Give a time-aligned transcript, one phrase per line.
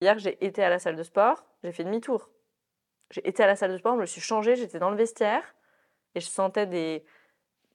[0.00, 2.30] Hier, j'ai été à la salle de sport, j'ai fait demi-tour.
[3.10, 5.42] J'ai été à la salle de sport, je me suis changée, j'étais dans le vestiaire
[6.14, 7.04] et je sentais des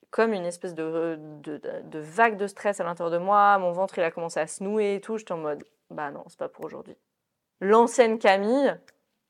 [0.09, 3.57] comme une espèce de, de, vague de stress à l'intérieur de moi.
[3.57, 5.17] Mon ventre, il a commencé à se nouer et tout.
[5.17, 6.95] J'étais en mode, bah non, c'est pas pour aujourd'hui.
[7.59, 8.79] L'ancienne Camille,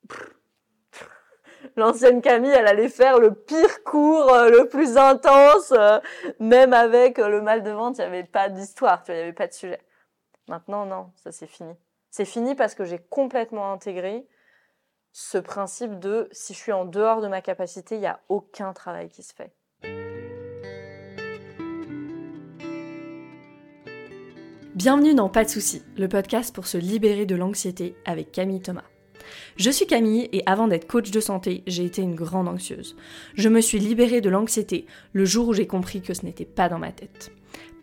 [1.75, 5.99] l'ancienne Camille, elle allait faire le pire cours, euh, le plus intense, euh,
[6.39, 9.33] même avec euh, le mal de ventre, il n'y avait pas d'histoire, il n'y avait
[9.33, 9.81] pas de sujet.
[10.47, 11.73] Maintenant, non, ça c'est fini.
[12.17, 14.25] C'est fini parce que j'ai complètement intégré
[15.11, 18.71] ce principe de si je suis en dehors de ma capacité, il n'y a aucun
[18.71, 19.53] travail qui se fait.
[24.75, 28.85] Bienvenue dans Pas de soucis, le podcast pour se libérer de l'anxiété avec Camille Thomas.
[29.57, 32.95] Je suis Camille et avant d'être coach de santé, j'ai été une grande anxieuse.
[33.33, 36.69] Je me suis libérée de l'anxiété le jour où j'ai compris que ce n'était pas
[36.69, 37.33] dans ma tête.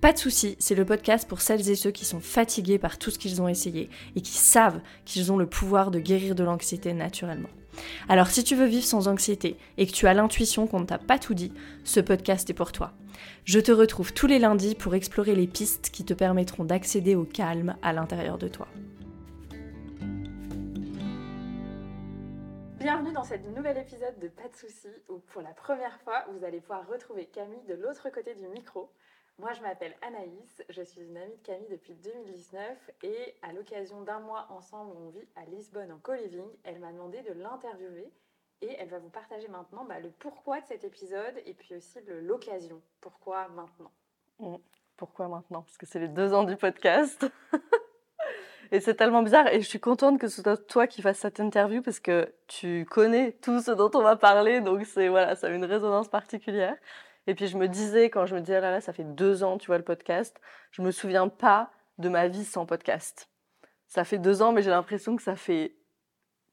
[0.03, 3.13] Pas de soucis, c'est le podcast pour celles et ceux qui sont fatigués par tout
[3.13, 6.93] ce qu'ils ont essayé et qui savent qu'ils ont le pouvoir de guérir de l'anxiété
[6.93, 7.49] naturellement.
[8.09, 10.99] Alors si tu veux vivre sans anxiété et que tu as l'intuition qu'on ne t'a
[10.99, 11.53] pas tout dit,
[11.85, 12.91] ce podcast est pour toi.
[13.45, 17.23] Je te retrouve tous les lundis pour explorer les pistes qui te permettront d'accéder au
[17.23, 18.67] calme à l'intérieur de toi.
[22.81, 26.45] Bienvenue dans cet nouvel épisode de Pas de soucis où pour la première fois vous
[26.45, 28.91] allez pouvoir retrouver Camille de l'autre côté du micro
[29.43, 34.01] moi, je m'appelle Anaïs, je suis une amie de Camille depuis 2019 et à l'occasion
[34.03, 38.09] d'un mois ensemble, on vit à Lisbonne en co-living, elle m'a demandé de l'interviewer
[38.61, 41.99] et elle va vous partager maintenant bah, le pourquoi de cet épisode et puis aussi
[42.07, 42.81] l'occasion.
[43.01, 43.91] Pourquoi maintenant?
[44.39, 44.59] Mmh.
[44.97, 45.63] Pourquoi maintenant?
[45.63, 47.27] Parce que c'est les deux ans du podcast.
[48.71, 51.41] et c'est tellement bizarre et je suis contente que ce soit toi qui fasses cette
[51.41, 55.51] interview parce que tu connais tout ce dont on va parler donc voilà, ça a
[55.51, 56.77] une résonance particulière.
[57.27, 59.45] Et puis je me disais, quand je me disais, ah là là, ça fait deux
[59.45, 63.29] ans, tu vois, le podcast, je me souviens pas de ma vie sans podcast.
[63.89, 65.77] Ça fait deux ans, mais j'ai l'impression que ça fait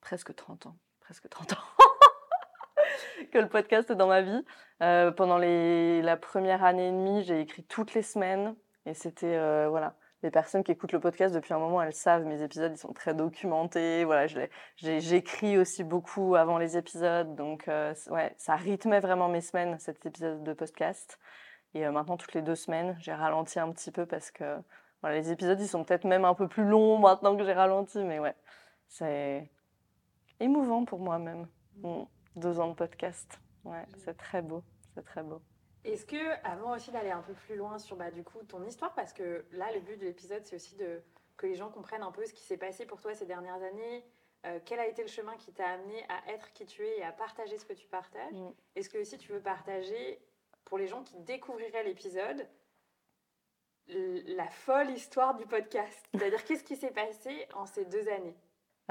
[0.01, 0.77] presque 30 ans.
[0.99, 1.55] Presque 30 ans.
[3.31, 4.45] que le podcast est dans ma vie.
[4.81, 8.55] Euh, pendant les, la première année et demie, j'ai écrit toutes les semaines.
[8.85, 12.25] Et c'était, euh, voilà, les personnes qui écoutent le podcast depuis un moment, elles savent,
[12.25, 14.03] mes épisodes, ils sont très documentés.
[14.03, 14.27] Voilà,
[14.75, 17.35] j'écris aussi beaucoup avant les épisodes.
[17.35, 21.19] Donc, euh, ouais, ça rythmait vraiment mes semaines, cet épisode de podcast.
[21.73, 24.57] Et euh, maintenant, toutes les deux semaines, j'ai ralenti un petit peu parce que
[25.01, 28.03] voilà, les épisodes, ils sont peut-être même un peu plus longs maintenant que j'ai ralenti.
[28.03, 28.35] Mais ouais,
[28.87, 29.49] c'est
[30.41, 31.47] émouvant pour moi-même.
[31.77, 32.03] Mmh.
[32.35, 33.39] Deux ans de podcast.
[33.63, 34.63] Ouais, c'est très beau.
[34.95, 35.41] C'est très beau.
[35.85, 38.93] Est-ce que, avant aussi d'aller un peu plus loin sur bah, du coup, ton histoire,
[38.93, 41.01] parce que là, le but de l'épisode, c'est aussi de,
[41.37, 44.05] que les gens comprennent un peu ce qui s'est passé pour toi ces dernières années,
[44.45, 47.03] euh, quel a été le chemin qui t'a amené à être qui tu es et
[47.03, 48.33] à partager ce que tu partages?
[48.33, 48.51] Mm.
[48.75, 50.19] Est-ce que aussi tu veux partager,
[50.65, 52.47] pour les gens qui découvriraient l'épisode,
[53.87, 56.05] la folle histoire du podcast?
[56.13, 58.35] C'est-à-dire, qu'est-ce qui s'est passé en ces deux années?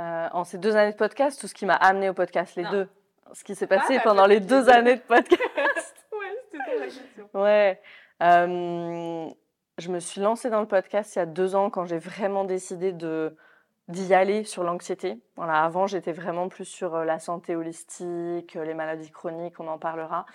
[0.00, 2.64] Euh, En ces deux années de podcast, tout ce qui m'a amené au podcast, les
[2.64, 2.88] deux.
[3.32, 5.94] Ce qui s'est passé ah, bah, pendant les deux années de podcast.
[7.34, 7.80] Ouais.
[8.22, 9.28] Euh,
[9.78, 12.44] je me suis lancée dans le podcast il y a deux ans quand j'ai vraiment
[12.44, 13.36] décidé de
[13.88, 15.18] d'y aller sur l'anxiété.
[15.36, 19.78] Voilà, avant j'étais vraiment plus sur euh, la santé holistique, les maladies chroniques, on en
[19.78, 20.26] parlera.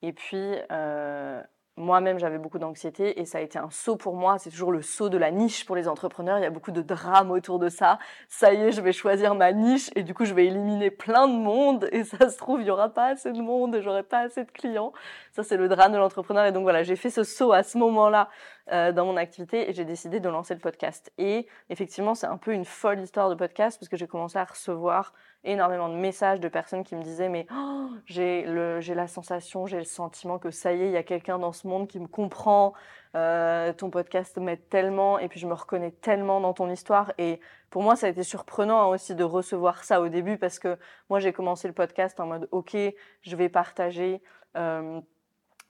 [0.00, 1.42] Et puis euh,
[1.76, 4.38] moi-même, j'avais beaucoup d'anxiété et ça a été un saut pour moi.
[4.38, 6.38] C'est toujours le saut de la niche pour les entrepreneurs.
[6.38, 7.98] Il y a beaucoup de drames autour de ça.
[8.28, 11.26] Ça y est, je vais choisir ma niche et du coup, je vais éliminer plein
[11.26, 14.02] de monde et ça se trouve, il y aura pas assez de monde et j'aurai
[14.02, 14.92] pas assez de clients.
[15.30, 16.44] Ça, c'est le drame de l'entrepreneur.
[16.44, 18.28] Et donc voilà, j'ai fait ce saut à ce moment-là
[18.70, 21.10] euh, dans mon activité et j'ai décidé de lancer le podcast.
[21.16, 24.44] Et effectivement, c'est un peu une folle histoire de podcast parce que j'ai commencé à
[24.44, 29.78] recevoir énormément de messages de personnes qui me disaient mais oh, j'ai la sensation, j'ai
[29.78, 32.06] le sentiment que ça y est, il y a quelqu'un dans ce monde qui me
[32.06, 32.74] comprend.
[33.14, 37.40] Euh, ton podcast m'aide tellement et puis je me reconnais tellement dans ton histoire et
[37.68, 40.78] pour moi ça a été surprenant hein, aussi de recevoir ça au début parce que
[41.10, 42.74] moi j'ai commencé le podcast en mode ok
[43.20, 44.22] je vais partager
[44.56, 44.98] euh,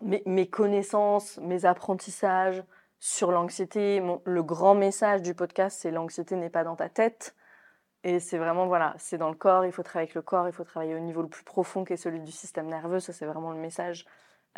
[0.02, 2.62] mes, mes, connaissances, mes apprentissages
[3.00, 4.00] sur l'anxiété.
[4.24, 7.34] Le grand message du podcast c'est l'anxiété n'est pas dans ta tête
[8.04, 10.52] et c'est vraiment, voilà, c'est dans le corps, il faut travailler avec le corps, il
[10.52, 12.98] faut travailler au niveau le plus profond qui est celui du système nerveux.
[12.98, 14.06] Ça, c'est vraiment le message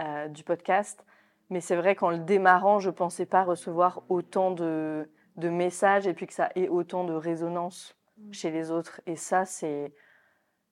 [0.00, 1.05] euh, du podcast.
[1.50, 6.06] Mais c'est vrai qu'en le démarrant, je ne pensais pas recevoir autant de, de, messages
[6.06, 8.32] et puis que ça ait autant de résonance mmh.
[8.32, 9.02] chez les autres.
[9.06, 9.93] Et ça, c'est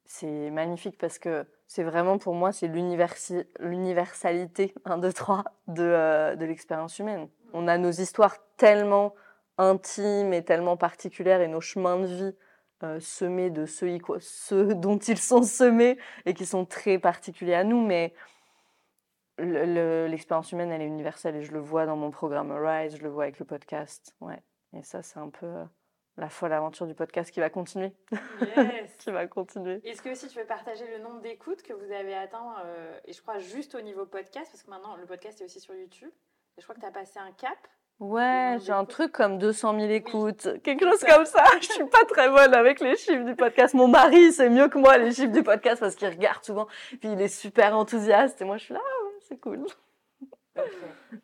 [0.05, 6.37] c'est magnifique parce que c'est vraiment pour moi, c'est l'universalité, 1, 2, 3, de, euh,
[6.37, 7.29] de l'expérience humaine.
[7.55, 9.15] On a nos histoires tellement
[9.59, 12.35] intimes et tellement particulières et nos chemins de vie
[12.83, 17.65] euh, semés de ceux, ceux, dont ils sont semés et qui sont très particuliers à
[17.65, 18.15] nous, mais
[19.39, 23.09] l'expérience humaine, elle est universelle et je le vois dans mon programme Rise, je le
[23.09, 24.15] vois avec le podcast.
[24.21, 24.41] Ouais.
[24.75, 25.65] Et ça, c'est un peu,
[26.17, 27.93] la folle aventure du podcast qui va continuer.
[28.41, 28.97] Yes.
[28.99, 29.81] qui va continuer.
[29.85, 33.13] Est-ce que aussi tu veux partager le nombre d'écoutes que vous avez atteint, euh, et
[33.13, 36.11] je crois juste au niveau podcast, parce que maintenant le podcast est aussi sur YouTube,
[36.57, 37.59] et je crois que tu as passé un cap.
[38.03, 41.45] Ouais, j'ai un truc comme 200 000 écoutes, quelque chose comme ça.
[41.61, 43.75] Je suis pas très bonne avec les chiffres du podcast.
[43.75, 46.67] Mon mari, c'est mieux que moi les chiffres du podcast parce qu'il regarde souvent.
[46.89, 49.65] Puis il est super enthousiaste et moi je suis là, ah ouais, c'est cool.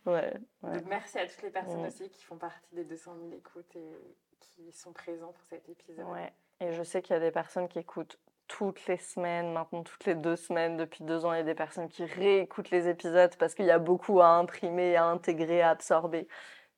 [0.06, 0.32] Ouais,
[0.62, 0.72] ouais.
[0.72, 4.14] Donc merci à toutes les personnes aussi qui font partie des 200 000 écoutes et
[4.38, 6.06] qui sont présents pour cet épisode.
[6.06, 6.32] Ouais.
[6.60, 10.06] Et je sais qu'il y a des personnes qui écoutent toutes les semaines, maintenant toutes
[10.06, 13.34] les deux semaines, depuis deux ans, il y a des personnes qui réécoutent les épisodes
[13.36, 16.26] parce qu'il y a beaucoup à imprimer, à intégrer, à absorber.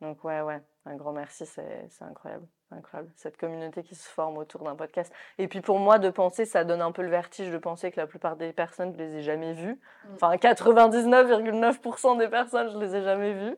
[0.00, 2.46] Donc ouais, ouais, un grand merci, c'est incroyable.
[2.72, 5.12] Incroyable, cette communauté qui se forme autour d'un podcast.
[5.38, 7.98] Et puis pour moi, de penser, ça donne un peu le vertige de penser que
[7.98, 9.80] la plupart des personnes, je les ai jamais vues.
[10.04, 10.14] Mm.
[10.14, 13.56] Enfin, 99,9% des personnes, je les ai jamais vues.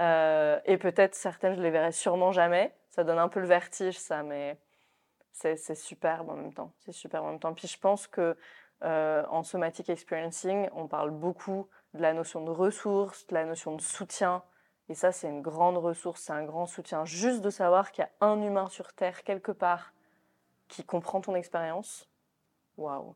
[0.00, 2.74] Euh, et peut-être certaines, je les verrai sûrement jamais.
[2.90, 4.58] Ça donne un peu le vertige, ça, mais
[5.32, 6.72] c'est c'est superbe en même temps.
[6.80, 7.54] C'est superbe en même temps.
[7.54, 8.36] Puis je pense que
[8.82, 13.74] euh, en somatic experiencing, on parle beaucoup de la notion de ressources, de la notion
[13.74, 14.42] de soutien.
[14.88, 17.04] Et ça, c'est une grande ressource, c'est un grand soutien.
[17.04, 19.92] Juste de savoir qu'il y a un humain sur Terre, quelque part,
[20.68, 22.08] qui comprend ton expérience.
[22.76, 23.14] Waouh.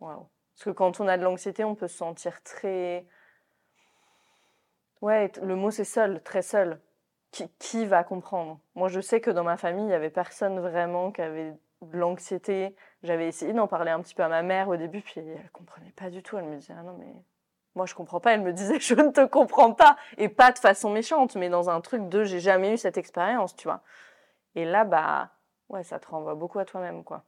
[0.00, 0.28] Waouh.
[0.54, 3.06] Parce que quand on a de l'anxiété, on peut se sentir très.
[5.00, 6.80] Ouais, le mot c'est seul, très seul.
[7.30, 8.58] Qui, qui va comprendre?
[8.74, 11.52] Moi, je sais que dans ma famille, il n'y avait personne vraiment qui avait
[11.82, 12.74] de l'anxiété.
[13.02, 15.92] J'avais essayé d'en parler un petit peu à ma mère au début, puis elle comprenait
[15.92, 16.38] pas du tout.
[16.38, 17.14] Elle me disait Ah non, mais
[17.78, 18.34] moi, je comprends pas.
[18.34, 19.96] Elle me disait Je ne te comprends pas.
[20.18, 23.54] Et pas de façon méchante, mais dans un truc de J'ai jamais eu cette expérience,
[23.54, 23.82] tu vois.
[24.56, 25.30] Et là, bah,
[25.68, 27.22] ouais, ça te renvoie beaucoup à toi-même, quoi.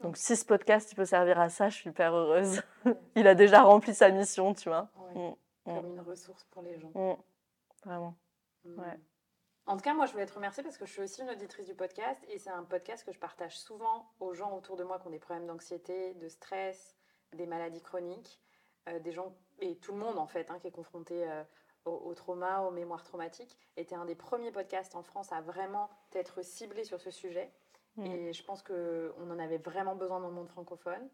[0.00, 2.62] Donc, si ce podcast il peut servir à ça, je suis hyper heureuse.
[3.14, 4.88] il a déjà rempli sa mission, tu vois.
[4.96, 5.36] Ouais.
[5.66, 5.74] Mm.
[5.74, 6.90] Comme une ressource pour les gens.
[6.94, 7.16] Mm.
[7.84, 8.14] Vraiment.
[8.64, 8.80] Mm.
[8.80, 9.00] Ouais.
[9.66, 11.66] En tout cas, moi, je voulais te remercier parce que je suis aussi une auditrice
[11.66, 14.98] du podcast et c'est un podcast que je partage souvent aux gens autour de moi
[14.98, 16.96] qui ont des problèmes d'anxiété, de stress,
[17.34, 18.40] des maladies chroniques,
[18.98, 21.42] des gens, et tout le monde en fait, hein, qui est confronté euh,
[21.84, 23.58] au, au trauma, aux mémoires traumatiques.
[23.76, 27.10] Et tu es un des premiers podcasts en France à vraiment être ciblé sur ce
[27.10, 27.52] sujet.
[27.96, 28.06] Mm.
[28.06, 31.08] Et je pense qu'on en avait vraiment besoin dans le monde francophone.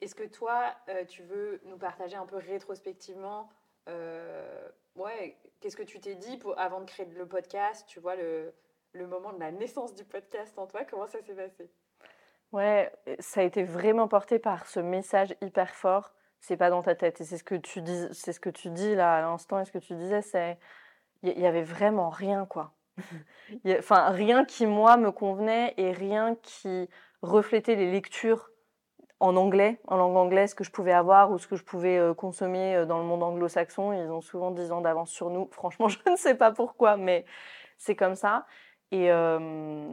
[0.00, 3.50] Est-ce que toi, euh, tu veux nous partager un peu rétrospectivement
[3.88, 8.16] euh, ouais, qu'est-ce que tu t'es dit pour, avant de créer le podcast Tu vois,
[8.16, 8.54] le,
[8.92, 11.70] le moment de la naissance du podcast en toi, comment ça s'est passé?
[12.52, 16.12] Ouais, ça a été vraiment porté par ce message hyper fort.
[16.40, 17.20] C'est pas dans ta tête.
[17.20, 19.60] Et c'est ce que tu dis, c'est ce que tu dis là à l'instant.
[19.60, 20.58] Et ce que tu disais, c'est,
[21.22, 22.72] il y, avait vraiment rien, quoi.
[23.78, 26.88] Enfin, rien qui moi me convenait et rien qui
[27.22, 28.50] reflétait les lectures
[29.20, 32.14] en anglais, en langue anglaise que je pouvais avoir ou ce que je pouvais euh,
[32.14, 33.92] consommer euh, dans le monde anglo-saxon.
[33.92, 35.48] Ils ont souvent 10 ans d'avance sur nous.
[35.52, 37.26] Franchement, je ne sais pas pourquoi, mais
[37.76, 38.46] c'est comme ça.
[38.92, 39.90] Et, euh,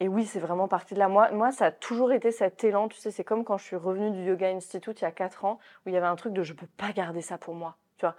[0.00, 1.08] et oui, c'est vraiment parti de là.
[1.08, 2.88] Moi, moi, ça a toujours été cet élan.
[2.88, 5.44] Tu sais, c'est comme quand je suis revenue du Yoga Institute il y a 4
[5.44, 7.76] ans, où il y avait un truc de je peux pas garder ça pour moi.
[7.98, 8.16] Tu vois,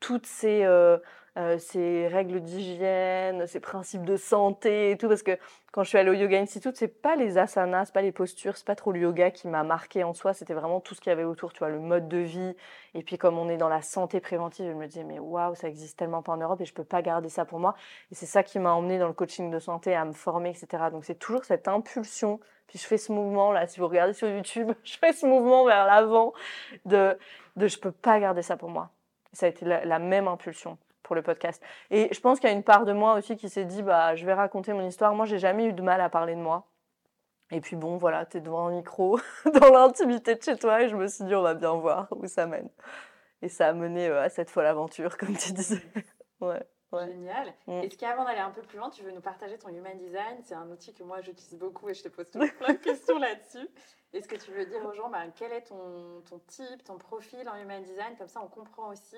[0.00, 0.98] toutes ces, euh,
[1.36, 5.06] euh, ces règles d'hygiène, ces principes de santé et tout.
[5.06, 5.38] Parce que
[5.70, 8.56] quand je suis allée au Yoga Institute, c'est pas les asanas, c'est pas les postures,
[8.56, 10.32] c'est pas trop le yoga qui m'a marqué en soi.
[10.32, 12.56] C'était vraiment tout ce qu'il y avait autour, tu vois, le mode de vie.
[12.94, 15.68] Et puis, comme on est dans la santé préventive, je me disais, mais waouh, ça
[15.68, 17.74] existe tellement pas en Europe et je peux pas garder ça pour moi.
[18.10, 20.84] Et c'est ça qui m'a emmené dans le coaching de santé, à me former, etc.
[20.90, 22.40] Donc, c'est toujours cette impulsion.
[22.66, 25.66] Puis, je fais ce mouvement là, si vous regardez sur YouTube, je fais ce mouvement
[25.66, 26.32] vers l'avant
[26.86, 27.18] de,
[27.56, 28.88] de je peux pas garder ça pour moi.
[29.34, 31.62] Ça a été la même impulsion pour le podcast.
[31.90, 34.16] Et je pense qu'il y a une part de moi aussi qui s'est dit, bah,
[34.16, 35.14] je vais raconter mon histoire.
[35.14, 36.66] Moi, j'ai jamais eu de mal à parler de moi.
[37.52, 39.20] Et puis bon, voilà, tu es devant un micro,
[39.60, 42.26] dans l'intimité de chez toi, et je me suis dit, on va bien voir où
[42.26, 42.68] ça mène.
[43.40, 45.82] Et ça a mené euh, à cette folle aventure, comme tu disais.
[46.40, 46.62] ouais.
[46.92, 47.06] Ouais.
[47.06, 47.52] Génial.
[47.66, 47.82] Mm.
[47.82, 50.38] Est-ce qu'avant d'aller un peu plus loin, tu veux nous partager ton Human Design?
[50.42, 53.18] C'est un outil que moi j'utilise beaucoup et je te pose toujours plein de questions
[53.18, 53.68] là-dessus.
[54.12, 57.48] Est-ce que tu veux dire aux gens bah, quel est ton, ton type, ton profil
[57.48, 58.16] en Human Design?
[58.16, 59.16] Comme ça, on comprend aussi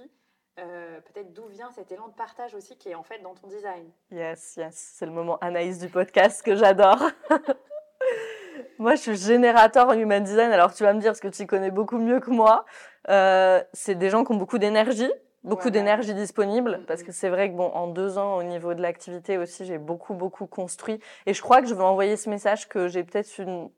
[0.59, 3.47] euh, peut-être d'où vient cet élan de partage aussi qui est en fait dans ton
[3.47, 3.89] design.
[4.11, 7.03] Yes, yes, c'est le moment Anaïs du podcast que j'adore.
[8.79, 10.51] moi, je suis générateur en human design.
[10.53, 12.65] Alors, tu vas me dire, ce que tu connais beaucoup mieux que moi,
[13.09, 15.11] euh, c'est des gens qui ont beaucoup d'énergie,
[15.45, 15.71] beaucoup Ouais.
[15.71, 16.79] d'énergie disponible.
[16.79, 16.87] Mhm.
[16.87, 19.79] Parce que c'est vrai que, bon, en deux ans, au niveau de l'activité aussi, j'ai
[19.79, 21.01] beaucoup, beaucoup construit.
[21.27, 23.71] Et je crois que je veux envoyer ce message que j'ai peut-être une.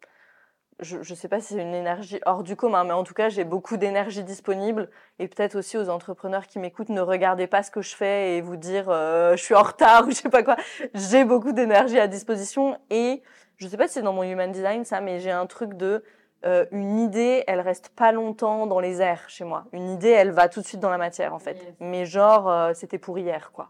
[0.83, 3.29] Je ne sais pas si c'est une énergie hors du commun, mais en tout cas,
[3.29, 4.89] j'ai beaucoup d'énergie disponible.
[5.19, 8.41] Et peut-être aussi aux entrepreneurs qui m'écoutent, ne regardez pas ce que je fais et
[8.41, 10.57] vous dire euh, je suis en retard ou je sais pas quoi.
[10.95, 13.23] J'ai beaucoup d'énergie à disposition et
[13.57, 16.03] je sais pas si c'est dans mon human design ça, mais j'ai un truc de
[16.47, 19.67] euh, une idée, elle reste pas longtemps dans les airs chez moi.
[19.73, 21.57] Une idée, elle va tout de suite dans la matière en fait.
[21.57, 21.75] Yes.
[21.81, 23.69] Mais genre, euh, c'était pour hier quoi.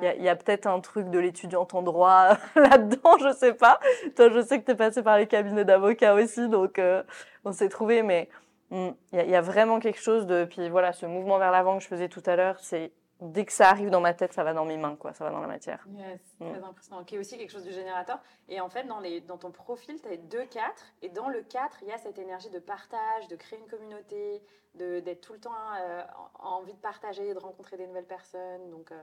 [0.00, 3.78] Il y a, peut-être un truc de l'étudiante en droit là-dedans, je sais pas.
[4.16, 7.02] Toi, je sais que tu es passé par les cabinets d'avocats aussi, donc euh,
[7.44, 8.28] on s'est trouvé, mais
[8.70, 10.44] hmm, il y, a vraiment quelque chose de.
[10.44, 13.52] Puis voilà, ce mouvement vers l'avant que je faisais tout à l'heure, c'est dès que
[13.52, 15.46] ça arrive dans ma tête, ça va dans mes mains, quoi, ça va dans la
[15.46, 15.86] matière.
[15.90, 16.50] Yes, mm.
[16.50, 17.04] très impressionnant.
[17.04, 18.20] Qui est aussi quelque chose du générateur.
[18.48, 20.84] Et en fait, dans, les, dans ton profil, tu as deux 4.
[21.02, 24.42] Et dans le 4, il y a cette énergie de partage, de créer une communauté,
[24.74, 26.02] d'être tout le temps euh,
[26.40, 28.70] envie de partager, de rencontrer des nouvelles personnes.
[28.70, 29.02] Donc, euh,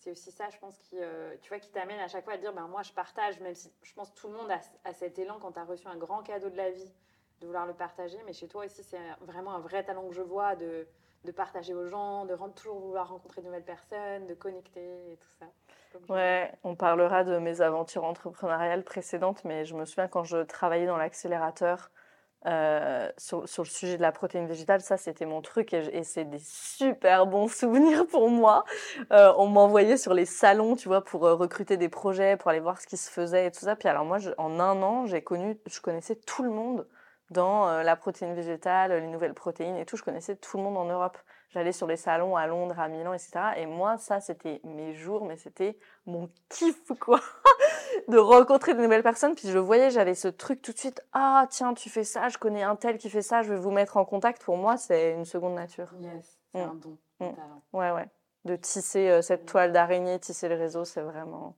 [0.00, 2.38] c'est aussi ça, je pense, qui, euh, tu vois, qui t'amène à chaque fois à
[2.38, 5.38] dire ben, moi, je partage, même si je pense tout le monde a, cet élan
[5.40, 6.92] quand tu as reçu un grand cadeau de la vie
[7.40, 8.18] de vouloir le partager.
[8.26, 10.86] Mais chez toi aussi, c'est vraiment un vrai talent que je vois de
[11.24, 15.28] de partager aux gens, de toujours vouloir rencontrer de nouvelles personnes, de connecter et tout
[15.38, 15.46] ça.
[16.08, 20.86] Ouais, on parlera de mes aventures entrepreneuriales précédentes, mais je me souviens quand je travaillais
[20.86, 21.90] dans l'accélérateur
[22.46, 26.24] euh, sur, sur, le sujet de la protéine végétale, ça c'était mon truc et, c'est
[26.24, 28.64] des super bons souvenirs pour moi.
[29.12, 32.60] Euh, on m'envoyait sur les salons, tu vois, pour euh, recruter des projets, pour aller
[32.60, 33.76] voir ce qui se faisait et tout ça.
[33.76, 36.86] Puis alors moi, en un an, j'ai connu, je connaissais tout le monde
[37.30, 39.96] dans euh, la protéine végétale, les nouvelles protéines et tout.
[39.96, 41.18] Je connaissais tout le monde en Europe.
[41.50, 43.40] J'allais sur les salons à Londres, à Milan, etc.
[43.56, 45.76] Et moi, ça, c'était mes jours, mais c'était
[46.06, 47.20] mon kiff, quoi,
[48.08, 49.34] de rencontrer de nouvelles personnes.
[49.34, 51.04] Puis je voyais, j'avais ce truc tout de suite.
[51.12, 53.72] Ah, tiens, tu fais ça, je connais un tel qui fait ça, je vais vous
[53.72, 54.44] mettre en contact.
[54.44, 55.92] Pour moi, c'est une seconde nature.
[56.00, 56.68] Yes, c'est mm.
[56.68, 56.98] un don.
[57.18, 57.24] Mm.
[57.72, 58.08] Ouais, ouais.
[58.44, 61.56] De tisser euh, cette toile d'araignée, tisser le réseau, c'est vraiment.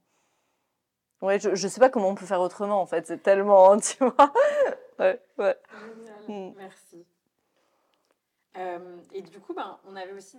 [1.21, 3.05] Ouais, je, je sais pas comment on peut faire autrement, en fait.
[3.05, 4.33] C'est tellement, tu vois
[4.97, 5.57] ouais, ouais.
[6.27, 6.53] Mm.
[6.57, 7.05] Merci.
[8.57, 10.37] Euh, et du coup, ben, on avait aussi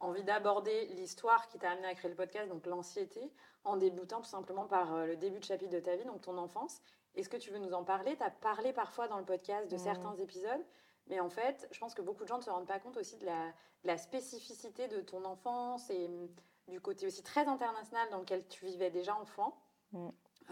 [0.00, 3.32] envie d'aborder l'histoire qui t'a amené à créer le podcast, donc l'anxiété,
[3.64, 6.36] en débutant tout simplement par euh, le début de chapitre de ta vie, donc ton
[6.38, 6.80] enfance.
[7.14, 8.16] Est-ce que tu veux nous en parler?
[8.16, 9.78] Tu as parlé parfois dans le podcast de mm.
[9.78, 10.64] certains épisodes,
[11.06, 13.16] mais en fait, je pense que beaucoup de gens ne se rendent pas compte aussi
[13.16, 13.52] de la,
[13.84, 16.28] la spécificité de ton enfance et mm,
[16.68, 19.56] du côté aussi très international dans lequel tu vivais déjà enfant.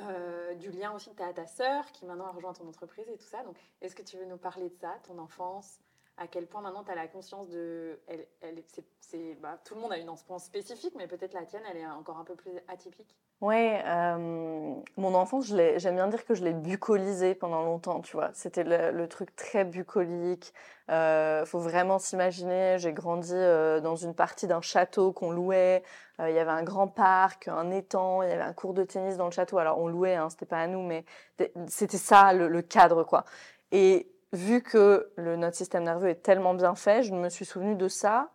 [0.01, 2.67] Euh, du lien aussi que tu as à ta sœur qui maintenant a rejoint ton
[2.67, 3.45] entreprise et tout ça.
[3.45, 5.79] Donc, est-ce que tu veux nous parler de ça, ton enfance?
[6.17, 7.99] À quel point maintenant tu as la conscience de.
[8.07, 8.63] Elle, elle,
[9.01, 11.87] c'est, bah, tout le monde a une enfance spécifique, mais peut-être la tienne, elle est
[11.87, 13.17] encore un peu plus atypique.
[13.41, 18.31] Ouais, euh, mon enfance, j'aime bien dire que je l'ai bucolisée pendant longtemps, tu vois.
[18.33, 20.55] C'était le, truc très bucolique.
[20.91, 25.83] Euh, faut vraiment s'imaginer, j'ai grandi euh, dans une partie d'un château qu'on louait.
[26.21, 29.17] Il y avait un grand parc, un étang, il y avait un cours de tennis
[29.17, 29.59] dans le château.
[29.59, 31.05] Alors on louait, hein, c'était pas à nous, mais
[31.67, 33.25] c'était ça le, le, cadre, quoi.
[33.73, 37.45] Et vu que le, notre système nerveux est tellement bien fait, je ne me suis
[37.45, 38.31] souvenu de ça,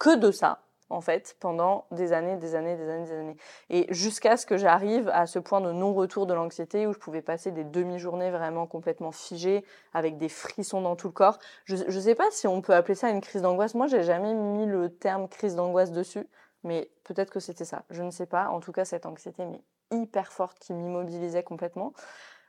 [0.00, 3.36] que de ça, en fait, pendant des années, des années, des années, des années.
[3.70, 7.22] Et jusqu'à ce que j'arrive à ce point de non-retour de l'anxiété où je pouvais
[7.22, 11.38] passer des demi-journées vraiment complètement figées, avec des frissons dans tout le corps.
[11.64, 13.74] Je ne sais pas si on peut appeler ça une crise d'angoisse.
[13.74, 16.26] Moi, j'ai jamais mis le terme crise d'angoisse dessus,
[16.64, 17.84] mais peut-être que c'était ça.
[17.90, 18.48] Je ne sais pas.
[18.48, 21.92] En tout cas, cette anxiété, mais hyper forte, qui m'immobilisait complètement.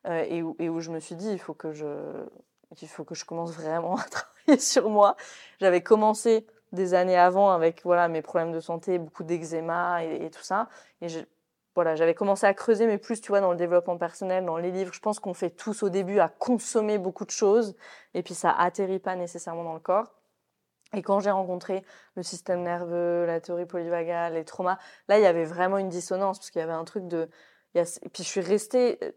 [0.07, 1.85] Euh, et, où, et où je me suis dit, il faut que je,
[2.81, 5.15] il faut que je commence vraiment à travailler sur moi.
[5.59, 10.43] J'avais commencé des années avant avec voilà mes problèmes de santé, beaucoup d'eczéma et, tout
[10.43, 10.69] ça.
[11.01, 11.19] Et je,
[11.73, 14.71] voilà, j'avais commencé à creuser, mais plus tu vois dans le développement personnel, dans les
[14.71, 14.93] livres.
[14.93, 17.75] Je pense qu'on fait tous au début à consommer beaucoup de choses
[18.13, 20.13] et puis ça atterrit pas nécessairement dans le corps.
[20.93, 21.83] Et quand j'ai rencontré
[22.15, 26.39] le système nerveux, la théorie polyvagale, les traumas, là il y avait vraiment une dissonance
[26.39, 27.29] parce qu'il y avait un truc de.
[27.73, 29.11] Et puis je suis restée euh,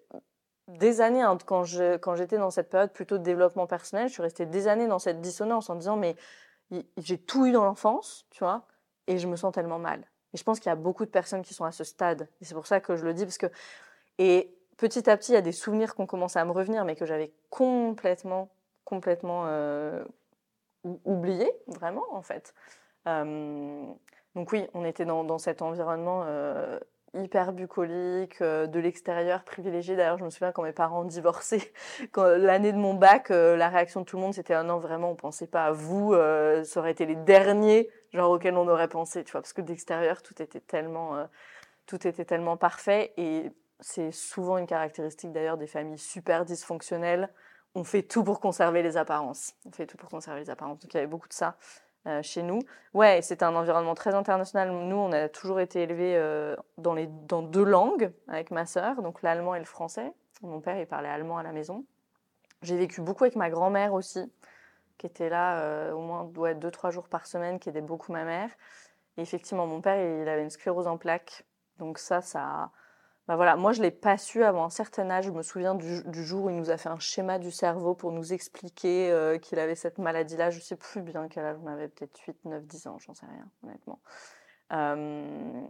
[0.68, 4.46] des années hein, quand j'étais dans cette période plutôt de développement personnel, je suis restée
[4.46, 6.14] des années dans cette dissonance en disant mais
[6.96, 8.66] j'ai tout eu dans l'enfance, tu vois,
[9.06, 10.04] et je me sens tellement mal.
[10.34, 12.28] Et je pense qu'il y a beaucoup de personnes qui sont à ce stade.
[12.40, 13.46] Et c'est pour ça que je le dis, parce que.
[14.18, 16.84] Et petit à petit, il y a des souvenirs qui ont commencé à me revenir,
[16.84, 18.50] mais que j'avais complètement,
[18.84, 20.04] complètement euh,
[21.04, 22.54] oublié, vraiment, en fait.
[23.06, 23.86] Euh,
[24.34, 26.78] donc, oui, on était dans, dans cet environnement euh,
[27.14, 29.96] hyper bucolique, euh, de l'extérieur, privilégié.
[29.96, 31.72] D'ailleurs, je me souviens quand mes parents ont divorcé,
[32.16, 35.10] l'année de mon bac, euh, la réaction de tout le monde, c'était ah non, vraiment,
[35.10, 38.88] on pensait pas à vous, euh, ça aurait été les derniers, genre auxquels on aurait
[38.88, 41.28] pensé, tu vois, parce que d'extérieur, tout était tellement,
[41.86, 43.12] tout était tellement parfait.
[43.16, 47.28] Et c'est souvent une caractéristique d'ailleurs des familles super dysfonctionnelles.
[47.74, 49.54] On fait tout pour conserver les apparences.
[49.66, 50.80] On fait tout pour conserver les apparences.
[50.80, 51.56] Donc il y avait beaucoup de ça.
[52.06, 52.60] Euh, chez nous.
[52.94, 54.70] Ouais, c'est un environnement très international.
[54.70, 59.02] Nous, on a toujours été élevés euh, dans, les, dans deux langues avec ma sœur,
[59.02, 60.12] donc l'allemand et le français.
[60.42, 61.84] Mon père, il parlait allemand à la maison.
[62.62, 64.32] J'ai vécu beaucoup avec ma grand-mère aussi,
[64.96, 66.24] qui était là euh, au moins
[66.54, 68.50] deux, trois jours par semaine, qui aidait beaucoup ma mère.
[69.16, 71.44] Et effectivement, mon père, il avait une sclérose en plaques.
[71.78, 72.70] Donc ça, ça,
[73.28, 75.26] bah voilà, moi je l'ai pas su avant un certain âge.
[75.26, 78.10] Je me souviens du, jour où il nous a fait un schéma du cerveau pour
[78.10, 80.48] nous expliquer euh, qu'il avait cette maladie-là.
[80.48, 83.26] Je sais plus bien quel âge on avait, peut-être 8, 9, 10 ans, j'en sais
[83.26, 84.00] rien, honnêtement.
[84.72, 85.60] Euh,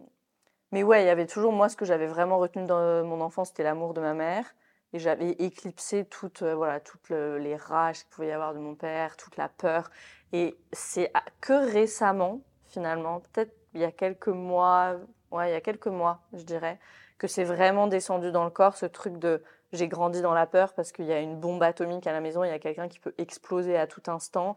[0.71, 3.49] mais ouais, il y avait toujours, moi, ce que j'avais vraiment retenu dans mon enfance,
[3.49, 4.55] c'était l'amour de ma mère.
[4.93, 8.77] Et j'avais éclipsé toutes, euh, voilà, toutes les rages qu'il pouvait y avoir de mon
[8.77, 9.91] père, toute la peur.
[10.33, 14.95] Et c'est que récemment, finalement, peut-être il y a quelques mois,
[15.33, 16.79] ouais, il y a quelques mois, je dirais,
[17.19, 20.73] que c'est vraiment descendu dans le corps, ce truc de j'ai grandi dans la peur
[20.73, 23.01] parce qu'il y a une bombe atomique à la maison, il y a quelqu'un qui
[23.01, 24.55] peut exploser à tout instant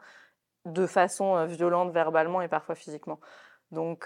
[0.65, 3.19] de façon euh, violente verbalement et parfois physiquement.
[3.71, 4.05] Donc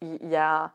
[0.00, 0.72] il y a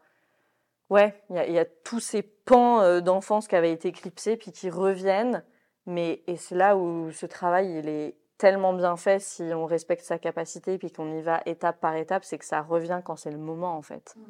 [0.90, 4.70] ouais, il y, a tous ces pans euh, d'enfance qui avaient été éclipsés puis qui
[4.70, 5.44] reviennent.
[5.88, 10.04] Mais et c'est là où ce travail il est tellement bien fait si on respecte
[10.04, 13.32] sa capacité puis qu'on y va étape par étape, c'est que ça revient quand c'est
[13.32, 14.14] le moment en fait.
[14.18, 14.22] Mmh.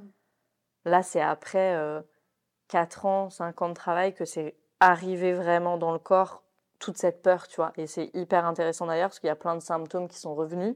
[0.85, 2.01] Là, c'est après euh,
[2.67, 6.43] 4 ans, 5 ans de travail que c'est arrivé vraiment dans le corps
[6.79, 7.71] toute cette peur, tu vois.
[7.77, 10.75] Et c'est hyper intéressant d'ailleurs parce qu'il y a plein de symptômes qui sont revenus,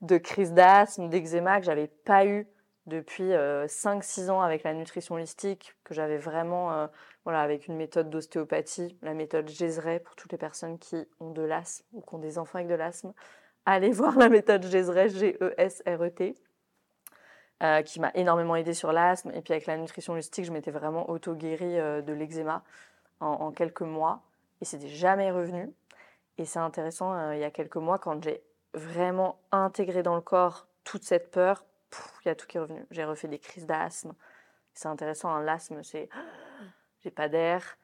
[0.00, 2.46] de crise d'asthme, d'eczéma que j'avais pas eu
[2.86, 6.86] depuis 5-6 euh, ans avec la nutrition holistique, que j'avais vraiment, euh,
[7.24, 11.42] voilà, avec une méthode d'ostéopathie, la méthode Gézeret pour toutes les personnes qui ont de
[11.42, 13.12] l'asthme ou qui ont des enfants avec de l'asthme.
[13.64, 16.36] Allez voir la méthode Gézeret, G-E-S-R-E-T.
[17.62, 19.30] Euh, qui m'a énormément aidé sur l'asthme.
[19.34, 22.64] Et puis avec la nutrition holistique, je m'étais vraiment auto-guérie de l'eczéma
[23.20, 24.22] en, quelques mois.
[24.60, 25.72] Et c'était jamais revenu.
[26.38, 28.42] Et c'est intéressant, il y a quelques mois, quand j'ai
[28.74, 31.64] vraiment intégré dans le corps toute cette peur,
[32.24, 32.84] il y a tout qui est revenu.
[32.90, 34.14] J'ai refait des crises d'asthme.
[34.74, 36.08] C'est intéressant, hein, l'asthme, c'est
[37.04, 37.76] j'ai pas d'air.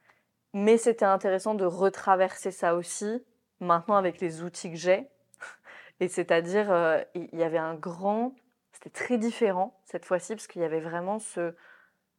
[0.54, 3.22] Mais c'était intéressant de retraverser ça aussi,
[3.60, 5.06] maintenant avec les outils que j'ai.
[6.00, 8.32] Et c'est-à-dire, euh, il y avait un grand.
[8.78, 11.56] C'était très différent cette fois-ci, parce qu'il y avait vraiment ce.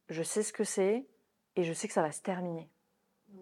[0.10, 1.08] Je sais ce que c'est,
[1.56, 2.70] et je sais que ça va se terminer.
[3.30, 3.40] Mmh.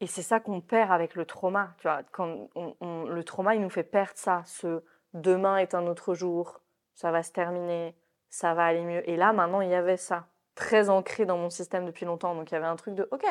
[0.00, 1.74] Et c'est ça qu'on perd avec le trauma.
[1.78, 2.48] Tu vois, quand
[2.80, 4.42] le trauma, il nous fait perdre ça.
[4.46, 6.62] Ce demain est un autre jour,
[6.94, 7.94] ça va se terminer,
[8.30, 9.06] ça va aller mieux.
[9.08, 12.34] Et là, maintenant, il y avait ça, très ancré dans mon système depuis longtemps.
[12.34, 13.26] Donc, il y avait un truc de, OK,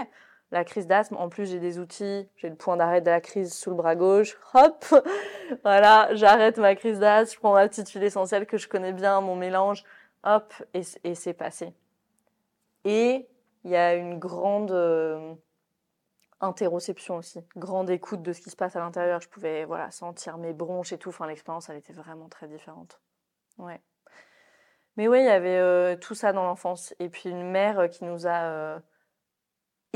[0.52, 3.54] la crise d'asthme, en plus, j'ai des outils, j'ai le point d'arrêt de la crise
[3.54, 4.38] sous le bras gauche.
[4.54, 4.86] Hop,
[5.64, 9.20] voilà, j'arrête ma crise d'asthme, je prends ma petite huile essentielle que je connais bien,
[9.20, 9.84] mon mélange,
[10.24, 11.74] hop, et, c'est passé.
[12.86, 13.28] Et
[13.66, 15.34] il y a une grande euh,
[16.40, 19.20] interoception aussi, grande écoute de ce qui se passe à l'intérieur.
[19.20, 21.10] Je pouvais voilà sentir mes bronches et tout.
[21.10, 23.02] Enfin, l'expérience, elle était vraiment très différente.
[23.58, 23.82] Ouais.
[24.96, 26.96] Mais oui, il y avait euh, tout ça dans l'enfance.
[27.00, 28.82] Et puis une mère euh, qui nous a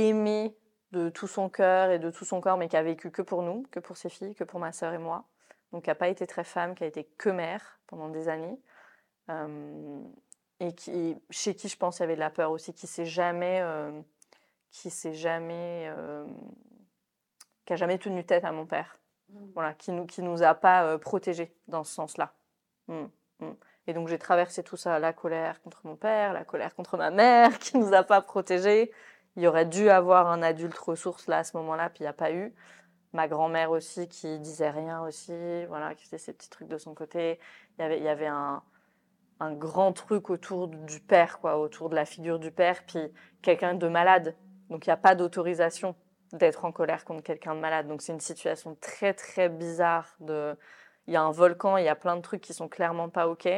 [0.09, 0.55] aimés
[0.91, 3.43] de tout son cœur et de tout son corps, mais qui a vécu que pour
[3.43, 5.25] nous, que pour ses filles, que pour ma sœur et moi.
[5.71, 8.59] Donc qui n'a pas été très femme, qui a été que mère pendant des années.
[10.59, 13.05] et qui, chez qui je pense il y avait de la peur aussi, qui s'est
[13.05, 13.63] jamais,
[14.69, 15.89] qui s'est jamais,
[17.65, 18.99] qui a jamais tenu tête à mon père.
[19.29, 19.51] Mmh.
[19.53, 22.33] Voilà, qui nous, qui nous a pas protégés dans ce sens-là.
[22.89, 23.05] Mmh.
[23.41, 23.51] Mm.
[23.87, 27.09] Et donc j'ai traversé tout ça, la colère contre mon père, la colère contre ma
[27.09, 28.91] mère qui nous a pas protégés.
[29.35, 32.09] Il y aurait dû avoir un adulte ressource là à ce moment-là, puis il n'y
[32.09, 32.53] a pas eu.
[33.13, 36.93] Ma grand-mère aussi qui disait rien aussi, voilà, qui faisait ses petits trucs de son
[36.93, 37.39] côté.
[37.79, 38.61] Il y avait, un,
[39.53, 43.87] grand truc autour du père, quoi, autour de la figure du père, puis quelqu'un de
[43.87, 44.35] malade.
[44.69, 45.95] Donc il n'y a pas d'autorisation
[46.31, 47.87] d'être en colère contre quelqu'un de malade.
[47.87, 50.15] Donc c'est une situation très très bizarre
[51.07, 53.27] il y a un volcan, il y a plein de trucs qui sont clairement pas
[53.27, 53.49] OK.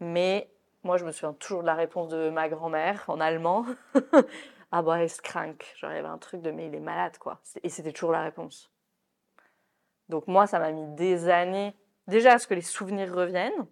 [0.00, 0.50] Mais
[0.84, 3.66] moi, je me souviens toujours de la réponse de ma grand-mère en allemand.
[4.78, 5.74] ah bah, est crank.
[5.76, 7.40] Genre, il y avait un truc de mais il est malade, quoi.
[7.62, 8.70] Et c'était toujours la réponse.
[10.08, 11.74] Donc, moi, ça m'a mis des années
[12.06, 13.66] déjà à ce que les souvenirs reviennent.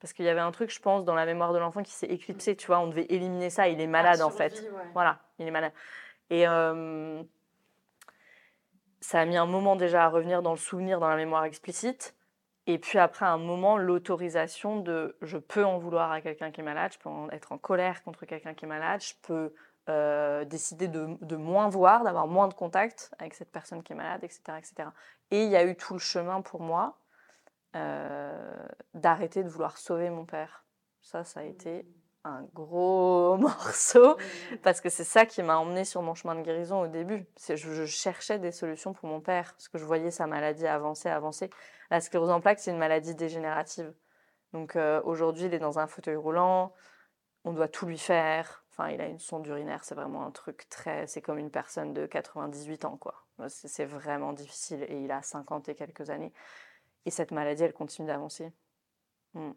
[0.00, 2.06] Parce qu'il y avait un truc, je pense, dans la mémoire de l'enfant qui s'est
[2.06, 2.54] éclipsé.
[2.54, 3.68] Tu vois, on devait éliminer ça.
[3.68, 4.70] Il est malade, en fait.
[4.94, 5.72] Voilà, il est malade.
[6.30, 6.46] Et.
[6.46, 7.22] Euh,
[9.06, 12.16] ça a mis un moment déjà à revenir dans le souvenir, dans la mémoire explicite.
[12.66, 16.64] Et puis après un moment, l'autorisation de je peux en vouloir à quelqu'un qui est
[16.64, 19.54] malade, je peux être en colère contre quelqu'un qui est malade, je peux
[19.88, 24.24] euh, décider de, moins voir, d'avoir moins de contact avec cette personne qui est malade,
[24.24, 24.40] etc.
[24.58, 24.88] etc.
[25.30, 26.98] Et il y a eu tout le chemin pour moi
[27.76, 30.64] euh, d'arrêter de vouloir sauver mon père.
[31.02, 31.86] Ça, ça a été
[32.24, 34.16] un gros morceau
[34.64, 37.24] parce que c'est ça qui m'a emmené sur mon chemin de guérison au début.
[37.48, 41.48] Je, cherchais des solutions pour mon père parce que je voyais sa maladie avancer, avancer.
[41.92, 43.94] La sclérose en plaques, c'est une maladie dégénérative.
[44.52, 46.72] Donc euh, aujourd'hui, il est dans un fauteuil roulant,
[47.44, 48.64] on doit tout lui faire.
[48.76, 51.06] Enfin, il a une sonde urinaire, c'est vraiment un truc très.
[51.06, 53.24] C'est comme une personne de 98 ans, quoi.
[53.48, 56.32] C'est vraiment difficile et il a 50 et quelques années.
[57.06, 58.52] Et cette maladie, elle continue d'avancer.
[59.32, 59.52] Hmm.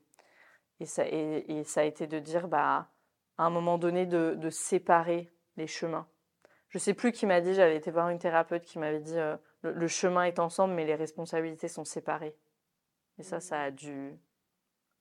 [0.80, 2.90] Et ça, et, ça a été de dire, bah,
[3.38, 6.08] à un moment donné, de, séparer les chemins.
[6.70, 9.36] Je sais plus qui m'a dit, j'avais été voir une thérapeute qui m'avait dit, euh,
[9.64, 12.38] le, chemin est ensemble, mais les responsabilités sont séparées.
[13.18, 14.18] Et ça, ça a dû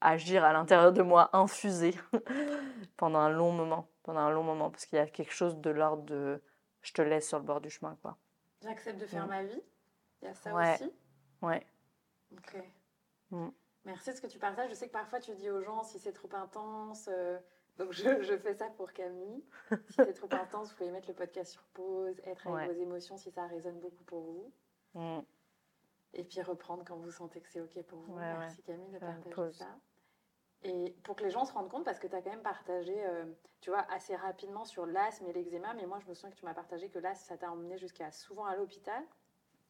[0.00, 1.94] agir à l'intérieur de moi, infuser
[2.96, 5.70] pendant un long moment, pendant un long moment, parce qu'il y a quelque chose de
[5.70, 6.42] l'ordre de
[6.82, 8.16] je te laisse sur le bord du chemin, quoi.
[8.62, 9.30] J'accepte de faire Mm.
[9.30, 9.62] ma vie.
[10.22, 10.74] Il y a ça Ouais.
[10.74, 10.92] aussi.
[11.42, 11.66] Ouais.
[12.32, 12.56] Ok.
[13.30, 13.48] Mm.
[13.84, 14.70] Merci de ce que tu partages.
[14.70, 17.08] Je sais que parfois tu dis aux gens si c'est trop intense.
[17.12, 17.38] euh,
[17.78, 19.44] donc je, je fais ça pour Camille.
[19.70, 22.74] Si c'est trop intense, vous pouvez mettre le podcast sur pause, être avec Ouais.
[22.74, 24.52] vos émotions si ça résonne beaucoup pour vous.
[24.94, 25.20] Mm.
[26.14, 28.14] Et puis reprendre quand vous sentez que c'est OK pour vous.
[28.14, 29.66] Ouais, Merci Camille de partager ça.
[30.64, 32.94] Et pour que les gens se rendent compte, parce que tu as quand même partagé,
[33.06, 33.24] euh,
[33.60, 36.44] tu vois, assez rapidement sur l'asthme et l'eczéma, mais moi je me souviens que tu
[36.44, 39.04] m'as partagé que l'asthme, ça t'a emmené jusqu'à souvent à l'hôpital,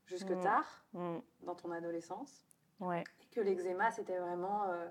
[0.06, 0.40] jusque Mm.
[0.40, 1.18] tard Mm.
[1.42, 2.42] dans ton adolescence.
[2.80, 3.04] Ouais.
[3.20, 4.88] Et que l'eczéma, c'était vraiment euh,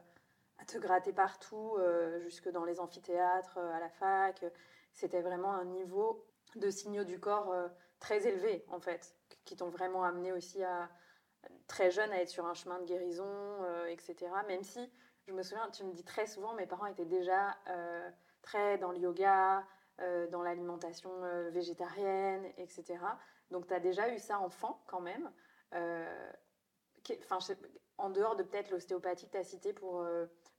[0.60, 4.46] à te gratter partout, euh, jusque dans les amphithéâtres, à la fac.
[4.94, 7.54] C'était vraiment un niveau de signaux du corps
[8.00, 10.90] très élevé, en fait, qui t'ont vraiment amené aussi à
[11.68, 14.16] très jeune à être sur un chemin de guérison, etc.
[14.48, 14.92] Même si,
[15.28, 18.10] je me souviens, tu me dis très souvent, mes parents étaient déjà euh,
[18.42, 19.66] très dans le yoga,
[20.00, 22.98] euh, dans l'alimentation euh, végétarienne, etc.
[23.52, 25.30] Donc, tu as déjà eu ça enfant, quand même.
[27.98, 30.06] En dehors de peut-être l'ostéopathie que tu as cité pour,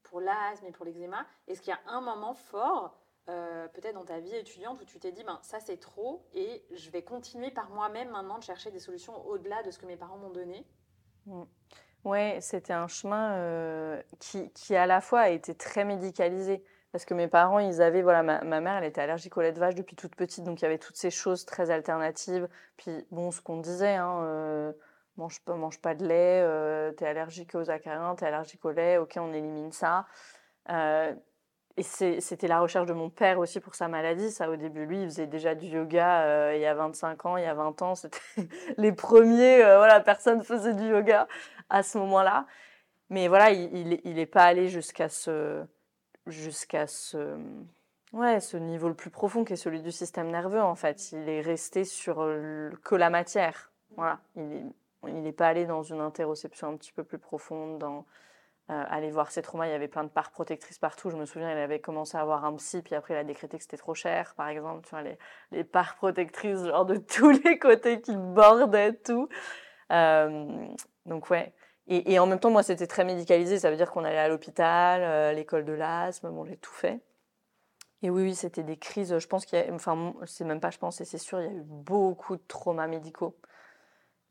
[0.02, 4.18] pour l'asthme et pour l'eczéma, est-ce qu'il y a un moment fort, peut-être dans ta
[4.18, 7.70] vie étudiante, où tu t'es dit, ben, ça c'est trop et je vais continuer par
[7.70, 10.66] moi-même maintenant de chercher des solutions au-delà de ce que mes parents m'ont donné?
[12.04, 16.62] Ouais, c'était un chemin euh, qui, qui à la fois a été très médicalisé.
[16.92, 19.61] Parce que mes parents, ils avaient, voilà, ma, mère, elle était allergique au lait de
[19.61, 22.48] vache depuis toute petite, donc il y avait toutes ces choses très alternatives.
[22.78, 24.72] Puis, bon, ce qu'on disait, hein, euh,
[25.18, 28.96] mange pas, mange pas de lait, euh, t'es allergique aux acariens, t'es allergique au lait,
[28.96, 30.06] ok, on élimine ça.
[31.78, 34.32] Et c'était la recherche de mon père aussi pour sa maladie.
[34.32, 37.36] Ça, au début, lui, il faisait déjà du yoga euh, il y a 25 ans,
[37.36, 37.94] il y a 20 ans.
[37.94, 38.18] C'était
[38.76, 41.28] les premiers, euh, voilà, personne faisait du yoga
[41.70, 42.46] à ce moment-là.
[43.10, 45.64] Mais voilà, il, il, il est pas allé jusqu'à ce,
[46.26, 47.38] jusqu'à ce,
[48.12, 51.12] ouais, ce niveau le plus profond qui est celui du système nerveux, en fait.
[51.12, 52.16] Il est resté sur
[52.82, 53.70] que la matière.
[53.96, 54.18] Voilà.
[54.34, 54.64] Il est,
[55.06, 57.78] il n'est pas allé dans une interoception un petit peu plus profonde,
[58.70, 59.66] euh, aller voir ses traumas.
[59.66, 61.11] Il y avait plein de parts protectrices partout.
[61.11, 63.57] Je me souviens, il avait commencé à avoir un psy, puis après, il a décrété
[63.57, 64.85] que c'était trop cher, par exemple.
[64.85, 65.18] Tu vois, les,
[65.52, 69.28] les parts protectrices, genre de tous les côtés qui bordaient tout.
[69.92, 70.66] Euh,
[71.07, 71.54] donc, ouais.
[71.87, 73.59] Et, et en même temps, moi, c'était très médicalisé.
[73.59, 76.31] Ça veut dire qu'on allait à l'hôpital, euh, l'école de l'asthme.
[76.31, 77.00] Bon, j'ai tout fait.
[78.02, 79.18] Et oui, oui, c'était des crises.
[79.18, 81.48] Je pense qu'il y a, enfin, c'est même pas, je pense, c'est sûr, il y
[81.48, 83.37] a eu beaucoup de traumas médicaux.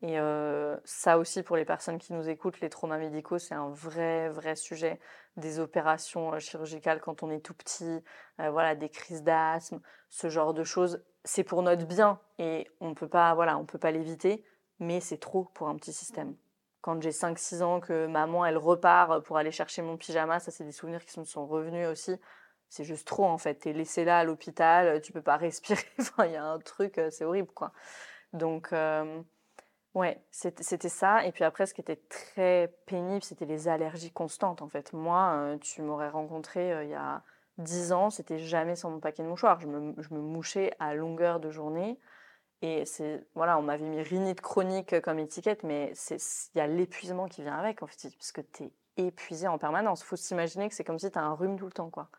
[0.04, 3.70] Et euh, ça aussi, pour les personnes qui nous écoutent, les traumas médicaux, c'est un
[3.70, 5.00] vrai, vrai sujet.
[5.38, 8.04] Des opérations euh, chirurgicales quand on est tout petit,
[8.40, 11.04] euh, voilà, des crises d'asthme, ce genre de choses.
[11.24, 14.46] C'est pour notre bien et on peut pas, voilà, on peut pas l'éviter,
[14.80, 16.36] mais c'est trop pour un petit système.
[16.82, 20.64] Quand j'ai 5-6 ans, que maman, elle repart pour aller chercher mon pyjama, ça, c'est
[20.64, 22.16] des souvenirs qui me sont revenus aussi.
[22.70, 23.56] C'est juste trop, en fait.
[23.56, 25.82] T'es laissé là à l'hôpital, tu peux pas respirer.
[26.20, 27.74] il y a un truc, c'est horrible, quoi.
[28.34, 28.72] Donc,
[29.98, 31.26] Ouais, c'était ça.
[31.26, 34.94] Et puis après, ce qui était très pénible, c'était les allergies constantes, en fait.
[34.94, 37.24] Moi, euh, tu m'aurais rencontré euh, il y a
[37.58, 39.60] 10 ans, c'était jamais sans mon paquet de mouchoirs.
[39.60, 42.00] Je me, mouchais à longueur de journée.
[42.62, 47.28] Et c'est, voilà, on m'avait mis rhinite chronique comme étiquette, mais il y a l'épuisement
[47.28, 50.04] qui vient avec, en fait, parce que tu es épuisé en permanence.
[50.04, 52.10] faut s'imaginer que c'est comme si tu un rhume tout le temps, quoi.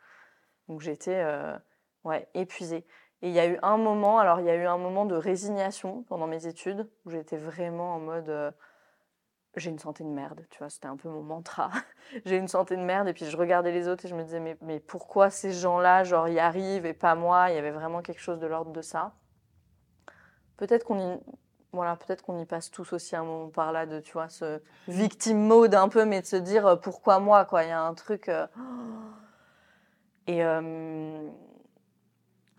[0.66, 1.56] Donc j'étais, euh,
[2.02, 2.84] ouais, épuisée.
[3.22, 5.16] Et il y a eu un moment, alors il y a eu un moment de
[5.16, 8.50] résignation pendant mes études où j'étais vraiment en mode euh,
[9.57, 11.70] j'ai une santé de merde, tu vois, c'était un peu mon mantra.
[12.24, 14.40] j'ai une santé de merde et puis je regardais les autres et je me disais
[14.40, 17.50] mais, mais pourquoi ces gens-là genre y arrivent et pas moi?
[17.50, 19.14] Il y avait vraiment quelque chose de l'ordre de ça.
[20.57, 21.18] Peut-être qu'on y
[21.72, 24.61] voilà, peut-être qu'on y passe tous aussi un moment par là de tu vois ce
[24.87, 27.83] victim mode un peu mais de se dire euh, pourquoi moi quoi, il y a
[27.83, 28.46] un truc euh,
[30.26, 30.42] et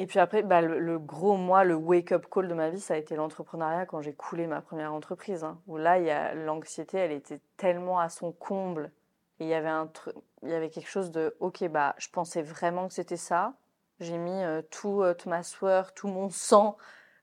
[0.02, 2.98] et puis après, bah, le, gros, moi, le wake-up call de ma vie, ça a
[2.98, 5.44] été l'entrepreneuriat quand j'ai coulé ma première entreprise.
[5.44, 8.92] hein, où là, l'anxiété, elle était tellement à son comble.
[9.40, 12.08] Et il y avait, un truc, il y avait quelque chose de, ok, bah, je
[12.10, 13.56] pensais vraiment que c'était ça.
[14.00, 16.78] J'ai mis euh, tout, euh, toute ma sueur, tout mon sang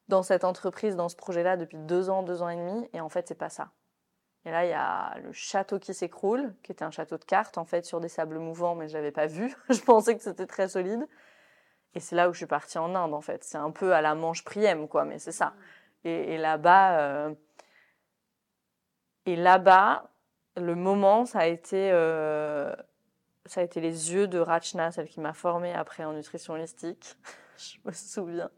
[0.08, 2.88] dans cette entreprise, dans ce projet-là, depuis deux ans, deux ans et demi.
[2.92, 3.70] Et en fait, c'est pas ça.
[4.44, 7.56] Et là, il y a le château qui s'écroule, qui était un château de cartes,
[7.56, 9.54] en fait, sur des sables mouvants, mais je l'avais pas vu.
[9.70, 11.06] je pensais que c'était très solide.
[11.96, 13.42] Et c'est là où je suis partie en Inde, en fait.
[13.42, 15.54] C'est un peu à la manche priem, quoi, mais c'est ça.
[16.04, 17.34] Et, et là-bas, euh...
[19.24, 20.10] et là-bas,
[20.58, 22.70] le moment, ça a été, euh...
[23.46, 27.16] ça a été les yeux de Rachna, celle qui m'a formée après en nutrition holistique.
[27.56, 28.50] je me souviens.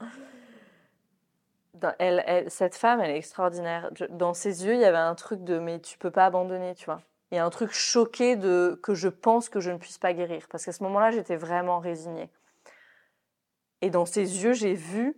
[1.74, 3.88] Dans, elle, elle, cette femme, elle est extraordinaire.
[4.10, 6.86] Dans ses yeux, il y avait un truc de mais tu peux pas abandonner, tu
[6.86, 7.02] vois.
[7.30, 10.48] et un truc choqué de que je pense que je ne puisse pas guérir.
[10.50, 12.30] Parce qu'à ce moment-là, j'étais vraiment résignée.
[13.80, 15.16] Et dans ses yeux, j'ai vu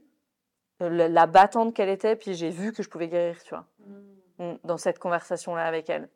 [0.83, 4.44] euh, la, battante qu'elle était, puis j'ai vu que je pouvais guérir, tu vois, mmh.
[4.44, 6.09] Mm, dans cette conversation-là avec elle.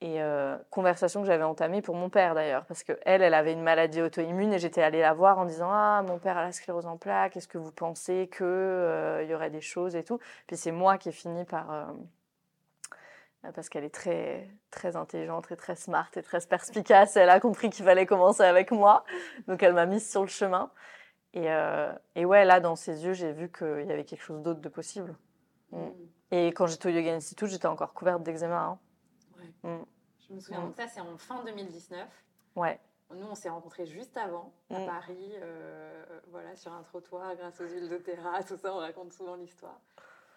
[0.00, 3.62] Et euh, conversation que j'avais entamée pour mon père d'ailleurs, parce qu'elle, elle avait une
[3.62, 6.84] maladie auto-immune et j'étais allée la voir en disant Ah, mon père a la sclérose
[6.84, 10.56] en plaques, est-ce que vous pensez qu'il euh, y aurait des choses et tout Puis
[10.56, 11.94] c'est moi qui ai fini par.
[13.54, 17.70] parce qu'elle est très, très intelligente et très smart et très perspicace, elle a compris
[17.70, 19.04] qu'il fallait commencer avec moi,
[19.48, 20.70] donc elle m'a mise sur le chemin.
[21.34, 24.40] Et, euh, et, ouais, là, dans ses yeux, j'ai vu qu'il y avait quelque chose
[24.40, 25.16] d'autre de possible.
[25.72, 25.78] Mm.
[25.78, 25.92] Mm.
[26.30, 28.62] Et quand j'étais au Yoga Institute, j'étais encore couverte d'eczéma.
[28.62, 28.78] Hein.
[29.36, 29.70] Ouais.
[29.70, 29.84] Mm.
[30.28, 30.62] Je me souviens.
[30.62, 32.08] Donc ça, c'est en fin 2019.
[32.54, 32.80] Ouais.
[33.12, 37.66] Nous, on s'est rencontrés juste avant, à Paris, euh, voilà, sur un trottoir, grâce aux
[37.66, 39.80] huiles de terrasse, tout ça, on raconte souvent l'histoire.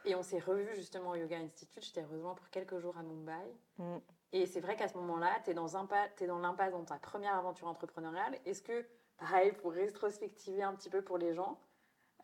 [0.04, 1.94] Et on s'est revus justement au Yoga Institute.
[1.94, 3.94] T'ai rejoint pour quelques jours à Mumbai.
[4.34, 7.36] Et c'est vrai qu'à ce moment-là, tu es dans, es dans l'impasse dans ta première
[7.36, 8.38] aventure entrepreneuriale.
[8.46, 8.86] Est-ce que
[9.18, 11.60] pareil, pour rétrospectiver un petit peu pour les gens.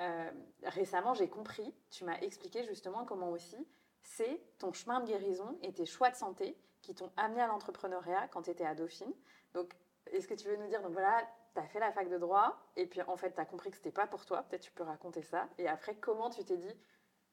[0.02, 0.32] Euh,
[0.64, 3.68] récemment, j'ai compris, tu m'as expliqué justement comment aussi
[4.02, 8.28] c'est ton chemin de guérison et tes choix de santé qui t'ont amené à l'entrepreneuriat
[8.30, 9.14] quand tu étais à Dauphine.
[9.54, 9.74] Donc,
[10.08, 12.58] est-ce que tu veux nous dire, donc voilà, tu as fait la fac de droit
[12.76, 14.84] et puis en fait, tu as compris que c'était pas pour toi, peut-être tu peux
[14.84, 15.48] raconter ça.
[15.58, 16.76] Et après, comment tu t'es dit,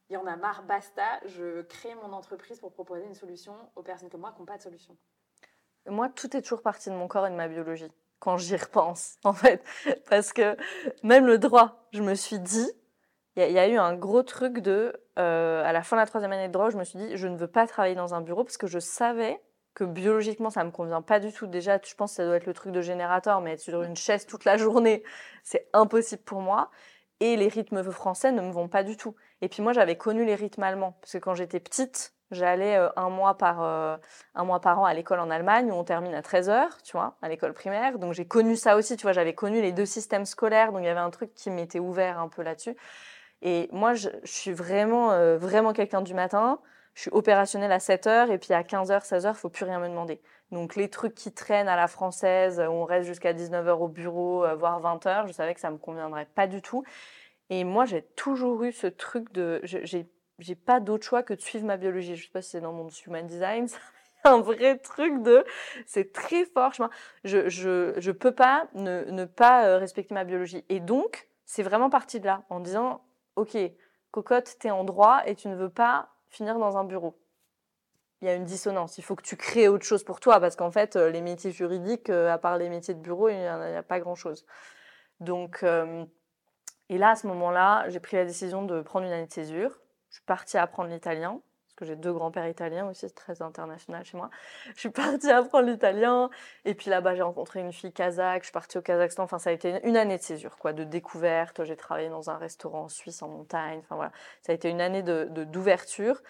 [0.09, 3.83] il y en a marre, basta, je crée mon entreprise pour proposer une solution aux
[3.83, 4.97] personnes comme moi qui n'ont pas de solution?
[5.87, 7.91] Moi, tout est toujours parti de mon corps et de ma biologie
[8.21, 9.65] quand j'y repense, en fait.
[10.09, 10.57] Parce que
[11.03, 12.71] même le droit, je me suis dit,
[13.37, 16.33] il y, a eu un gros truc de, euh, à la fin de la troisième
[16.33, 18.45] année de droit, je me suis dit, je ne veux pas travailler dans un bureau
[18.45, 19.41] parce que je savais
[19.73, 21.47] que biologiquement, ça me convient pas du tout.
[21.47, 23.97] Déjà, je pense que ça doit être le truc de générateur, mais être sur une
[23.97, 25.03] chaise toute la journée,
[25.43, 26.71] c'est impossible pour moi.
[27.21, 29.15] Et les rythmes français ne me vont pas du tout.
[29.43, 32.89] Et puis moi, j'avais connu les rythmes allemands, parce que quand j'étais petite, J'allais euh,
[32.95, 33.97] un, mois par, euh,
[34.35, 37.17] un mois par an à l'école en Allemagne où on termine à 13h, tu vois,
[37.23, 37.99] à l'école primaire.
[37.99, 40.87] Donc j'ai connu ça aussi, tu vois, j'avais connu les deux systèmes scolaires, donc il
[40.87, 42.77] y avait un truc qui m'était ouvert un peu là-dessus.
[43.43, 46.61] Et moi, je, suis vraiment, euh, vraiment quelqu'un du matin.
[46.95, 49.89] Je suis opérationnelle à 7h et puis à 15h, 16h, il faut plus rien me
[49.89, 50.21] demander.
[50.53, 54.45] Donc les trucs qui traînent à la française, où on reste jusqu'à 19h au bureau,
[54.57, 56.85] voire 20h, je savais que ça me conviendrait pas du tout.
[57.49, 59.61] Et moi, j'ai toujours eu ce truc de...
[59.63, 60.09] J'ai
[60.41, 62.17] j'ai pas d'autre choix que de suivre ma biologie.
[62.17, 63.67] Je sais pas si c'est dans mon human design,
[64.25, 65.45] un vrai truc de,
[65.87, 66.73] c'est très fort.
[67.25, 70.65] Je, je, je peux pas ne, ne pas euh, respecter ma biologie.
[70.69, 73.03] Et donc, c'est vraiment parti de là, en disant,
[73.37, 73.57] ok,
[74.11, 77.19] cocotte, t'es en droit et tu ne veux pas finir dans un bureau.
[78.23, 78.99] Il y a une dissonance.
[78.99, 81.53] Il faut que tu crées autre chose pour toi, parce qu'en fait, euh, les métiers
[81.53, 84.45] juridiques, euh, à part les métiers de bureau, il n'y a, a, pas grand-chose.
[85.21, 85.65] Donc,
[86.91, 89.79] et là, à ce moment-là, j'ai pris la décision de prendre une année de césure
[90.11, 94.05] je suis partie apprendre l'italien, parce que j'ai deux grands-pères italiens aussi, c'est très international
[94.05, 94.29] chez moi.
[94.75, 96.29] Je suis partie apprendre l'italien,
[96.65, 99.51] et puis là-bas j'ai rencontré une fille kazakh, je suis partie au Kazakhstan, enfin ça
[99.51, 101.65] a été une année de césure, quoi, de découverte.
[101.65, 104.81] J'ai travaillé dans un restaurant en Suisse en montagne, enfin voilà, ça a été une
[104.81, 106.21] année de d'ouverture,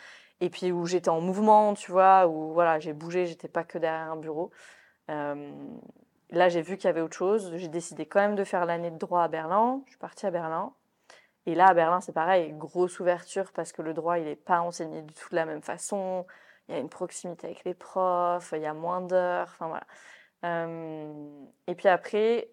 [0.41, 3.79] et puis où j'étais en mouvement, tu vois, où voilà, j'ai bougé, j'étais pas que
[3.79, 4.51] derrière un bureau.
[5.11, 5.53] Euh,
[6.31, 7.53] là, j'ai vu qu'il y avait autre chose.
[7.57, 9.83] J'ai décidé quand même de faire l'année de droit à Berlin.
[9.87, 10.73] Je suis partie à Berlin.
[11.47, 14.61] Et là, à Berlin, c'est pareil, grosse ouverture parce que le droit, il n'est pas
[14.61, 16.27] enseigné du tout de la même façon.
[16.69, 19.87] Il y a une proximité avec les profs, il y a moins d'heures, enfin voilà.
[20.45, 22.49] Euh, et puis après,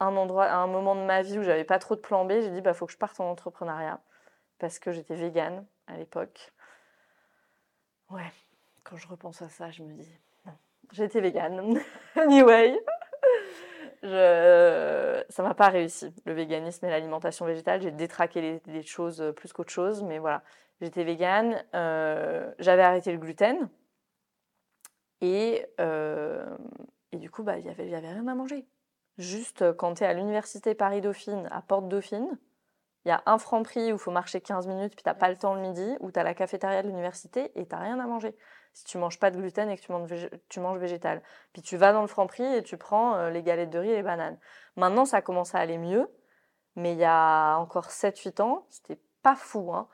[0.00, 2.50] un endroit, un moment de ma vie où j'avais pas trop de plan B, j'ai
[2.50, 4.00] dit, bah, faut que je parte en entrepreneuriat
[4.58, 6.52] parce que j'étais végane à l'époque.
[8.10, 8.32] Ouais,
[8.84, 10.08] quand je repense à ça, je me dis,
[10.92, 11.80] j'étais végane.
[12.16, 12.78] anyway
[14.02, 16.12] je, ça m'a pas réussi.
[16.24, 20.42] Le véganisme et l'alimentation végétale, j'ai détraqué les, choses euh, plus qu'autre chose, mais voilà,
[20.80, 23.68] j'étais végane, euh, j'avais arrêté le gluten
[25.20, 26.56] et, euh,
[27.12, 28.66] du coup, bah, il n'y avait, y avait rien à manger.
[29.18, 32.38] Juste quand tu es à l'université Paris-Dauphine, à Porte-Dauphine,
[33.04, 35.14] il y a un franc prix où il faut marcher 15 minutes, puis tu n'as
[35.14, 37.80] pas le temps le midi, où tu as la cafétéria de l'université et tu n'as
[37.80, 38.36] rien à manger
[38.78, 39.82] si tu manges pas de gluten et que
[40.48, 41.20] tu manges, végétal.
[41.52, 43.96] Puis tu vas dans le Franprix et tu prends euh, les galettes de riz et
[43.96, 44.38] les bananes.
[44.76, 46.08] Maintenant, ça commence à aller mieux,
[46.76, 49.72] mais il y a encore 7-8 ans, c'était pas fou.
[49.74, 49.88] Hein.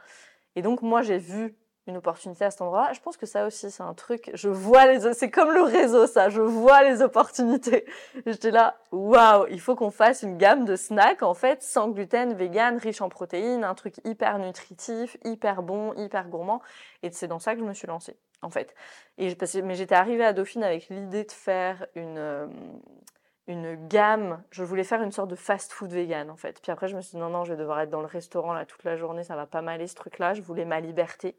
[0.54, 2.92] Et donc, moi, j'ai vu une opportunité à cet endroit.
[2.92, 4.30] Je pense que ça aussi, c'est un truc.
[4.34, 5.12] Je vois les.
[5.12, 6.28] C'est comme le réseau, ça.
[6.28, 7.84] Je vois les opportunités.
[8.26, 12.34] J'étais là, waouh, il faut qu'on fasse une gamme de snacks, en fait, sans gluten,
[12.34, 16.62] vegan, riche en protéines, un truc hyper nutritif, hyper bon, hyper gourmand.
[17.02, 18.74] Et c'est dans ça que je me suis lancée, en fait.
[19.18, 22.18] Mais j'étais arrivée à Dauphine avec l'idée de faire une.
[22.18, 22.46] Euh,
[23.46, 26.62] une gamme, je voulais faire une sorte de fast-food vegan en fait.
[26.62, 28.54] Puis après je me suis dit non non, je vais devoir être dans le restaurant
[28.54, 31.36] là toute la journée, ça va pas m'aller ce truc-là, je voulais ma liberté.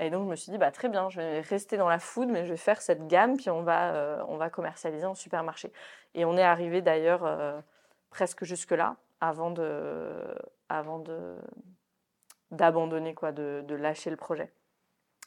[0.00, 2.28] Et donc, je me suis dit, bah, très bien, je vais rester dans la food,
[2.30, 5.72] mais je vais faire cette gamme, puis on va, euh, on va commercialiser en supermarché.
[6.14, 7.60] Et on est arrivé d'ailleurs euh,
[8.08, 10.10] presque jusque-là, avant de,
[10.70, 11.36] avant de,
[12.50, 14.50] d'abandonner, quoi, de, de, lâcher le projet.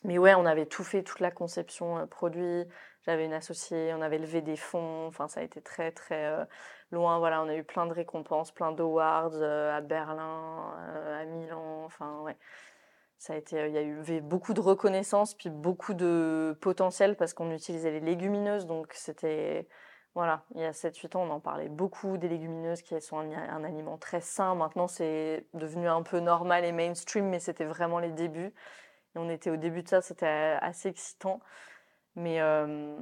[0.03, 2.65] Mais ouais, on avait tout fait, toute la conception euh, produit.
[3.05, 5.07] J'avais une associée, on avait levé des fonds.
[5.07, 6.47] Enfin, ça a été très, très
[6.91, 7.19] loin.
[7.19, 10.73] Voilà, on a eu plein de récompenses, plein d'awards à Berlin,
[11.19, 11.83] à Milan.
[11.83, 12.37] Enfin, ouais
[13.23, 17.15] ça a été, euh, il y a eu beaucoup de reconnaissance, puis beaucoup de potentiel
[17.15, 18.65] parce qu'on utilisait les légumineuses.
[18.65, 19.65] Donc c'était,
[20.13, 23.63] voilà, il y a 7-8 ans, on en parlait beaucoup des légumineuses qui sont un,
[23.63, 24.55] aliment très sain.
[24.55, 28.53] Maintenant, c'est devenu un peu normal et mainstream, mais c'était vraiment les débuts.
[29.15, 31.39] On était au début de ça, c'était assez excitant.
[32.15, 32.95] Mais euh,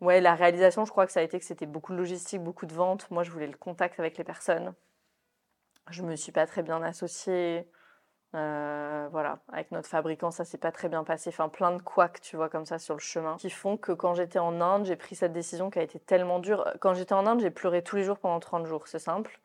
[0.00, 2.66] ouais, la réalisation, je crois que ça a été que c'était beaucoup de logistique, beaucoup
[2.66, 3.10] de ventes.
[3.10, 4.74] Moi, je voulais le contact avec les personnes.
[5.90, 7.68] Je me suis pas très bien associée.
[8.36, 11.30] Euh, voilà, avec notre fabricant, ça s'est pas très bien passé.
[11.30, 14.14] Enfin, plein de couacs, tu vois, comme ça sur le chemin, qui font que quand
[14.14, 16.64] j'étais en Inde, j'ai pris cette décision qui a été tellement dure.
[16.80, 19.40] Quand j'étais en Inde, j'ai pleuré tous les jours pendant 30 jours, c'est simple.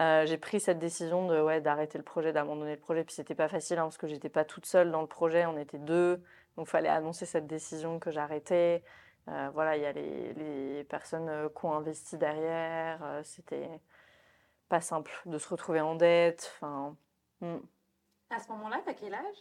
[0.00, 3.04] Euh, j'ai pris cette décision de ouais d'arrêter le projet, d'abandonner le projet.
[3.04, 5.58] Puis c'était pas facile hein, parce que j'étais pas toute seule dans le projet, on
[5.58, 6.22] était deux,
[6.56, 8.82] donc fallait annoncer cette décision que j'arrêtais.
[9.28, 13.20] Euh, voilà, il y a les, les personnes qui ont investi derrière.
[13.22, 13.68] c'était
[14.68, 16.52] pas simple de se retrouver en dette.
[16.56, 16.96] Enfin.
[17.40, 17.58] Hmm.
[18.30, 19.36] À ce moment-là, tu as quel âge?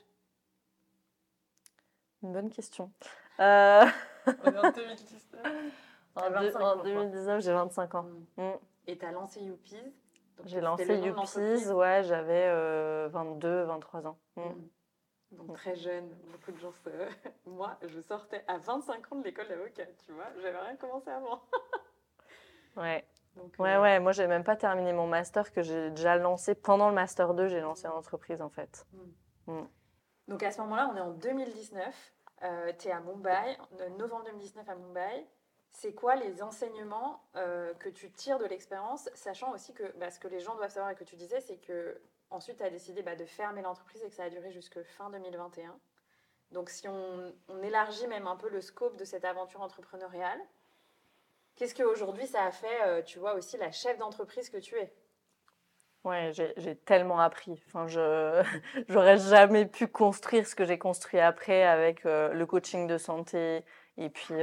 [2.23, 2.91] Une bonne question.
[3.39, 3.85] Euh...
[4.27, 5.41] On est en 2019.
[6.15, 8.03] en, 2019, j'ai 25 ans.
[8.37, 8.43] Mm.
[8.43, 8.53] Mm.
[8.87, 9.93] Et tu as lancé Youpies?
[10.45, 14.17] J'ai lancé Youpies, ouais, j'avais euh, 22, 23 ans.
[14.35, 14.41] Mm.
[15.31, 16.89] Donc très jeune, beaucoup de gens se...
[17.49, 20.25] Moi, je sortais à 25 ans de l'école d'avocat, tu vois.
[20.41, 21.41] J'avais rien commencé avant.
[22.77, 23.05] ouais.
[23.59, 26.53] ouais, euh, ouais, moi j'ai même pas terminé mon master que j'ai déjà lancé.
[26.53, 28.85] Pendant le master 2, j'ai lancé l'entreprise en fait.
[30.27, 32.13] Donc à ce moment-là, on est en 2019.
[32.43, 33.57] Euh, tu es à Mumbai,
[33.97, 35.27] novembre 2019 à Mumbai.
[35.71, 40.19] C'est quoi les enseignements euh, que tu tires de l'expérience, sachant aussi que bah, ce
[40.19, 43.01] que les gens doivent savoir et que tu disais, c'est que ensuite tu as décidé
[43.01, 45.77] bah, de fermer l'entreprise et que ça a duré jusque fin 2021.
[46.51, 50.39] Donc si on, élargit même un peu le scope de cette aventure entrepreneuriale,
[51.57, 54.91] Qu'est-ce qu'aujourd'hui ça a fait, euh, tu vois, aussi la chef d'entreprise que tu es?
[56.03, 57.61] Ouais, j'ai tellement appris.
[57.67, 58.41] Enfin, je
[58.89, 63.63] j'aurais jamais pu construire ce que j'ai construit après avec euh, le coaching de santé
[63.97, 64.33] et puis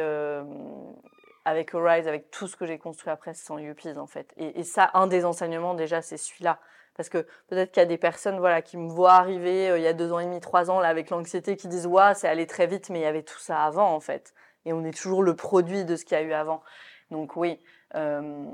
[1.49, 4.33] avec Arise, avec tout ce que j'ai construit après sans Youpies en fait.
[4.37, 6.59] Et, ça, un des enseignements déjà, c'est celui-là.
[6.97, 9.87] Parce que peut-être qu'il y a des personnes voilà, qui me voient arriver il y
[9.87, 12.47] a deux ans et demi, trois ans, là, avec l'anxiété, qui disent Ouais, c'est allé
[12.47, 14.35] très vite, mais il y avait tout ça avant en fait.
[14.65, 16.63] Et on est toujours le produit de ce qu'il y a eu avant.
[17.11, 17.61] Donc oui,
[17.95, 18.45] euh,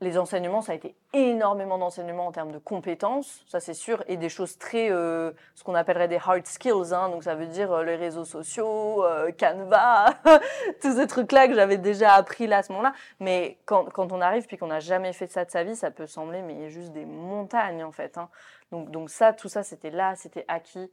[0.00, 4.16] les enseignements, ça a été énormément d'enseignements en termes de compétences, ça c'est sûr, et
[4.16, 7.70] des choses très, euh, ce qu'on appellerait des hard skills, hein, donc ça veut dire
[7.72, 9.04] euh, les réseaux sociaux,
[9.38, 10.14] Canva,
[10.80, 12.94] tous ces trucs-là que j'avais déjà appris là à ce moment-là.
[13.18, 15.90] Mais quand, quand on arrive puis qu'on n'a jamais fait ça de sa vie, ça
[15.90, 18.16] peut sembler mais juste des montagnes en fait.
[18.16, 18.28] Hein.
[18.72, 20.90] Donc, donc ça, tout ça, c'était là, c'était acquis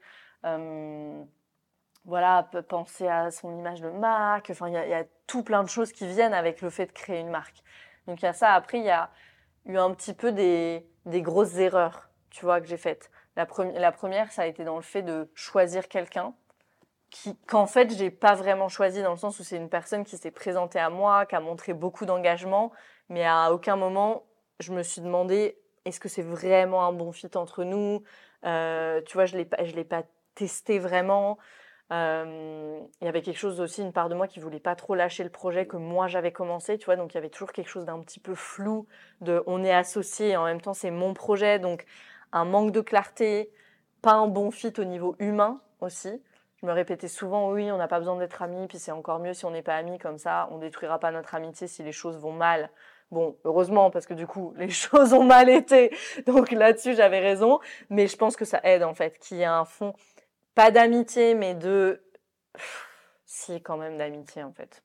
[2.07, 4.49] voilà, penser à son image de marque.
[4.49, 7.19] Enfin, il y, a tout plein de choses qui viennent avec le fait de créer
[7.19, 7.61] une marque.
[8.07, 8.53] Donc il y a ça.
[8.53, 9.09] Après, il y a
[9.65, 13.11] eu un petit peu des, grosses erreurs, tu vois, que j'ai faites.
[13.35, 16.33] La, première, ça a été dans le fait de choisir quelqu'un
[17.47, 20.31] qu'en fait, j'ai pas vraiment choisi dans le sens où c'est une personne qui s'est
[20.31, 22.71] présentée à moi, qui a montré beaucoup d'engagement,
[23.09, 24.23] mais à aucun moment,
[24.59, 28.03] je me suis demandé est-ce que c'est vraiment un bon fit entre nous?
[28.45, 30.03] Euh, Tu vois, je l'ai je l'ai pas
[30.35, 31.37] testé vraiment.
[31.91, 34.93] Euh, il y avait quelque chose aussi, une part de moi qui voulait pas trop
[34.93, 36.97] lâcher le projet que moi j'avais commencé, tu vois.
[36.97, 38.87] Donc il y avait toujours quelque chose d'un petit peu flou,
[39.21, 41.85] de on est associé en même temps c'est mon projet, donc
[42.33, 43.51] un manque de clarté,
[44.01, 46.21] pas un bon fit au niveau humain aussi.
[46.61, 49.33] Je me répétais souvent, oui, on n'a pas besoin d'être amis, puis c'est encore mieux
[49.33, 52.17] si on n'est pas amis comme ça, on détruira pas notre amitié si les choses
[52.17, 52.71] vont mal.
[53.11, 55.95] Bon, heureusement, parce que du coup, les choses ont mal été.
[56.25, 57.59] Donc là-dessus, j'avais raison.
[57.89, 59.93] Mais je pense que ça aide, en fait, qu'il y ait un fond
[60.57, 62.03] pas d'amitié, mais de...
[63.25, 64.83] Si, quand même d'amitié, en fait,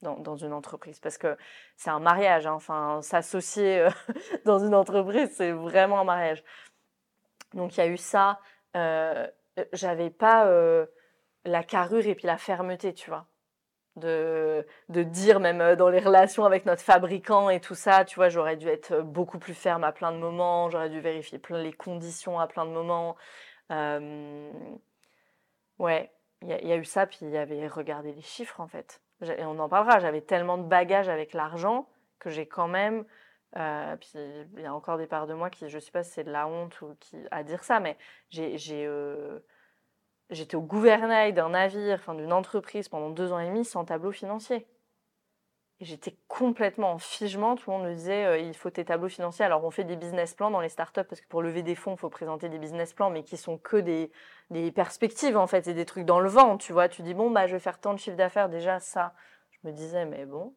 [0.00, 0.98] dans, une entreprise.
[0.98, 1.36] Parce que
[1.76, 2.54] c'est un mariage, hein.
[2.54, 3.90] enfin, s'associer euh,
[4.46, 6.42] dans une entreprise, c'est vraiment un mariage.
[7.52, 8.40] Donc, il y a eu ça.
[8.76, 9.26] Euh,
[9.74, 10.86] J'avais pas euh,
[11.44, 13.26] la carrure et puis la fermeté, tu vois.
[13.96, 18.56] De, dire, même dans les relations avec notre fabricant et tout ça, tu vois, j'aurais
[18.56, 22.40] dû être beaucoup plus ferme à plein de moments, j'aurais dû vérifier plein les conditions
[22.40, 23.16] à plein de moments.
[25.80, 26.12] Ouais,
[26.42, 29.00] il y, a eu ça, puis il y avait regardé les chiffres en fait.
[29.22, 33.06] Et on en parlera, j'avais tellement de bagages avec l'argent que j'ai quand même.
[33.56, 36.10] Euh, puis il y a encore des parts de moi qui, je sais pas si
[36.12, 37.96] c'est de la honte ou qui à dire ça, mais
[38.38, 39.40] euh,
[40.28, 44.66] j'étais au gouvernail d'un navire, d'une entreprise pendant deux ans et demi sans tableau financier.
[45.80, 47.56] J'étais complètement en figement.
[47.56, 49.46] Tout le monde me disait euh, il faut tes tableaux financiers.
[49.46, 51.94] Alors on fait des business plans dans les startups parce que pour lever des fonds,
[51.94, 54.10] il faut présenter des business plans, mais qui sont que des,
[54.72, 56.58] perspectives en fait, c'est des trucs dans le vent.
[56.58, 59.14] Tu vois, tu dis bon bah je vais faire tant de chiffre d'affaires déjà ça.
[59.52, 60.54] Je me disais mais bon,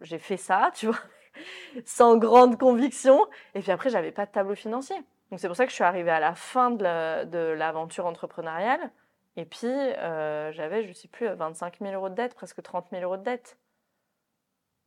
[0.00, 0.98] j'ai fait ça, tu vois,
[1.84, 3.26] sans grande conviction.
[3.54, 4.96] Et puis après j'avais pas de tableau financier.
[5.30, 8.90] Donc c'est pour ça que je suis arrivée à la fin de l'aventure entrepreneuriale.
[9.36, 13.02] Et puis euh, j'avais je sais plus 25 000 euros de dette, presque 30 000
[13.02, 13.58] euros de dette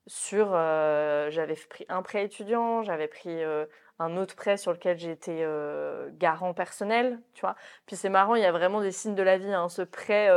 [0.07, 3.65] sur euh, j'avais pris un prêt étudiant, j'avais pris euh,
[3.99, 7.55] un autre prêt sur lequel j'étais euh, garant personnel, tu vois.
[7.85, 9.53] Puis c'est marrant, il y a vraiment des signes de la vie.
[9.53, 9.69] Hein.
[9.69, 10.29] Ce prêt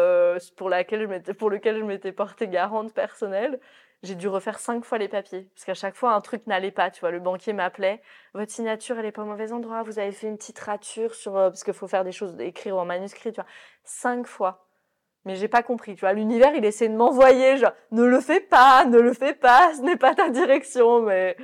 [0.57, 3.59] pour, laquelle je pour lequel je m'étais portée garante personnelle,
[4.03, 6.91] j'ai dû refaire cinq fois les papiers parce qu'à chaque fois un truc n'allait pas,
[6.91, 7.11] tu vois.
[7.11, 8.03] Le banquier m'appelait,
[8.35, 11.33] votre signature elle est pas au mauvais endroit, vous avez fait une petite rature sur
[11.33, 13.49] parce qu'il faut faire des choses, écrire en manuscrit, tu vois.
[13.85, 14.64] Cinq fois
[15.25, 15.95] mais j'ai pas compris.
[15.95, 19.35] Tu vois, l'univers, il essaie de m'envoyer, genre, ne le fais pas, ne le fais
[19.35, 21.37] pas, ce n'est pas ta direction, mais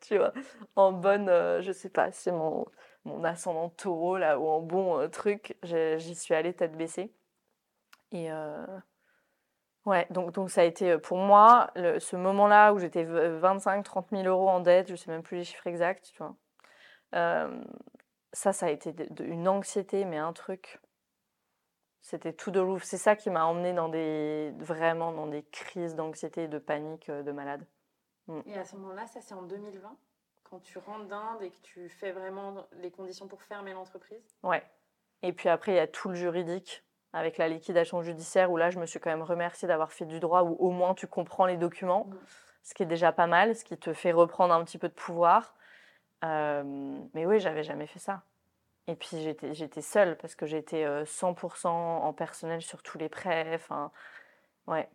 [0.00, 0.32] tu vois,
[0.76, 2.66] en bonne, euh, je sais pas, c'est mon,
[3.04, 7.12] mon ascendant taureau, là, ou en bon euh, truc, j'y suis allée tête baissée.
[8.10, 8.66] Et euh,
[9.86, 14.24] ouais, donc, donc ça a été pour moi, ce moment-là où j'étais 25, 30 000
[14.24, 16.36] euros en dette, je sais même plus les chiffres exacts, tu vois.
[18.32, 20.80] ça, ça a été une anxiété, mais un truc
[22.02, 22.82] c'était tout de l'ouf.
[22.82, 27.22] C'est ça qui m'a emmené dans des vraiment dans des crises d'anxiété de panique euh,
[27.22, 27.64] de malade.
[28.26, 28.40] Mm.
[28.46, 29.96] Et à ce moment-là, ça c'est en 2020,
[30.42, 34.22] quand tu rentres d'Inde et que tu fais vraiment les conditions pour fermer l'entreprise?
[34.42, 34.62] Ouais.
[35.22, 38.70] Et puis après, il y a tout le juridique avec la liquidation judiciaire où là,
[38.70, 41.46] je me suis quand même remerciée d'avoir fait du droit où au moins tu comprends
[41.46, 42.16] les documents, mm.
[42.64, 44.94] ce qui est déjà pas mal, ce qui te fait reprendre un petit peu de
[44.94, 45.54] pouvoir.
[46.24, 48.22] Euh, mais oui, j'avais jamais fait ça.
[48.88, 53.52] Et puis j'étais, j'étais seule parce que j'étais 100% en personnel sur tous les prêts.
[53.54, 53.92] Enfin,
[54.66, 54.88] ouais.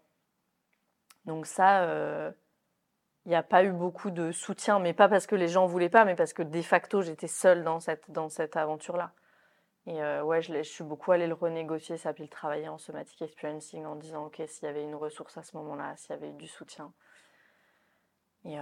[1.25, 1.85] Donc ça,
[3.25, 5.89] il n'y a pas eu beaucoup de soutien, mais pas parce que les gens voulaient
[5.89, 9.13] pas, mais parce que de facto j'étais seule dans cette, dans cette aventure-là.
[9.87, 13.85] Et ouais, je, suis beaucoup allée le renégocier, ça, puis le travailler en somatic experiencing
[13.85, 16.33] en disant, OK, s'il y avait une ressource à ce moment-là, s'il y avait eu
[16.33, 16.91] du soutien.
[18.43, 18.57] Et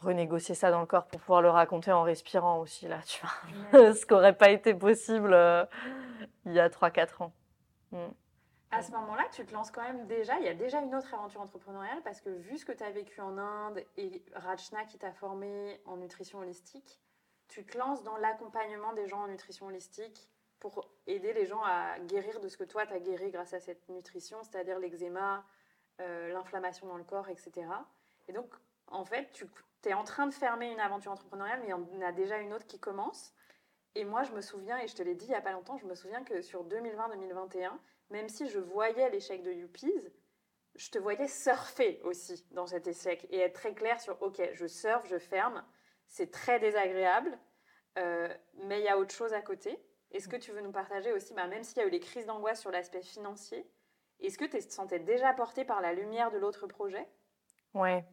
[0.00, 3.92] renégocier ça dans le corps pour pouvoir le raconter en respirant aussi, là, tu vois.
[3.94, 5.64] Ce qui n'aurait pas été possible euh,
[6.44, 7.32] il y a 3-4 ans.
[7.92, 8.06] Mm.
[8.72, 11.12] À ce moment-là, tu te lances quand même déjà, il y a déjà une autre
[11.14, 14.98] aventure entrepreneuriale parce que vu ce que tu as vécu en Inde et Rachna qui
[14.98, 17.00] t'a formé en nutrition holistique,
[17.48, 20.28] tu te lances dans l'accompagnement des gens en nutrition holistique
[20.58, 23.60] pour aider les gens à guérir de ce que toi, tu as guéri grâce à
[23.60, 25.44] cette nutrition, c'est-à-dire l'eczéma,
[26.00, 27.68] euh, l'inflammation dans le corps, etc.
[28.28, 28.52] Et donc,
[28.88, 29.46] en fait, tu
[29.86, 32.52] tu en train de fermer une aventure entrepreneuriale, mais il y en a déjà une
[32.52, 33.32] autre qui commence.
[33.94, 35.78] Et moi, je me souviens, et je te l'ai dit il n'y a pas longtemps,
[35.78, 37.72] je me souviens que sur 2020-2021,
[38.10, 40.08] même si je voyais l'échec de Youpies,
[40.74, 44.66] je te voyais surfer aussi dans cet échec et être très clair sur OK, je
[44.66, 45.64] surfe, je ferme,
[46.06, 47.38] c'est très désagréable,
[47.98, 48.28] euh,
[48.64, 49.78] mais il y a autre chose à côté.
[50.10, 52.26] Est-ce que tu veux nous partager aussi, bah, même s'il y a eu les crises
[52.26, 53.66] d'angoisse sur l'aspect financier,
[54.20, 57.08] est-ce que tu te sentais déjà porté par la lumière de l'autre projet?
[57.74, 58.04] Ouais.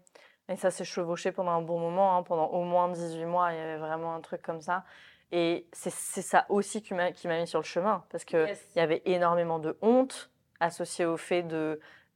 [0.50, 3.58] Et ça s'est chevauché pendant un bon moment, hein, pendant au moins 18 mois, il
[3.58, 4.84] y avait vraiment un truc comme ça.
[5.32, 9.02] Et c'est ça aussi qui m'a mis sur le chemin, parce qu'il il y avait
[9.06, 10.30] énormément de honte
[10.60, 11.44] associée au fait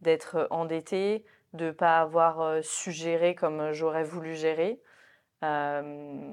[0.02, 4.80] d'être endetté, de ne pas avoir euh, su gérer comme j'aurais voulu gérer.
[5.44, 6.32] Euh,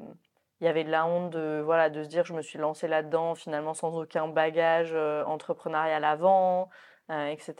[0.60, 2.88] il y avait de la honte de, voilà, de se dire je me suis lancée
[2.88, 6.68] là-dedans finalement sans aucun bagage euh, entrepreneurial avant,
[7.08, 7.54] etc.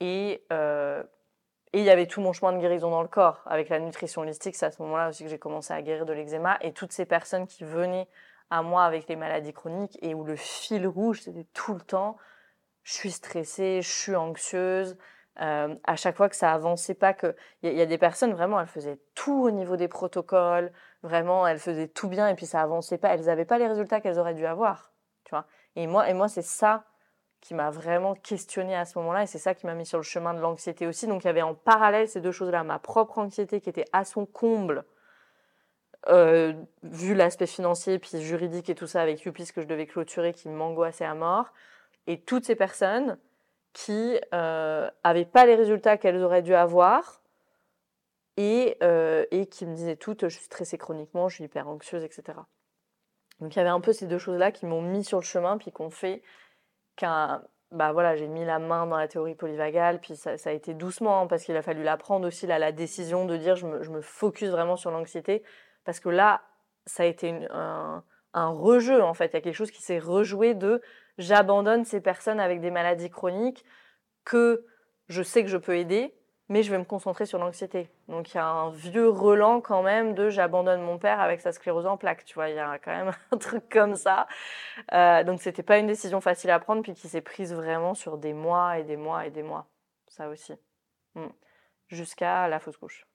[0.00, 0.42] Et
[1.72, 3.42] et il y avait tout mon chemin de guérison dans le corps.
[3.46, 6.12] Avec la nutrition holistique, c'est à ce moment-là aussi que j'ai commencé à guérir de
[6.12, 6.56] l'eczéma.
[6.62, 8.08] Et toutes ces personnes qui venaient
[8.50, 12.16] à moi avec les maladies chroniques et où le fil rouge, c'était tout le temps,
[12.84, 14.96] je suis stressée, je suis anxieuse.
[15.40, 18.58] Euh, à chaque fois que ça avançait pas, que il y, a des personnes vraiment,
[18.58, 22.60] elles faisaient tout au niveau des protocoles, vraiment, elles faisaient tout bien et puis ça
[22.60, 24.92] avançait pas, elles n'avaient pas les résultats qu'elles auraient dû avoir,
[25.24, 25.44] tu vois.
[25.76, 26.86] Et moi, et moi, c'est ça
[27.40, 30.04] qui m'a vraiment questionné à ce moment-là et c'est ça qui m'a mis sur le
[30.04, 31.06] chemin de l'anxiété aussi.
[31.06, 34.04] Donc il y avait en parallèle ces deux choses-là, ma propre anxiété qui était à
[34.04, 34.84] son comble,
[36.08, 40.32] euh, vu l'aspect financier puis juridique et tout ça avec Youpis que je devais clôturer
[40.32, 41.52] qui m'angoissait à mort,
[42.06, 43.18] et toutes ces personnes
[43.72, 47.22] qui euh, avaient pas les résultats qu'elles auraient dû avoir
[48.36, 52.02] et, euh, et qui me disaient toutes je suis stressée chroniquement, je suis hyper anxieuse,
[52.04, 52.38] etc.
[53.40, 55.58] Donc il y avait un peu ces deux choses-là qui m'ont mis sur le chemin
[55.58, 56.22] puis qu'on fait
[57.02, 61.22] bah voilà, j'ai mis la main dans la théorie polyvagale, puis ça, a été doucement,
[61.22, 64.00] hein, parce qu'il a fallu la prendre aussi, la décision de dire je me, je
[64.00, 65.42] focus vraiment sur l'anxiété,
[65.84, 66.42] parce que là,
[66.86, 68.02] ça a été un,
[68.34, 69.26] un rejeu en fait.
[69.26, 70.80] Il y a quelque chose qui s'est rejoué de
[71.18, 73.64] j'abandonne ces personnes avec des maladies chroniques
[74.24, 74.64] que
[75.08, 76.14] je sais que je peux aider,
[76.48, 77.90] mais je vais me concentrer sur l'anxiété.
[78.08, 81.52] Donc il y a un vieux relan quand même de j'abandonne mon père avec sa
[81.52, 84.26] sclérose en plaques, tu vois, il y a quand même un truc comme ça.
[84.92, 88.18] Euh, donc c'était pas une décision facile à prendre, puis qui s'est prise vraiment sur
[88.18, 89.66] des mois et des mois et des mois,
[90.06, 90.54] ça aussi,
[91.14, 91.26] mm.
[91.88, 93.06] jusqu'à la fausse couche.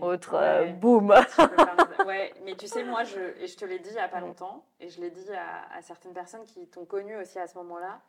[0.00, 1.10] Autre euh, boom.
[2.06, 4.20] ouais, mais tu sais, moi, je, et je te l'ai dit il n'y a pas
[4.20, 7.56] longtemps, et je l'ai dit à, à, certaines personnes qui t'ont connu aussi à ce
[7.58, 8.00] moment-là.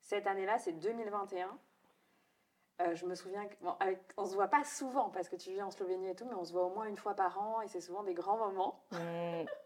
[0.00, 1.58] Cette année-là, c'est 2021.
[2.80, 3.76] Euh, je me souviens qu'on
[4.16, 6.44] on se voit pas souvent parce que tu vis en Slovénie et tout, mais on
[6.44, 8.82] se voit au moins une fois par an et c'est souvent des grands moments.
[8.92, 8.96] Mmh,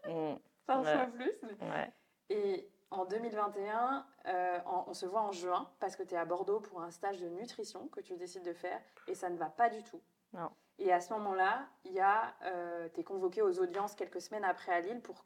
[0.07, 0.35] mmh.
[0.69, 1.07] ouais.
[1.07, 1.31] plus.
[1.61, 1.91] Ouais.
[2.29, 6.59] Et en 2021, euh, on se voit en juin parce que tu es à Bordeaux
[6.59, 9.69] pour un stage de nutrition que tu décides de faire et ça ne va pas
[9.69, 10.01] du tout.
[10.33, 10.49] Non.
[10.79, 11.67] Et à ce moment-là,
[12.43, 15.25] euh, tu es convoqué aux audiences quelques semaines après à Lille pour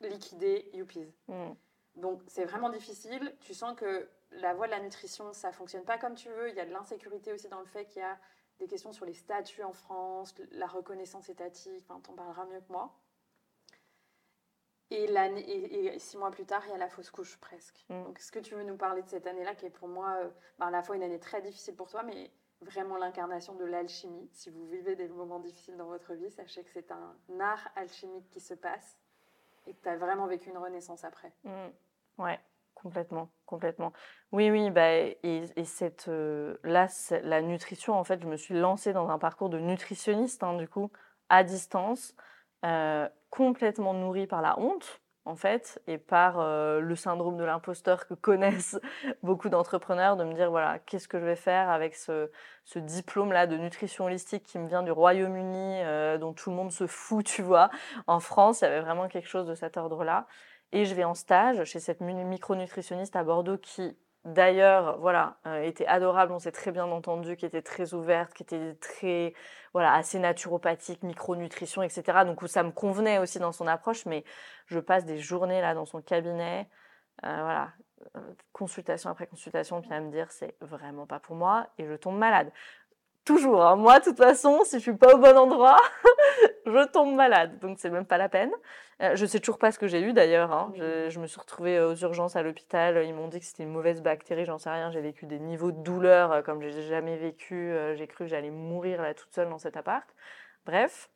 [0.00, 1.12] liquider Youpies.
[1.28, 1.52] Mmh.
[1.96, 3.34] Donc c'est vraiment difficile.
[3.40, 6.50] Tu sens que la voie de la nutrition, ça fonctionne pas comme tu veux.
[6.50, 8.18] Il y a de l'insécurité aussi dans le fait qu'il y a
[8.58, 12.72] des questions sur les statuts en France, la reconnaissance étatique, enfin, t'en parleras mieux que
[12.72, 12.94] moi.
[14.90, 17.84] Et, et, six mois plus tard, il y a la fausse couche presque.
[17.88, 18.04] Mm.
[18.04, 20.30] Donc, est-ce que tu veux nous parler de cette année-là qui est pour moi euh,
[20.58, 24.28] ben, à la fois une année très difficile pour toi, mais vraiment l'incarnation de l'alchimie
[24.32, 28.28] Si vous vivez des moments difficiles dans votre vie, sachez que c'est un art alchimique
[28.30, 28.98] qui se passe
[29.66, 31.32] et que tu as vraiment vécu une renaissance après.
[31.44, 31.68] Mm.
[32.18, 32.40] Ouais.
[32.82, 33.92] Complètement, complètement.
[34.32, 36.86] Oui, oui, bah, et, cette, euh, là,
[37.22, 40.66] la nutrition, en fait, je me suis lancée dans un parcours de nutritionniste, hein, du
[40.66, 40.90] coup,
[41.28, 42.14] à distance,
[42.64, 48.06] euh, complètement nourrie par la honte, en fait, et par euh, le syndrome de l'imposteur
[48.06, 48.80] que connaissent
[49.22, 52.30] beaucoup d'entrepreneurs, de me dire, voilà, qu'est-ce que je vais faire avec ce,
[52.64, 56.86] ce diplôme-là de nutrition holistique qui me vient du Royaume-Uni, dont tout le monde se
[56.86, 57.68] fout, tu vois.
[58.06, 60.26] En France, il y avait vraiment quelque chose de cet ordre-là.
[60.72, 65.86] Et je vais en stage chez cette micronutritionniste à Bordeaux qui, d'ailleurs, voilà, euh, était
[65.86, 69.34] adorable, on s'est très bien entendu, qui était très ouverte, qui était très,
[69.72, 72.24] voilà, assez naturopathique, micronutrition, etc.
[72.24, 74.24] Donc ça me convenait aussi dans son approche, mais
[74.66, 76.68] je passe des journées là dans son cabinet,
[77.24, 77.72] euh, voilà,
[78.16, 78.20] euh,
[78.52, 82.16] consultation après consultation, puis à me dire c'est vraiment pas pour moi et je tombe
[82.16, 82.50] malade.
[83.24, 83.76] Toujours, hein.
[83.76, 85.76] moi de toute façon, si je suis pas au bon endroit,
[86.66, 88.50] je tombe malade, donc c'est même pas la peine.
[89.02, 90.52] Euh, je sais toujours pas ce que j'ai eu d'ailleurs.
[90.52, 90.72] Hein.
[90.76, 93.02] Je, me suis retrouvée euh, aux urgences à l'hôpital.
[93.04, 94.90] Ils m'ont dit que c'était une mauvaise bactérie, j'en sais rien.
[94.90, 97.72] J'ai vécu des niveaux de douleur euh, comme j'ai jamais vécu.
[97.94, 100.06] j'ai cru que j'allais mourir là toute seule dans cet appart.
[100.66, 101.08] Bref.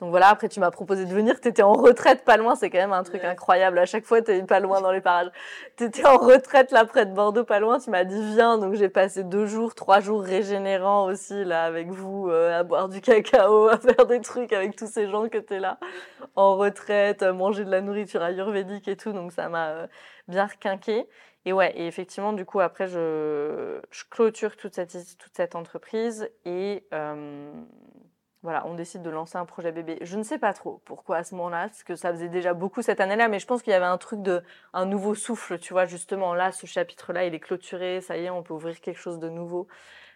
[0.00, 2.70] Donc voilà, après tu m'as proposé de venir, tu étais en retraite pas loin, c'est
[2.70, 3.78] quand même un truc incroyable.
[3.78, 5.30] À chaque fois, tu pas loin dans les parages.
[5.76, 8.56] Tu étais en retraite là près de Bordeaux, pas loin, tu m'as dit viens.
[8.56, 12.88] Donc j'ai passé deux jours, trois jours régénérants aussi là avec vous, euh, à boire
[12.88, 15.78] du cacao, à faire des trucs avec tous ces gens qui étaient là
[16.34, 19.12] en retraite, à manger de la nourriture ayurvédique et tout.
[19.12, 19.86] Donc ça m'a euh,
[20.28, 21.06] bien requinqué.
[21.46, 26.28] Et ouais, et effectivement, du coup, après, je, je clôture toute cette, toute cette entreprise
[26.44, 27.50] et euh,
[28.42, 29.98] voilà, on décide de lancer un projet bébé.
[30.00, 32.80] Je ne sais pas trop pourquoi à ce moment-là, parce que ça faisait déjà beaucoup
[32.80, 35.74] cette année-là, mais je pense qu'il y avait un truc de un nouveau souffle, tu
[35.74, 38.98] vois, justement là, ce chapitre-là, il est clôturé, ça y est, on peut ouvrir quelque
[38.98, 39.68] chose de nouveau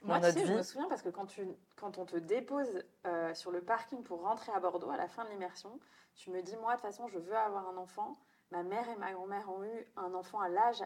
[0.02, 0.46] dans notre vie.
[0.46, 1.46] Je me souviens parce que quand, tu,
[1.76, 5.24] quand on te dépose euh, sur le parking pour rentrer à Bordeaux à la fin
[5.24, 5.78] de l'immersion,
[6.14, 8.16] tu me dis, moi, de toute façon, je veux avoir un enfant.
[8.50, 10.82] Ma mère et ma grand-mère ont eu un enfant à l'âge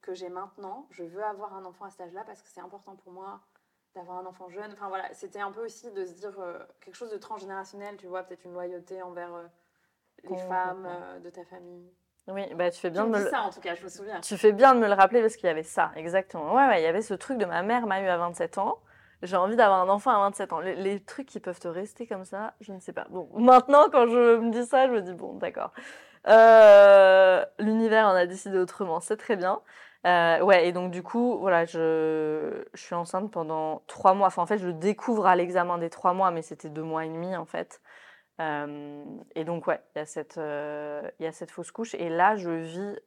[0.00, 0.86] que j'ai maintenant.
[0.90, 3.40] Je veux avoir un enfant à cet âge-là parce que c'est important pour moi
[3.94, 4.70] d'avoir un enfant jeune.
[4.72, 8.06] Enfin voilà, c'était un peu aussi de se dire euh, quelque chose de transgénérationnel, tu
[8.06, 9.46] vois, peut-être une loyauté envers euh,
[10.24, 11.90] les femmes euh, de ta famille.
[12.28, 13.30] Oui, bah tu fais bien de me le...
[13.30, 14.20] ça en tout cas, je me souviens.
[14.20, 16.54] Tu fais bien de me le rappeler parce qu'il y avait ça, exactement.
[16.54, 18.78] Ouais, ouais, il y avait ce truc de ma mère m'a eu à 27 ans.
[19.22, 20.60] J'ai envie d'avoir un enfant à 27 ans.
[20.60, 23.06] Les, trucs qui peuvent te rester comme ça, je ne sais pas.
[23.10, 25.72] Bon, maintenant, quand je me dis ça, je me dis, bon, d'accord.
[27.58, 29.60] L'univers en a décidé autrement, c'est très bien.
[30.06, 34.26] Euh, ouais, et donc du coup, voilà, je, je suis enceinte pendant trois mois.
[34.28, 37.04] Enfin, en fait, je le découvre à l'examen des trois mois, mais c'était deux mois
[37.04, 37.80] et demi, en fait.
[38.40, 41.94] Euh, et donc, ouais, il y, a cette, euh, y a cette fausse couche.
[41.94, 42.98] Et là, je vis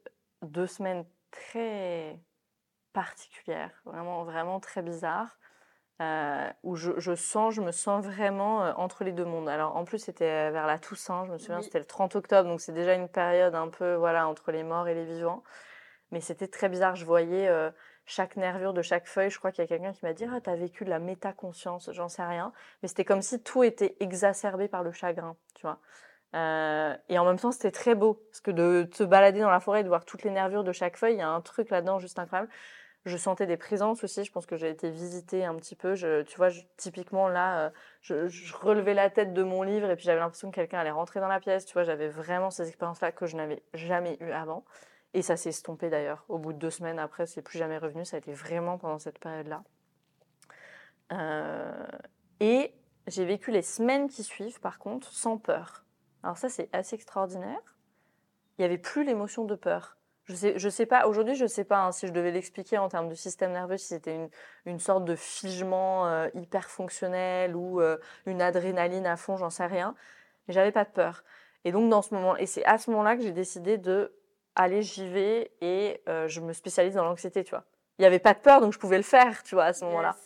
[0.42, 2.18] deux semaines très
[2.92, 5.38] particulières, vraiment, vraiment très bizarres.
[6.02, 9.48] Euh, où je, je, sens, je me sens vraiment euh, entre les deux mondes.
[9.48, 12.60] Alors en plus c'était vers la Toussaint, je me souviens, c'était le 30 octobre, donc
[12.60, 15.42] c'est déjà une période un peu voilà entre les morts et les vivants.
[16.12, 16.96] Mais c'était très bizarre.
[16.96, 17.70] Je voyais euh,
[18.04, 19.30] chaque nervure de chaque feuille.
[19.30, 21.90] Je crois qu'il y a quelqu'un qui m'a dit Ah, t'as vécu de la métaconscience.
[21.92, 22.52] J'en sais rien.
[22.82, 25.80] Mais c'était comme si tout était exacerbé par le chagrin, tu vois.
[26.34, 28.14] Euh, et en même temps, c'était très beau.
[28.30, 30.72] Parce que de te balader dans la forêt et de voir toutes les nervures de
[30.72, 32.50] chaque feuille, il y a un truc là-dedans juste incroyable.
[33.06, 34.24] je sentais des présences aussi.
[34.24, 35.94] Je pense que j'ai été visitée un petit peu.
[35.94, 37.70] Tu vois, typiquement là, euh,
[38.02, 40.90] je, je, relevais la tête de mon livre et puis j'avais l'impression que quelqu'un allait
[40.90, 41.64] rentrer dans la pièce.
[41.66, 44.64] Tu vois, j'avais vraiment ces expériences-là que je n'avais jamais eues avant.
[45.16, 46.26] Et ça s'est estompé d'ailleurs.
[46.28, 48.04] Au bout de deux semaines après, c'est plus jamais revenu.
[48.04, 49.64] Ça a été vraiment pendant cette période-là.
[51.10, 51.86] Euh,
[52.40, 52.74] et
[53.06, 55.86] j'ai vécu les semaines qui suivent, par contre, sans peur.
[56.22, 57.78] Alors ça, c'est assez extraordinaire.
[58.58, 59.96] Il n'y avait plus l'émotion de peur.
[60.26, 62.90] Je sais, je sais pas, aujourd'hui, je sais pas hein, si je devais l'expliquer en
[62.90, 64.28] termes de système nerveux, si c'était une,
[64.66, 67.96] une, sorte de figement euh, hyper fonctionnel ou euh,
[68.26, 69.94] une adrénaline à fond, j'en sais rien.
[70.46, 71.24] Mais j'avais pas de peur.
[71.64, 74.12] Et donc, dans ce moment, et c'est à ce moment-là que j'ai décidé de
[74.56, 77.64] aller, j'y vais et euh, je me spécialise dans l'anxiété, tu vois.
[77.98, 79.84] Il n'y avait pas de peur, donc je pouvais le faire, tu vois, à ce
[79.84, 80.16] moment-là.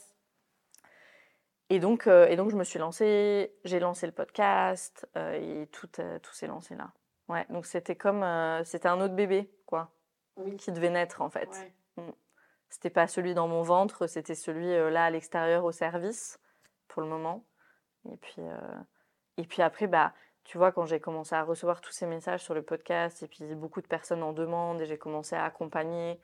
[1.68, 5.66] Et donc, euh, et donc, je me suis lancée, j'ai lancé le podcast euh, et
[5.68, 6.90] tout, tout s'est lancé là.
[7.28, 8.24] Ouais, donc c'était comme,
[8.64, 9.92] c'était un autre bébé, quoi,
[10.36, 10.56] oui.
[10.56, 11.48] qui devait naître en fait.
[11.96, 12.04] Ouais.
[12.04, 12.12] Mm.
[12.70, 16.40] C'était pas celui dans mon ventre, c'était celui là à l'extérieur au service
[16.88, 17.44] pour le moment.
[18.10, 18.42] Et puis,
[19.36, 20.12] et puis après, bah,
[20.44, 23.54] tu vois, quand j'ai commencé à recevoir tous ces messages sur le podcast et puis
[23.54, 26.18] beaucoup de personnes en demandent et j'ai commencé à accompagner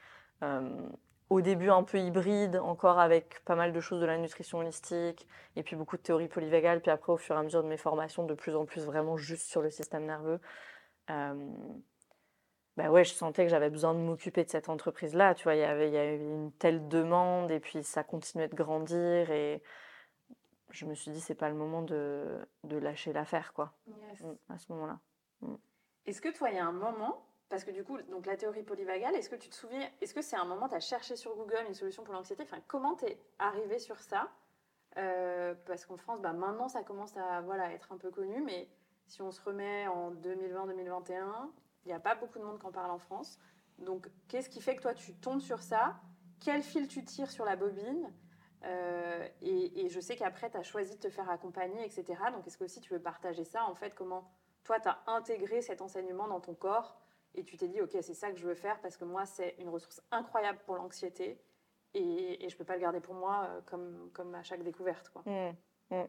[1.28, 5.26] au début un peu hybride, encore avec pas mal de choses de la nutrition holistique,
[5.56, 7.76] et puis beaucoup de théories polyvagales, puis après au fur et à mesure de mes
[7.76, 10.40] formations, de plus en plus vraiment juste sur le système nerveux.
[11.10, 11.34] Euh,
[12.76, 15.64] ouais, je sentais que j'avais besoin de m'occuper de cette entreprise-là, tu vois, il y
[15.64, 19.62] avait, il y avait une telle demande, et puis ça continuait de grandir, et
[20.70, 24.20] je me suis dit, c'est pas le moment de, de lâcher l'affaire, quoi, Yes.
[24.22, 24.98] mm, à ce moment-là.
[25.42, 25.54] Mm.
[26.06, 28.62] Est-ce que toi, il y a un moment, parce que du coup, donc la théorie
[28.62, 31.34] polyvagale, est-ce que tu te souviens, est-ce que c'est un moment, tu as cherché sur
[31.36, 32.42] Google une solution pour l'anxiété?
[32.42, 34.28] Enfin, comment t'es arrivé sur ça?
[34.98, 38.68] Euh, Parce qu'en France, bah, maintenant, ça commence à voilà, être un peu connu, mais
[39.06, 41.50] si on se remet en 2020-2021,
[41.84, 43.38] il n'y a pas beaucoup de monde qui en parle en France.
[43.78, 45.96] Donc, qu'est-ce qui fait que toi, tu tombes sur ça?
[46.40, 48.10] Quel fil tu tires sur la bobine?
[48.64, 52.04] Euh, et, je sais qu'après, tu as choisi de te faire accompagner, etc.
[52.32, 54.30] Donc, est-ce que aussi tu veux partager ça En fait, comment
[54.64, 57.00] toi, tu as intégré cet enseignement dans ton corps
[57.34, 59.54] et tu t'es dit, ok, c'est ça que je veux faire parce que moi, c'est
[59.58, 61.40] une ressource incroyable pour l'anxiété
[61.94, 65.10] et, et je peux pas le garder pour moi euh, comme, comme à chaque découverte.
[65.10, 65.22] Quoi.
[65.26, 65.54] Mm,
[65.90, 66.06] mm.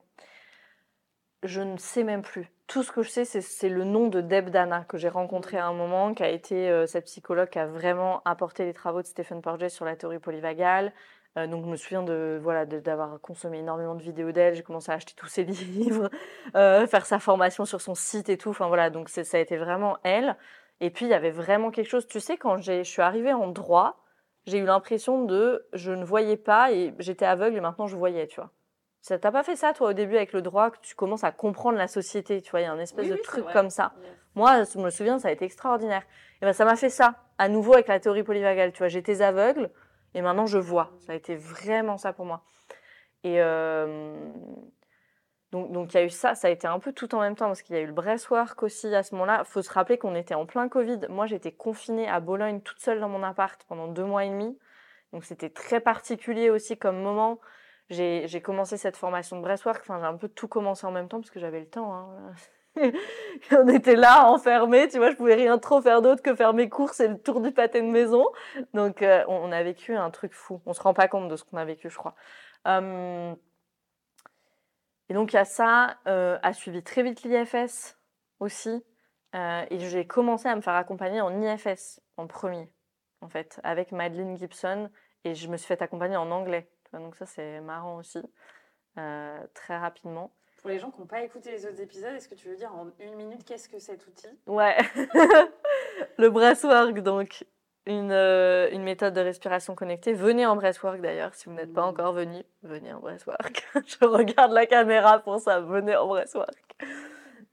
[1.43, 2.51] Je ne sais même plus.
[2.65, 5.67] Tout ce que je sais, c'est le nom de Deb Dana que j'ai rencontré à
[5.67, 9.07] un moment, qui a été euh, cette psychologue qui a vraiment apporté les travaux de
[9.07, 10.91] Stephen Porges sur la théorie polyvagale.
[11.37, 14.55] Euh, donc je me souviens de voilà d'avoir consommé énormément de vidéos d'elle.
[14.55, 16.09] J'ai commencé à acheter tous ses livres,
[16.55, 18.49] euh, faire sa formation sur son site et tout.
[18.49, 20.35] Enfin voilà, donc ça a été vraiment elle.
[20.79, 22.07] Et puis il y avait vraiment quelque chose.
[22.07, 24.03] Tu sais, quand je suis arrivée en droit,
[24.45, 28.27] j'ai eu l'impression de je ne voyais pas et j'étais aveugle et maintenant je voyais,
[28.27, 28.51] tu vois.
[29.01, 31.31] Ça t'as pas fait ça toi au début avec le droit que tu commences à
[31.31, 33.69] comprendre la société, tu vois, il y a un espèce Oui, de oui, truc comme
[33.69, 33.93] ça.
[34.01, 34.11] Yes.
[34.35, 36.03] Moi, je me souviens, ça a été extraordinaire.
[36.41, 39.21] Et ben ça m'a fait ça à nouveau avec la théorie polyvagale, tu vois, j'étais
[39.21, 39.69] aveugle
[40.13, 40.91] et maintenant je vois.
[40.99, 42.43] Ça a été vraiment ça pour moi.
[43.23, 44.15] Et euh,
[45.51, 47.47] donc il y a eu ça, ça a été un peu tout en même temps
[47.47, 49.43] parce qu'il y a eu le breastwork aussi à ce moment-là.
[49.45, 51.01] Faut se rappeler qu'on était en plein Covid.
[51.09, 54.57] Moi, j'étais confinée à Bologne toute seule dans mon appart pendant deux mois et demi.
[55.13, 57.39] Donc c'était très particulier aussi comme moment.
[57.89, 59.79] J'ai commencé cette formation de breastwork.
[59.81, 61.93] Enfin, j'ai un peu tout commencé en même temps parce que j'avais le temps.
[61.93, 62.33] Hein.
[63.51, 64.87] On était là, enfermés.
[64.87, 67.41] Tu vois, je pouvais rien trop faire d'autre que faire mes courses et le tour
[67.41, 68.25] du pâté de maison.
[68.73, 70.61] Donc, euh, on, a vécu un truc fou.
[70.65, 72.15] On se rend pas compte de ce qu'on a vécu, je crois.
[72.67, 73.33] Euh,
[75.09, 75.97] et donc, il y a ça.
[76.07, 77.97] Euh, a suivi très vite l'IFS
[78.39, 78.83] aussi.
[79.69, 82.71] Et j'ai commencé à me faire accompagner en IFS en premier,
[83.21, 84.89] en fait, avec Madeleine Gibson.
[85.25, 86.67] Et je me suis fait accompagner en anglais.
[86.91, 88.19] Donc, ça, c'est marrant aussi.
[88.95, 90.31] Très rapidement.
[90.61, 92.73] Pour les gens qui n'ont pas écouté les autres épisodes, est-ce que tu veux dire
[92.73, 94.27] en une minute qu'est-ce que cet outil?
[94.47, 94.75] Ouais.
[96.17, 97.45] le breathwork, donc
[97.85, 100.13] une, euh, une méthode de respiration connectée.
[100.13, 101.87] Venez en breathwork d'ailleurs, si vous n'êtes pas Mhm.
[101.89, 103.65] encore venu, venez en breathwork.
[103.87, 106.75] Je regarde la caméra pour ça, venez en breathwork.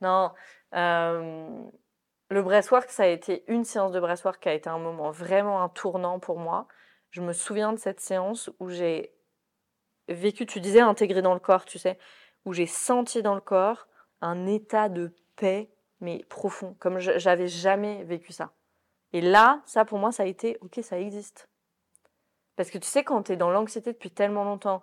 [0.01, 0.33] Non,
[0.75, 1.63] euh,
[2.31, 5.63] le breathwork, ça a été une séance de breathwork qui a été un moment vraiment
[5.63, 6.67] un tournant pour moi.
[7.11, 9.15] Je me souviens de cette séance où j'ai
[10.09, 11.97] vécu, tu disais intégré dans le corps, tu sais,
[12.45, 13.87] où j'ai senti dans le corps
[14.21, 15.71] un état de paix
[16.01, 18.53] mais profond, comme j'avais jamais vécu ça.
[19.13, 21.49] Et là, ça pour moi, ça a été, ok, ça existe.
[22.57, 24.83] Parce que tu sais, quand tu es dans l'anxiété depuis tellement longtemps,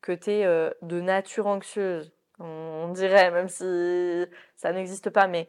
[0.00, 5.48] que tu es de nature anxieuse, on, on dirait, même si ça n'existe pas, mais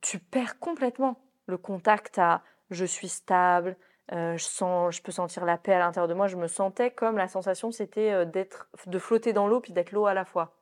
[0.00, 3.76] tu perds complètement le contact à je suis stable,
[4.12, 6.26] euh, je, sens, je peux sentir la paix à l'intérieur de moi.
[6.26, 9.92] Je me sentais comme la sensation, c'était euh, d'être, de flotter dans l'eau puis d'être
[9.92, 10.55] l'eau à la fois.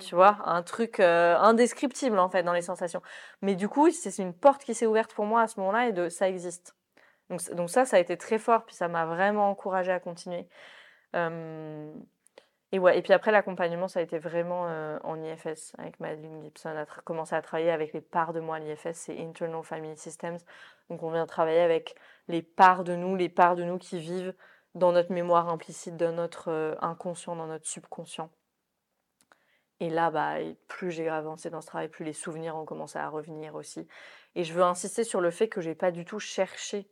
[0.00, 3.00] Tu vois, un truc euh, indescriptible en fait dans les sensations.
[3.42, 5.92] Mais du coup, c'est une porte qui s'est ouverte pour moi à ce moment-là et
[5.92, 6.74] de ça existe.
[7.30, 10.48] Donc, donc ça, ça a été très fort, puis ça m'a vraiment encouragée à continuer.
[12.72, 14.64] et ouais, et puis après l'accompagnement, ça a été vraiment
[15.04, 16.70] en IFS avec Madeline Gibson.
[16.74, 18.58] On a commencé à travailler avec les parts de moi.
[18.58, 20.38] L'IFS, c'est Internal Family Systems.
[20.90, 21.94] Donc on vient travailler avec
[22.28, 24.34] les parts de nous, les parts de nous qui vivent
[24.74, 28.28] dans notre mémoire implicite, dans notre inconscient, dans notre subconscient.
[29.84, 33.10] Et là, bah, plus j'ai avancé dans ce travail, plus les souvenirs ont commencé à
[33.10, 33.86] revenir aussi.
[34.34, 36.88] Et je veux insister sur le fait que j'ai pas du tout cherché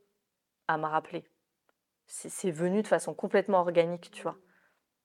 [0.69, 1.25] à me rappeler.
[2.05, 4.37] C'est venu de façon complètement organique, tu vois.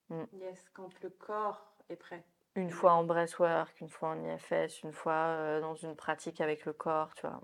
[0.09, 0.23] Mm.
[0.33, 2.25] Yes, quand le corps est prêt.
[2.55, 6.65] Une fois en breathwork, une fois en IFS, une fois euh, dans une pratique avec
[6.65, 7.39] le corps, tu vois.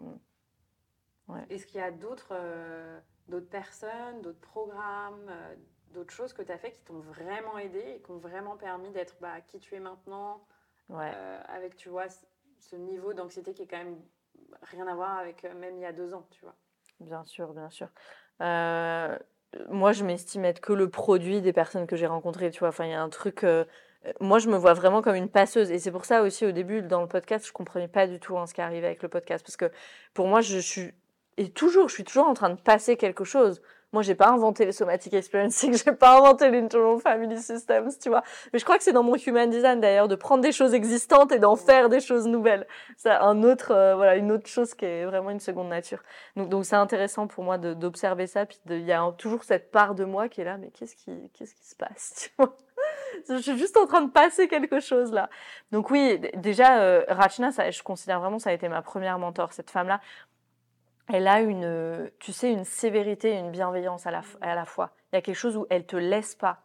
[1.30, 1.46] Mm.
[1.52, 5.56] Est-ce qu'il y a d'autres euh, d'autres personnes, d'autres programmes, euh,
[5.94, 8.90] d'autres choses que tu as fait qui t'ont vraiment aidé et qui ont vraiment permis
[8.92, 10.46] d'être bah, qui tu es maintenant,
[10.90, 12.06] avec, tu vois,
[12.60, 14.00] ce niveau d'anxiété qui est quand même
[14.62, 16.56] rien à voir avec même il y a deux ans, tu vois.
[17.00, 17.88] Bien sûr, bien sûr.
[18.42, 19.18] Euh,
[19.70, 22.70] moi, je m'estime être que le produit des personnes que j'ai rencontrées, tu vois.
[22.70, 23.44] Enfin, il y a un truc.
[23.44, 23.66] Euh,
[24.20, 25.72] moi, je me vois vraiment comme une passeuse.
[25.72, 28.38] Et c'est pour ça aussi, au début, dans le podcast, je comprenais pas du tout
[28.38, 29.46] hein, ce qui arrivait avec le podcast.
[29.46, 29.72] Parce que
[30.14, 30.92] pour moi, je suis.
[31.38, 33.62] Et toujours, je suis toujours en train de passer quelque chose.
[33.94, 38.24] Moi, j'ai pas inventé les somatic experiencing, j'ai pas inventé l'internal family systems, tu vois.
[38.52, 41.32] Mais je crois que c'est dans mon human design d'ailleurs de prendre des choses existantes
[41.32, 42.68] et d'en faire des choses nouvelles.
[42.98, 46.02] C'est un autre, euh, voilà, une autre chose qui est vraiment une seconde nature.
[46.36, 48.48] Donc, donc c'est intéressant pour moi d'observer ça.
[48.48, 51.30] Puis il y a toujours cette part de moi qui est là, mais qu'est-ce qui,
[51.38, 52.58] qu'est-ce qui se passe, tu vois?
[53.30, 55.30] Je suis juste en train de passer quelque chose là.
[55.72, 59.70] Donc oui, déjà, euh, Rachna, je considère vraiment ça a été ma première mentor, cette
[59.70, 60.02] femme-là
[61.10, 64.92] elle a une, tu sais, une sévérité et une bienveillance à la, à la fois.
[65.12, 66.64] Il y a quelque chose où elle te laisse pas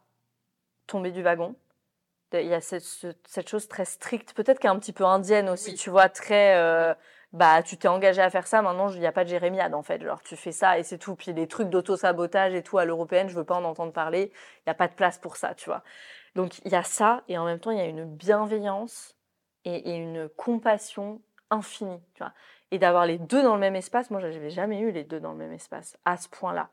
[0.87, 1.55] tomber du wagon.
[2.33, 5.89] Il y a cette, cette chose très stricte, peut-être qu'un petit peu indienne aussi, tu
[5.89, 6.95] vois, très, euh,
[7.33, 9.83] bah, tu t'es engagé à faire ça, maintenant, il n'y a pas de jérémiade, en
[9.83, 10.03] fait.
[10.03, 11.17] Genre, tu fais ça et c'est tout.
[11.17, 14.31] Puis les trucs d'auto-sabotage et tout à l'européenne, je veux pas en entendre parler.
[14.59, 15.83] Il n'y a pas de place pour ça, tu vois.
[16.35, 19.17] Donc, il y a ça et en même temps, il y a une bienveillance
[19.65, 22.35] et, et une compassion infinie, tu vois
[22.71, 24.11] et d'avoir les deux dans le même espace.
[24.11, 26.71] Moi, je n'avais jamais eu les deux dans le même espace à ce point-là.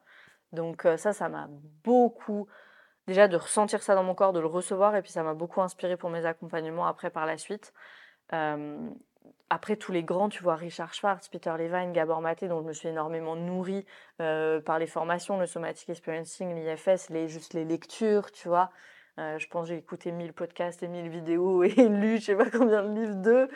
[0.51, 1.47] Donc euh, ça, ça m'a
[1.83, 2.47] beaucoup,
[3.07, 5.61] déjà de ressentir ça dans mon corps, de le recevoir, et puis ça m'a beaucoup
[5.61, 7.73] inspiré pour mes accompagnements après par la suite.
[8.33, 8.89] Euh,
[9.49, 12.73] après tous les grands, tu vois, Richard Schwartz, Peter Levine, Gabor Maté, dont je me
[12.73, 13.85] suis énormément nourrie
[14.19, 18.71] euh, par les formations, le Somatic Experiencing, l'IFS, les, juste les lectures, tu vois.
[19.17, 22.83] je pense j'ai écouté 1000 podcasts et 1000 vidéos et lu je sais pas combien
[22.83, 23.49] de livres d'eux.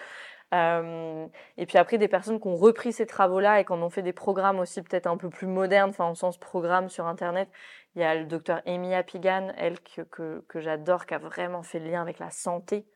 [0.51, 4.01] Et puis après, des personnes qui ont repris ces travaux-là et qui en ont fait
[4.01, 7.49] des programmes aussi peut-être un peu plus modernes, enfin en sens programme sur Internet.
[7.95, 11.79] Il y a le docteur Amy Apigan, elle que, que, j'adore, qui a vraiment fait
[11.79, 12.87] le lien avec la santé,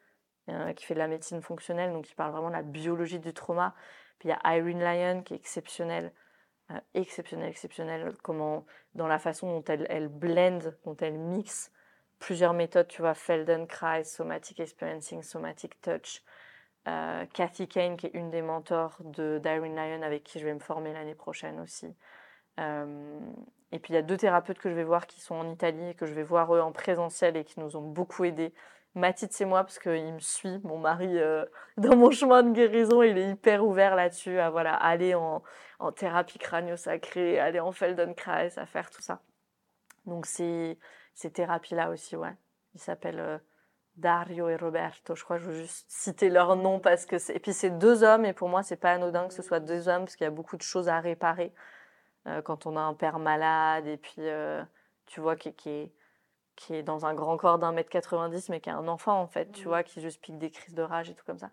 [0.49, 3.33] euh, qui fait de la médecine fonctionnelle, donc qui parle vraiment de la biologie du
[3.33, 3.75] trauma.
[4.19, 6.11] Puis il y a Irene Lyon qui est exceptionnelle,
[6.71, 11.71] euh, exceptionnelle, exceptionnelle, comment, dans la façon dont elle, elle blend, dont elle mixe
[12.19, 16.23] plusieurs méthodes, tu vois, Feldenkrais, Somatic Experiencing, Somatic Touch.
[16.88, 20.53] Euh, Cathy Kane, qui est une des mentors de d'Irene Lyon, avec qui je vais
[20.53, 21.95] me former l'année prochaine aussi.
[22.59, 23.19] Euh,
[23.71, 25.89] et puis il y a deux thérapeutes que je vais voir qui sont en Italie
[25.89, 28.53] et que je vais voir eux en présentiel et qui nous ont beaucoup aidés.
[28.95, 31.45] Mathilde, c'est moi parce qu'il me suit, mon mari, euh,
[31.77, 35.41] dans mon chemin de guérison, il est hyper ouvert là-dessus à voilà, aller en,
[35.79, 39.21] en thérapie crânio-sacrée, aller en Feldenkrais, à faire tout ça.
[40.05, 40.77] Donc c'est
[41.15, 42.36] ces thérapies-là aussi, ouais.
[42.75, 43.41] Il s'appelle
[43.97, 45.15] Dario et Roberto.
[45.15, 47.35] Je crois que je veux juste citer leur nom parce que c'est.
[47.35, 49.87] Et puis c'est deux hommes et pour moi c'est pas anodin que ce soit deux
[49.87, 51.53] hommes parce qu'il y a beaucoup de choses à réparer
[52.27, 54.63] euh, quand on a un père malade et puis euh,
[55.05, 55.93] tu vois qui, qui, est
[56.55, 59.27] qui est dans un grand corps d'un mètre 90 mais qui est un enfant en
[59.27, 59.67] fait, tu mmh.
[59.69, 61.51] vois, qui juste pique des crises de rage et tout comme ça.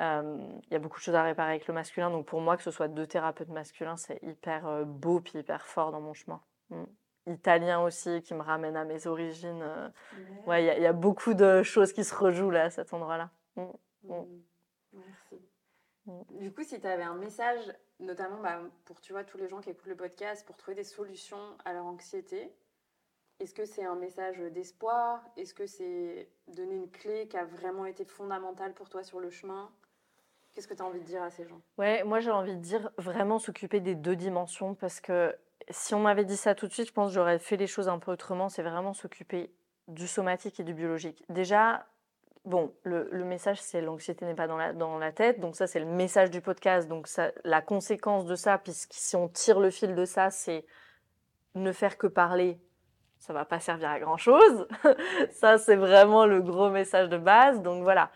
[0.00, 2.56] Euh, il y a beaucoup de choses à réparer avec le masculin donc pour moi
[2.56, 6.40] que ce soit deux thérapeutes masculins c'est hyper beau puis hyper fort dans mon chemin.
[6.70, 6.84] Mmh
[7.26, 9.62] italien aussi qui me ramène à mes origines.
[9.62, 9.88] Euh.
[10.46, 13.30] Ouais, il y, a beaucoup de choses qui se rejouent là à cet endroit-là.
[13.56, 13.62] Mm,
[14.04, 14.14] mm.
[14.14, 14.42] Mm.
[14.92, 15.40] Merci.
[16.32, 19.60] Du coup, si tu avais un message, notamment bah, pour tu vois, tous les gens
[19.60, 22.52] qui écoutent le podcast, pour trouver des solutions à leur anxiété,
[23.40, 25.22] est-ce que c'est un message d'espoir?
[25.36, 29.30] Est-ce que c'est donner une clé qui a vraiment été fondamentale pour toi sur le
[29.30, 29.70] chemin?
[30.54, 31.60] Qu'est-ce que tu as envie de dire à ces gens?
[31.78, 35.34] Ouais, moi j'ai envie de dire vraiment s'occuper des deux dimensions parce que
[35.70, 37.88] si on m'avait dit ça tout de suite, je pense que j'aurais fait les choses
[37.88, 38.48] un peu autrement.
[38.48, 39.50] C'est vraiment s'occuper
[39.88, 41.24] du somatique et du biologique.
[41.28, 41.86] Déjà,
[42.44, 45.40] bon, le, message, c'est l'anxiété n'est pas dans la, dans la tête.
[45.40, 46.88] Donc ça, c'est le message du podcast.
[46.88, 50.64] Donc ça, la conséquence de ça, puisque si on tire le fil de ça, c'est
[51.54, 52.60] ne faire que parler.
[53.18, 54.68] Ça va pas servir à grand chose.
[55.32, 57.62] ça, c'est vraiment le gros message de base.
[57.62, 58.10] Donc voilà,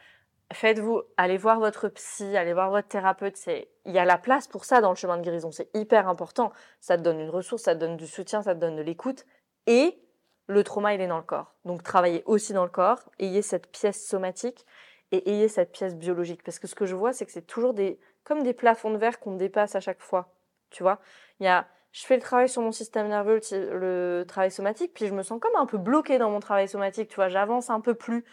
[0.52, 3.36] faites-vous, allez voir votre psy, allez voir votre thérapeute.
[3.36, 5.50] C'est, il y a la place pour ça dans le chemin de guérison.
[5.50, 6.52] C'est hyper important.
[6.80, 9.26] Ça te donne une ressource, ça te donne du soutien, ça te donne de l'écoute.
[9.66, 9.98] Et
[10.46, 11.54] le trauma, il est dans le corps.
[11.64, 13.00] Donc, travaillez aussi dans le corps.
[13.18, 14.64] Ayez cette pièce somatique
[15.12, 16.42] et ayez cette pièce biologique.
[16.42, 18.98] Parce que ce que je vois, c'est que c'est toujours des, comme des plafonds de
[18.98, 20.34] verre qu'on dépasse à chaque fois.
[20.70, 21.00] Tu vois?
[21.40, 25.06] Il y a, je fais le travail sur mon système nerveux, le, travail somatique, puis
[25.06, 27.80] je me sens comme un peu bloqué dans mon travail somatique, tu vois, j'avance un
[27.80, 28.24] peu plus.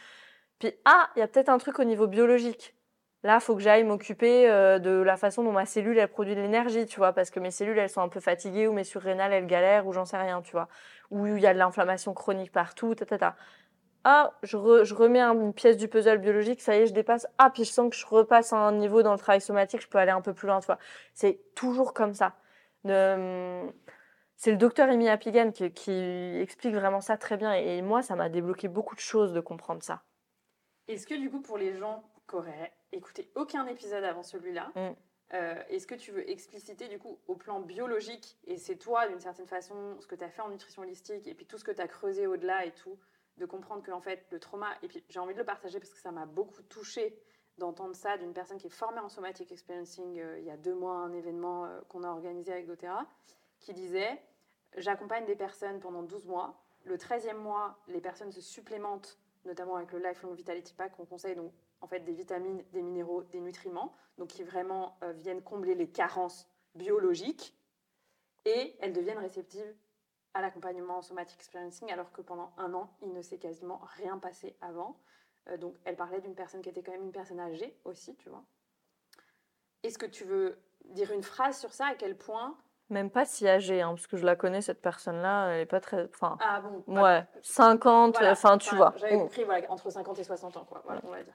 [0.60, 2.76] Puis, ah, il y a peut-être un truc au niveau biologique.
[3.24, 6.36] Là, il faut que j'aille m'occuper euh, de la façon dont ma cellule, elle produit
[6.36, 8.84] de l'énergie, tu vois, parce que mes cellules, elles sont un peu fatiguées, ou mes
[8.84, 10.68] surrénales, elles galèrent, ou j'en sais rien, tu vois.
[11.12, 13.36] Ou il y a de l'inflammation chronique partout, ta,
[14.04, 17.28] Ah, je, je remets une pièce du puzzle biologique, ça y est, je dépasse.
[17.40, 19.88] Ah, puis je sens que je repasse à un niveau dans le travail somatique, je
[19.88, 20.80] peux aller un peu plus loin, tu vois.
[21.16, 22.36] C'est toujours comme ça.
[24.38, 27.54] C'est le docteur Amy Appigan qui, explique vraiment ça très bien.
[27.54, 30.04] Et, moi, ça m'a débloqué beaucoup de choses de comprendre ça.
[30.88, 34.96] Est-ce que du coup, pour les gens qui auraient écouté aucun épisode avant celui-là, mm.
[35.34, 39.20] euh, est-ce que tu veux expliciter du coup au plan biologique, et c'est toi d'une
[39.20, 41.72] certaine façon, ce que tu as fait en nutrition holistique, et puis tout ce que
[41.72, 42.98] tu as creusé au-delà et tout,
[43.38, 45.92] de comprendre que en fait le trauma, et puis j'ai envie de le partager parce
[45.92, 47.20] que ça m'a beaucoup touché
[47.58, 50.76] d'entendre ça d'une personne qui est formée en somatic experiencing euh, il y a deux
[50.76, 53.08] mois, un événement euh, qu'on a organisé avec doTERRA,
[53.60, 54.22] qui disait
[54.78, 56.62] J'accompagne des personnes pendant 12 mois.
[56.84, 61.36] Le 13e mois, les personnes se supplémentent, notamment avec le Lifelong Vitality Pack qu'on conseille,
[61.36, 65.76] donc en fait des vitamines, des minéraux, des nutriments, donc qui vraiment euh, viennent combler
[65.76, 67.58] les carences biologiques,
[68.46, 69.76] et elles deviennent réceptives
[70.34, 74.18] à l'accompagnement en somatic experiencing, alors que pendant un an, il ne s'est quasiment rien
[74.18, 75.00] passé avant.
[75.48, 78.30] Euh, donc, elle parlait d'une personne qui était quand même une personne âgée aussi, tu
[78.30, 78.44] vois.
[79.84, 81.88] Est-ce que tu veux dire une phrase sur ça?
[81.88, 82.58] À quel point
[82.90, 85.80] Même pas si âgée, hein, parce que je la connais, cette personne-là, elle est pas
[85.80, 86.06] très.
[86.06, 88.94] Enfin, ah bon Ouais, 50, enfin, tu vois.
[88.98, 91.34] J'avais compris, voilà, entre 50 et 60 ans, quoi, voilà, on va dire.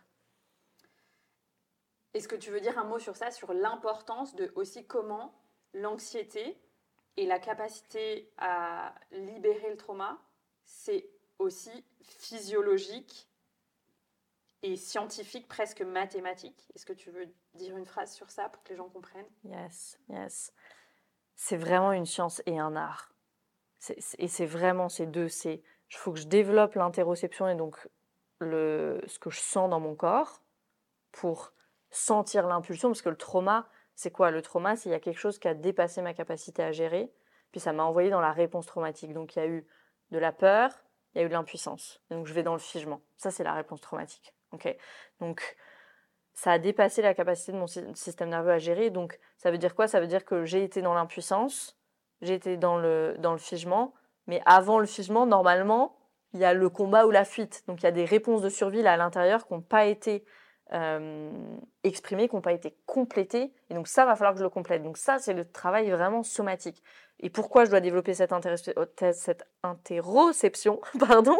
[2.14, 5.34] Est-ce que tu veux dire un mot sur ça, sur l'importance de aussi comment
[5.74, 6.60] l'anxiété
[7.16, 10.18] et la capacité à libérer le trauma,
[10.64, 13.28] c'est aussi physiologique
[14.62, 16.68] et scientifique, presque mathématique?
[16.74, 19.30] Est-ce que tu veux dire une phrase sur ça pour que les gens comprennent?
[19.44, 20.52] Yes, yes.
[21.42, 23.14] C'est vraiment une science et un art.
[24.18, 25.28] et c'est vraiment ces deux.
[25.28, 27.88] C'est, il faut que je développe l'interoception et donc
[28.40, 30.42] le, ce que je sens dans mon corps
[31.12, 31.54] pour
[31.88, 34.30] sentir l'impulsion, parce que le trauma, c'est quoi?
[34.30, 37.10] Le trauma, c'est il y a quelque chose qui a dépassé ma capacité à gérer,
[37.52, 39.14] puis ça m'a envoyé dans la réponse traumatique.
[39.14, 39.66] Donc il y a eu
[40.10, 40.70] de la peur,
[41.14, 42.02] il y a eu de l'impuissance.
[42.10, 43.00] Donc je vais dans le figement.
[43.16, 44.34] Ça, c'est la réponse traumatique.
[44.52, 44.76] Ok,
[45.20, 45.56] donc
[46.40, 48.88] ça a dépassé la capacité de mon système nerveux à gérer.
[48.88, 49.88] Donc ça veut dire quoi?
[49.88, 51.76] Ça veut dire que j'ai été dans l'impuissance,
[52.22, 53.92] j'ai été dans le, dans le figement,
[54.26, 55.98] mais avant le figement, normalement,
[56.32, 57.62] il y a le combat ou la fuite.
[57.66, 60.24] Donc il y a des réponses de survie là à l'intérieur qui n'ont pas été
[60.72, 61.30] euh,
[61.84, 63.52] exprimées, qui n'ont pas été complétées.
[63.68, 64.82] Et donc ça, va falloir que je le complète.
[64.82, 66.82] Donc ça, c'est le travail vraiment somatique.
[67.18, 68.32] Et pourquoi je dois développer cette,
[69.12, 71.36] cette interoception pardon?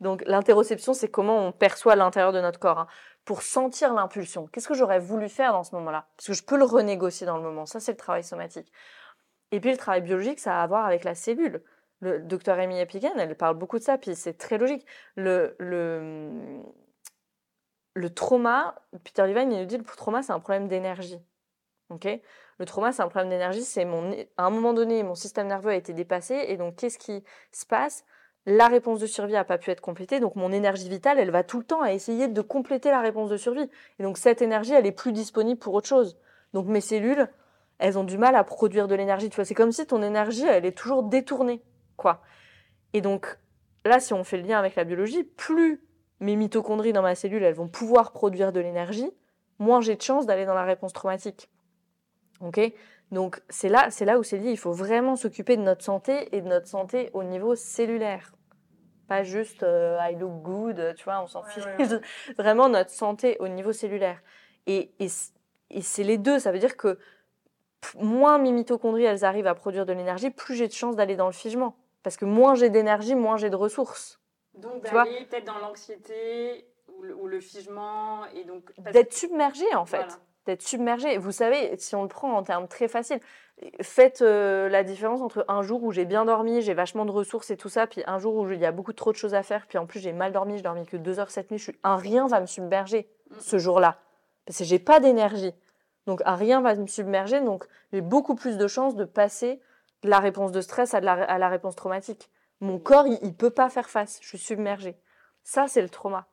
[0.00, 2.78] Donc l'interoception, c'est comment on perçoit l'intérieur de notre corps.
[2.80, 2.86] Hein.
[3.24, 6.08] Pour sentir l'impulsion, qu'est-ce que j'aurais voulu faire dans ce moment-là?
[6.16, 7.66] Parce que je peux le renégocier dans le moment.
[7.66, 8.72] Ça, c'est le travail somatique.
[9.52, 11.62] Et puis le travail biologique, ça a à voir avec la cellule.
[12.00, 14.84] Le docteur Amy Epigan, elle parle beaucoup de ça, puis c'est très logique.
[15.14, 16.62] Le, le,
[17.94, 21.20] le trauma, Peter Levine, il nous dit le trauma, c'est un problème d'énergie.
[21.90, 22.08] ok?
[22.58, 23.62] Le trauma, c'est un problème d'énergie.
[23.62, 26.98] C'est mon, à un moment donné, mon système nerveux a été dépassé, et donc qu'est-ce
[26.98, 28.04] qui se passe?
[28.46, 31.44] La réponse de survie n'a pas pu être complétée, donc mon énergie vitale, elle va
[31.44, 33.68] tout le temps à essayer de compléter la réponse de survie.
[33.98, 36.18] Et donc cette énergie, elle est plus disponible pour autre chose.
[36.52, 37.28] Donc mes cellules,
[37.78, 39.30] elles ont du mal à produire de l'énergie.
[39.30, 41.62] Tu vois, c'est comme si ton énergie, elle est toujours détournée,
[41.96, 42.22] quoi.
[42.92, 43.38] Et donc
[43.84, 45.80] là, si on fait le lien avec la biologie, plus
[46.20, 49.10] mes mitochondries dans ma cellule, elles vont pouvoir produire de l'énergie,
[49.58, 51.48] moins j'ai de chance d'aller dans la réponse traumatique.
[52.40, 52.60] Ok?
[53.12, 56.34] Donc c'est là, c'est là où c'est dit, il faut vraiment s'occuper de notre santé
[56.34, 58.32] et de notre santé au niveau cellulaire.
[59.06, 61.62] Pas juste euh, I look good, tu vois, on s'en fiche.
[62.38, 64.22] vraiment notre santé au niveau cellulaire.
[64.66, 65.08] Et, et,
[65.82, 66.98] c'est les deux, ça veut dire que
[67.98, 71.26] moins mes mitochondries elles arrivent à produire de l'énergie, plus j'ai de chances d'aller dans
[71.26, 71.76] le figement.
[72.02, 74.20] Parce que moins j'ai d'énergie, moins j'ai de ressources.
[74.54, 80.62] Donc d'aller peut-être dans l'anxiété ou, le, figement et donc d'être submergé en fait d'être
[80.62, 81.18] submergé.
[81.18, 83.20] Vous savez, si on le prend en termes très faciles,
[83.80, 87.50] faites euh, la différence entre un jour où j'ai bien dormi, j'ai vachement de ressources
[87.50, 89.42] et tout ça, puis un jour où il y a beaucoup trop de choses à
[89.42, 91.64] faire, puis en plus j'ai mal dormi, je dormi que deux heures cette nuit, je
[91.64, 91.78] suis...
[91.84, 93.34] un rien va me submerger mm.
[93.38, 93.98] ce jour-là,
[94.46, 95.54] parce que j'ai pas d'énergie.
[96.06, 99.60] Donc un rien va me submerger, donc j'ai beaucoup plus de chances de passer
[100.02, 102.28] de la réponse de stress à, la, réponse traumatique.
[102.60, 104.96] Mon corps, il, il peut pas faire face, je suis submergée.
[105.44, 106.26] Ça, c'est le trauma.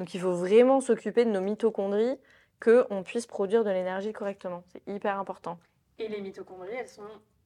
[0.00, 2.18] Donc il faut vraiment s'occuper de nos mitochondries,
[2.62, 4.62] qu'on puisse produire de l'énergie correctement.
[4.68, 5.58] C'est hyper important.
[5.98, 7.02] Et les mitochondries, elles sont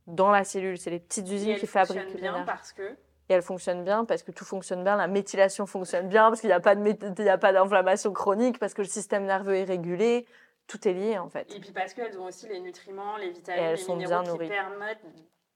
[0.06, 2.82] Dans la cellule, c'est les petites et usines qui fabriquent fonctionnent bien parce que
[3.28, 6.48] Et elles fonctionnent bien parce que tout fonctionne bien, la méthylation fonctionne bien, parce qu'il
[6.48, 9.64] n'y a pas de y a pas d'inflammation chronique, parce que le système nerveux est
[9.64, 10.26] régulé.
[10.68, 11.54] Tout est lié en fait.
[11.54, 14.22] et puis parce qu'elles ont aussi les nutriments, les vitamines, elles les sont minéraux bien
[14.24, 14.48] qui nourries.
[14.48, 15.04] permettent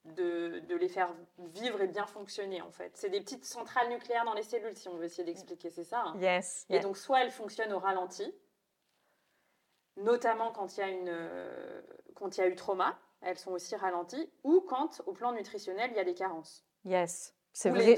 [0.05, 1.13] de, de les faire
[1.53, 2.91] vivre et bien fonctionner en fait.
[2.95, 6.03] C'est des petites centrales nucléaires dans les cellules si on veut essayer d'expliquer, c'est ça.
[6.07, 6.15] hein.
[6.19, 6.65] Yes.
[6.69, 8.33] Et donc, soit elles fonctionnent au ralenti,
[9.97, 11.81] notamment quand il y a, une, euh,
[12.15, 15.89] quand il y a eu trauma, elles sont aussi ralenties, ou quand, au plan nutritionnel,
[15.91, 16.65] il y a des carences.
[16.85, 17.35] Yes.
[17.53, 17.97] C'est vrai.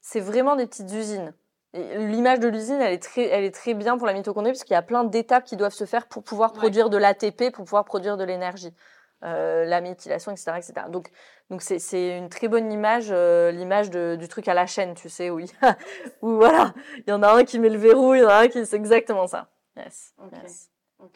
[0.00, 1.34] c'est vraiment des petites usines.
[1.72, 4.74] L'image de l'usine, elle, est très- elle est très bien pour la mitochondrie parce qu'il
[4.74, 6.58] y a plein d'étapes qui doivent se faire pour pouvoir Ouais.
[6.58, 8.74] produire de l'ATP, pour pouvoir produire de l'énergie.
[9.22, 10.52] Euh, la méthylation, etc.
[10.56, 10.86] etc.
[10.88, 11.10] Donc,
[11.50, 14.94] donc c'est, c'est une très bonne image, euh, l'image de- du truc à la chaîne,
[14.94, 15.76] tu sais, où, il y a-
[16.22, 18.36] où voilà, il y en a un qui met le verrou, il y en a
[18.44, 18.64] un qui...
[18.64, 19.50] C'est exactement ça.
[19.76, 20.32] Yes, Ok.
[20.42, 20.70] yes.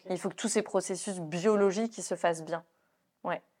[0.09, 2.65] Il faut que tous ces processus biologiques ils se fassent bien.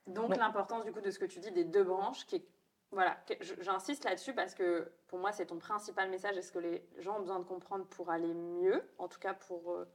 [0.07, 2.47] Donc, Donc- l'importance du coup de ce que tu dis des deux branches, qui est-
[2.91, 3.17] voilà,
[3.61, 7.17] j'insiste là-dessus parce que pour moi c'est ton principal message et ce que les gens
[7.17, 9.85] ont besoin de comprendre pour aller mieux, en tout cas pour euh,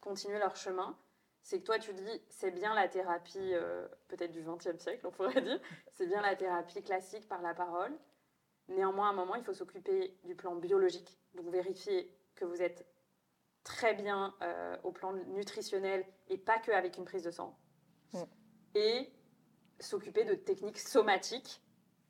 [0.00, 0.96] continuer leur chemin.
[1.42, 5.10] C'est que toi tu dis c'est bien la thérapie euh, peut-être du XXe siècle, on
[5.10, 5.60] pourrait dire,
[5.92, 7.92] c'est bien la thérapie classique par la parole.
[8.68, 11.18] Néanmoins, à un moment, il faut s'occuper du plan biologique.
[11.34, 12.86] Donc vérifier que vous êtes
[13.64, 17.58] très bien euh, au plan nutritionnel et pas que avec une prise de sang.
[18.12, 18.22] Mm.
[18.74, 19.12] Et
[19.78, 21.62] s'occuper de techniques somatiques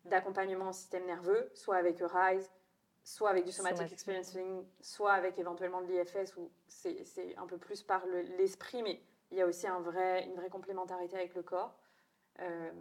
[0.05, 2.51] d'accompagnement au système nerveux, soit avec Rise,
[3.05, 3.93] soit avec du somatic Somatic.
[3.93, 9.03] experiencing, soit avec éventuellement de l'IFS, où c'est un peu plus par le- l'esprit, mais
[9.31, 11.77] il y a aussi un vrai, une vraie complémentarité avec le corps.
[12.41, 12.73] Euh,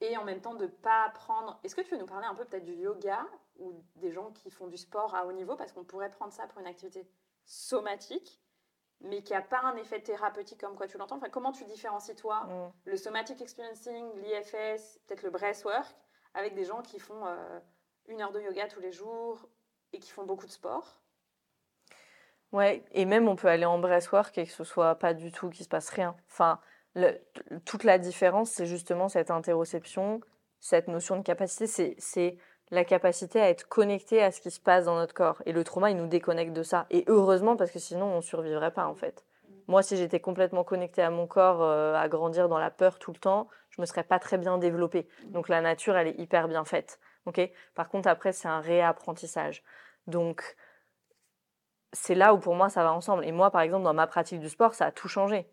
[0.00, 1.58] et en même temps, de ne pas prendre...
[1.64, 3.26] Est-ce que tu veux nous parler un peu peut-être du yoga
[3.58, 5.56] ou des gens qui font du sport à haut niveau?
[5.56, 7.06] Parce qu'on pourrait prendre ça pour une activité
[7.46, 8.42] somatique,
[9.00, 11.16] mais qui n'a pas un effet thérapeutique comme quoi tu l'entends.
[11.16, 12.72] Enfin, comment tu différencies, toi, Mm.
[12.84, 15.94] le somatic experiencing, l'IFS, peut-être le breathwork,
[16.34, 17.60] avec des gens qui font euh,
[18.08, 19.48] une heure de yoga tous les jours
[19.92, 21.00] et qui font beaucoup de sport?
[22.52, 25.50] Ouais, et même on peut aller en breathwork et que ce soit pas du tout,
[25.50, 26.16] qu'il se passe rien.
[26.30, 26.60] Enfin,
[26.94, 27.18] le-
[27.64, 30.20] toute la différence, c'est justement cette interoception,
[30.60, 32.38] cette notion de capacité, c'est, c'est
[32.70, 35.42] la capacité à être connecté à ce qui se passe dans notre corps.
[35.46, 36.86] Et le trauma, il nous déconnecte de ça.
[36.90, 39.24] Et heureusement, parce que sinon, on survivrait pas, en fait.
[39.68, 43.12] Moi, si j'étais complètement connectée à mon corps, euh, à grandir dans la peur tout
[43.12, 45.08] le temps, je me serais pas très bien développée.
[45.24, 47.00] Donc la nature, elle est hyper bien faite.
[47.74, 49.62] Par contre, après, c'est un réapprentissage.
[50.06, 50.56] Donc,
[51.92, 53.24] c'est là où pour moi ça va ensemble.
[53.24, 55.48] Et moi, par exemple, dans ma pratique du sport, ça a tout changé.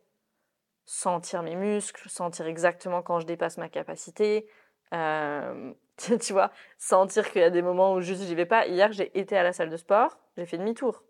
[0.86, 4.48] Sentir mes muscles, sentir exactement quand je dépasse ma capacité.
[4.94, 5.74] euh,
[6.20, 8.68] tu vois, sentir qu'il y a des moments où juste j'y vais pas.
[8.68, 11.04] Hier, j'ai été à la salle de sport, j'ai fait demi-tour.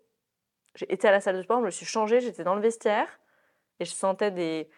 [0.74, 3.08] J'ai été à la salle de sport, je me suis changée, j'étais dans le vestiaire
[3.80, 4.68] et je sentais des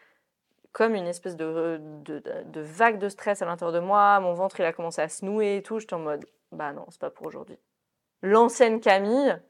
[0.73, 4.21] comme une espèce de, de, de- vague de stress à l'intérieur de moi.
[4.21, 5.79] Mon ventre, il a commencé à se nouer et tout.
[5.79, 7.59] J'étais en mode, bah non, c'est pas pour aujourd'hui.
[8.21, 9.41] L'ancienne Camille,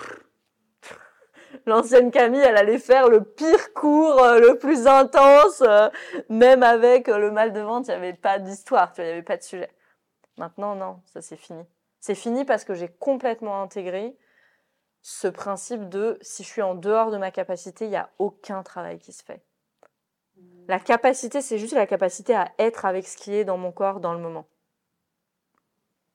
[1.66, 5.88] L'ancienne Camille, elle allait faire le pire cours, euh, le plus intense, euh,
[6.28, 9.22] même avec euh, le mal de ventre, il n'y avait pas d'histoire, il n'y avait
[9.22, 9.70] pas de sujet.
[10.36, 11.64] Maintenant, non, ça c'est fini.
[12.00, 14.16] C'est fini parce que j'ai complètement intégré
[15.00, 18.62] ce principe de si je suis en dehors de ma capacité, il n'y a aucun
[18.62, 19.44] travail qui se fait.
[20.66, 24.00] La capacité, c'est juste la capacité à être avec ce qui est dans mon corps
[24.00, 24.48] dans le moment.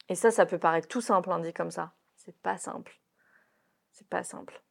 [0.10, 1.94] Et ça, ça peut paraître tout simple, hein, dit comme ça.
[2.16, 3.00] C'est pas simple.
[3.92, 4.62] C'est pas simple.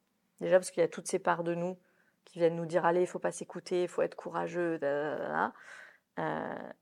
[0.41, 1.79] Déjà parce qu'il y a toutes ces parts de nous
[2.25, 5.17] qui viennent nous dire allez, il faut pas s'écouter, il faut être courageux, da, da,
[5.17, 5.53] da, da.
[6.19, 6.73] Euh,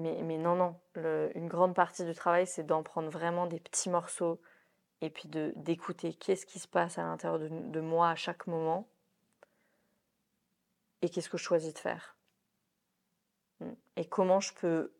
[0.00, 0.80] mais, mais non, non.
[0.94, 4.40] Le- une grande partie du travail, c'est d'en prendre vraiment des petits morceaux
[5.02, 8.46] et puis de d'écouter qu'est-ce qui se passe à l'intérieur de, de moi à chaque
[8.46, 8.88] moment
[11.02, 12.16] et qu'est-ce que je choisis de faire.
[13.60, 13.72] Mm.
[13.96, 14.92] Et comment je peux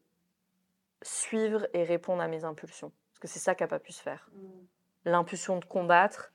[1.03, 2.93] suivre et répondre à mes impulsions.
[3.11, 4.31] Parce que c'est ça qui n'a pas pu se faire
[5.05, 6.33] l'impulsion de combattre.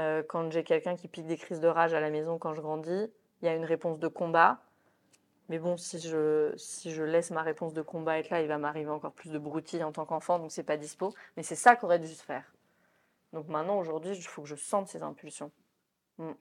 [0.00, 2.60] euh, quand j'ai quelqu'un qui pique des crises de rage à la maison quand je
[2.60, 3.10] grandis,
[3.42, 4.62] il y a une réponse de combat.
[5.48, 8.58] Mais bon, si je, si je laisse ma réponse de combat être là, il va
[8.58, 11.14] m'arriver encore plus de broutilles en tant qu'enfant, donc c'est pas dispo.
[11.36, 12.44] Mais c'est ça qu'aurait dû se faire.
[13.32, 15.50] Donc maintenant, aujourd'hui, il faut que je sente ces impulsions.
[16.18, 16.32] Mm.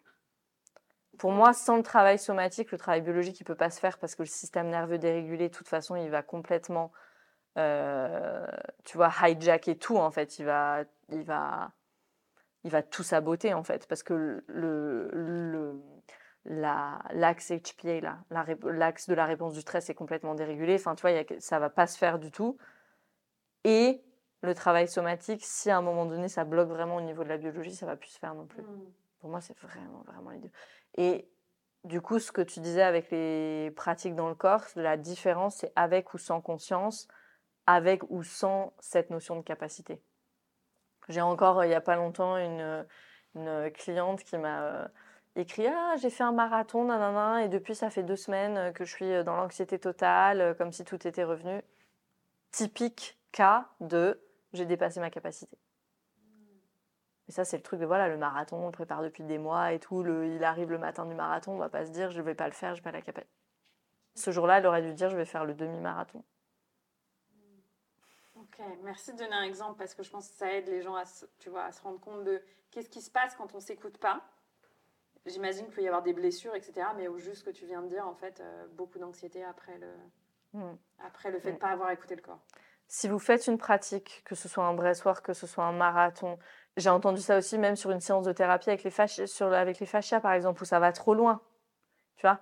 [1.17, 4.13] Pour moi, sans le travail somatique, le travail biologique, il peut pas se faire parce
[4.13, 6.91] que le système nerveux dérégulé, de toute façon, il va complètement,
[7.57, 8.45] euh,
[8.83, 10.37] tu vois, hijacker tout en fait.
[10.39, 11.71] Il va, il va,
[12.65, 15.81] il va tout saboter en fait parce que le
[16.47, 20.75] la- l'axe HPA là, la ré- l'axe de la réponse du stress est complètement dérégulé.
[20.75, 22.57] Enfin, tu vois, y a- ça va pas se faire du tout.
[23.63, 24.01] Et
[24.41, 27.37] le travail somatique, si à un moment donné ça bloque vraiment au niveau de la
[27.37, 28.61] biologie, ça va plus se faire non plus.
[28.61, 28.91] Mm.
[29.19, 30.51] Pour moi, c'est vraiment, vraiment les deux.
[30.95, 31.27] Et
[31.83, 35.73] du coup, ce que tu disais avec les pratiques dans le corps, la différence, c'est
[35.75, 37.07] avec ou sans conscience,
[37.65, 40.01] avec ou sans cette notion de capacité.
[41.09, 42.85] J'ai encore, il n'y a pas longtemps, une,
[43.35, 44.89] une cliente qui m'a
[45.37, 48.85] euh, écrit Ah, j'ai fait un marathon, nanana, et depuis, ça fait deux semaines que
[48.85, 51.61] je suis dans l'anxiété totale, comme si tout était revenu.
[52.51, 54.19] Typique cas de
[54.53, 55.57] j'ai dépassé ma capacité.
[57.27, 59.73] Et ça, c'est le truc de voilà, le marathon, on le prépare depuis des mois
[59.73, 60.01] et tout.
[60.01, 62.47] Le, il arrive le matin du marathon, on va pas se dire je vais pas
[62.47, 63.31] le faire, je vais pas la capacité.
[64.15, 66.23] Ce jour-là, elle aurait dû dire je vais faire le demi-marathon.
[68.35, 70.95] Ok, merci de donner un exemple parce que je pense que ça aide les gens
[70.95, 71.03] à
[71.39, 74.23] tu vois, à se rendre compte de qu'est-ce qui se passe quand on s'écoute pas.
[75.27, 76.87] J'imagine qu'il peut y avoir des blessures, etc.
[76.95, 79.77] Mais au juste ce que tu viens de dire, en fait, euh, beaucoup d'anxiété après
[79.77, 79.91] le,
[80.53, 80.77] hmm.
[80.99, 81.59] après le fait de ne hmm.
[81.59, 82.43] pas avoir écouté le corps.
[82.87, 86.39] Si vous faites une pratique, que ce soit un bressoir, que ce soit un marathon,
[86.77, 89.79] j'ai entendu ça aussi même sur une séance de thérapie avec les, fascias, sur, avec
[89.79, 91.41] les fascias, par exemple, où ça va trop loin.
[92.15, 92.39] Tu vois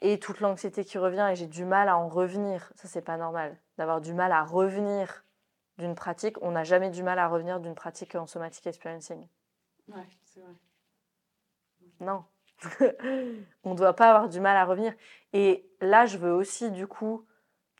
[0.00, 2.72] Et toute l'anxiété qui revient et j'ai du mal à en revenir.
[2.74, 3.56] Ça, c'est pas normal.
[3.78, 5.24] D'avoir du mal à revenir
[5.78, 6.36] d'une pratique.
[6.42, 9.28] On n'a jamais du mal à revenir d'une pratique en somatic experiencing.
[9.88, 10.54] Ouais, c'est vrai.
[12.00, 12.24] Non.
[13.64, 14.94] on ne doit pas avoir du mal à revenir.
[15.32, 17.26] Et là, je veux aussi, du coup,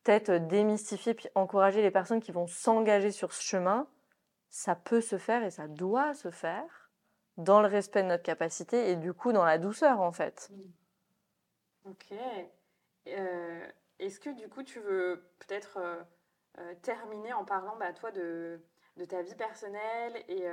[0.02, 3.88] peut-être démystifier puis encourager les personnes qui vont s'engager sur ce chemin
[4.54, 6.92] ça peut se faire et ça doit se faire
[7.36, 10.48] dans le respect de notre capacité et du coup dans la douceur en fait.
[10.52, 11.90] Mm.
[11.90, 12.14] Ok.
[13.08, 13.66] Euh,
[13.98, 16.00] est-ce que du coup tu veux peut-être euh,
[16.58, 18.60] euh, terminer en parlant bah, toi de,
[18.96, 20.44] de, ta vie personnelle et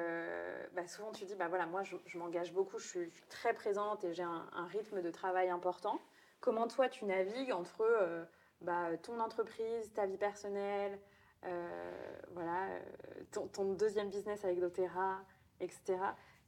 [0.74, 4.14] bah, souvent tu dis bah voilà moi je, m'engage beaucoup, je suis, très présente et
[4.14, 6.00] j'ai un, rythme de travail important.
[6.40, 8.28] Comment toi tu navigues entre
[8.62, 11.00] bah, ton entreprise, ta vie personnelle,
[11.46, 15.20] euh, voilà, euh, ton, deuxième business avec doTERRA,
[15.60, 15.98] etc.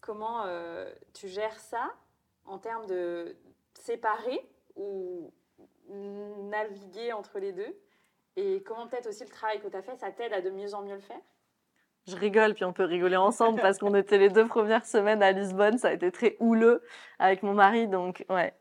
[0.01, 1.95] Comment euh, tu gères ça
[2.45, 3.35] en termes de
[3.73, 5.33] séparer ou
[5.89, 7.75] naviguer entre les deux?
[8.35, 10.73] Et comment peut-être aussi le travail que tu as fait, ça t'aide à de mieux
[10.73, 11.21] en mieux le faire?
[12.07, 15.31] Je rigole, puis on peut rigoler ensemble parce qu'on était les deux premières semaines à
[15.31, 16.83] Lisbonne, ça a été très houleux
[17.19, 18.53] avec mon mari, donc ouais,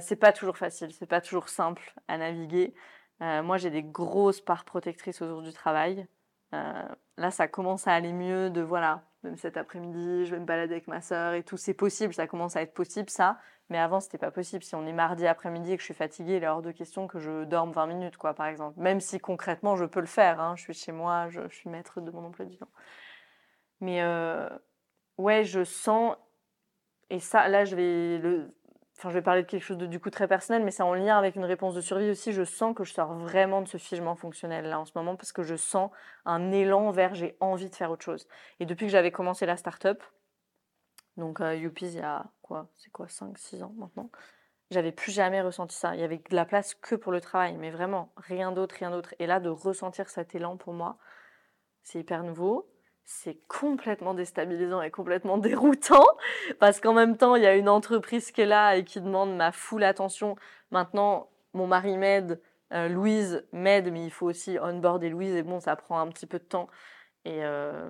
[0.00, 2.74] c'est pas toujours facile, c'est pas toujours simple à naviguer.
[3.22, 6.06] Euh, moi, j'ai des grosses parts protectrices autour du travail.
[6.54, 10.46] Euh, là, ça commence à aller mieux de voilà, même cet après-midi, je vais me
[10.46, 11.56] balader avec ma sœur et tout.
[11.56, 13.38] C'est possible, ça commence à être possible, ça.
[13.70, 14.62] Mais avant, c'était pas possible.
[14.64, 17.06] Si on est mardi après-midi et que je suis fatiguée, il est hors de question
[17.06, 18.80] que je dorme 20 minutes, quoi, par exemple.
[18.80, 20.40] Même si concrètement, je peux le faire.
[20.40, 20.54] Hein.
[20.56, 22.70] Je suis chez moi, je, suis maître de mon emploi du temps.
[23.80, 24.48] Mais euh,
[25.18, 26.16] ouais, je sens.
[27.10, 28.48] Et ça, là, je vais
[28.98, 30.94] enfin, je vais parler de quelque chose de du coup très personnel, mais c'est en
[30.94, 32.32] lien avec une réponse de survie aussi.
[32.32, 35.32] Je sens que je sors vraiment de ce figement fonctionnel là en ce moment parce
[35.32, 35.90] que je sens
[36.24, 38.26] un élan vers j'ai envie de faire autre chose.
[38.60, 40.02] Et depuis que j'avais commencé la start-up,
[41.16, 42.26] donc euh, il y a
[42.76, 44.10] c'est quoi, 5-6 ans maintenant,
[44.70, 45.94] j'avais plus jamais ressenti ça.
[45.94, 48.90] Il y avait de la place que pour le travail, mais vraiment rien d'autre, rien
[48.90, 49.14] d'autre.
[49.18, 50.98] Et là, de ressentir cet élan pour moi,
[51.82, 52.68] c'est hyper nouveau
[53.10, 56.04] c'est complètement déstabilisant et complètement déroutant
[56.60, 59.34] parce qu'en même temps, il y a une entreprise qui est là et qui demande
[59.34, 60.36] ma full attention.
[60.70, 62.38] Maintenant, mon mari m'aide,
[62.74, 66.26] euh, Louise m'aide, mais il faut aussi onboarder Louise et bon, ça prend un petit
[66.26, 66.68] peu de temps.
[67.24, 67.88] Et euh,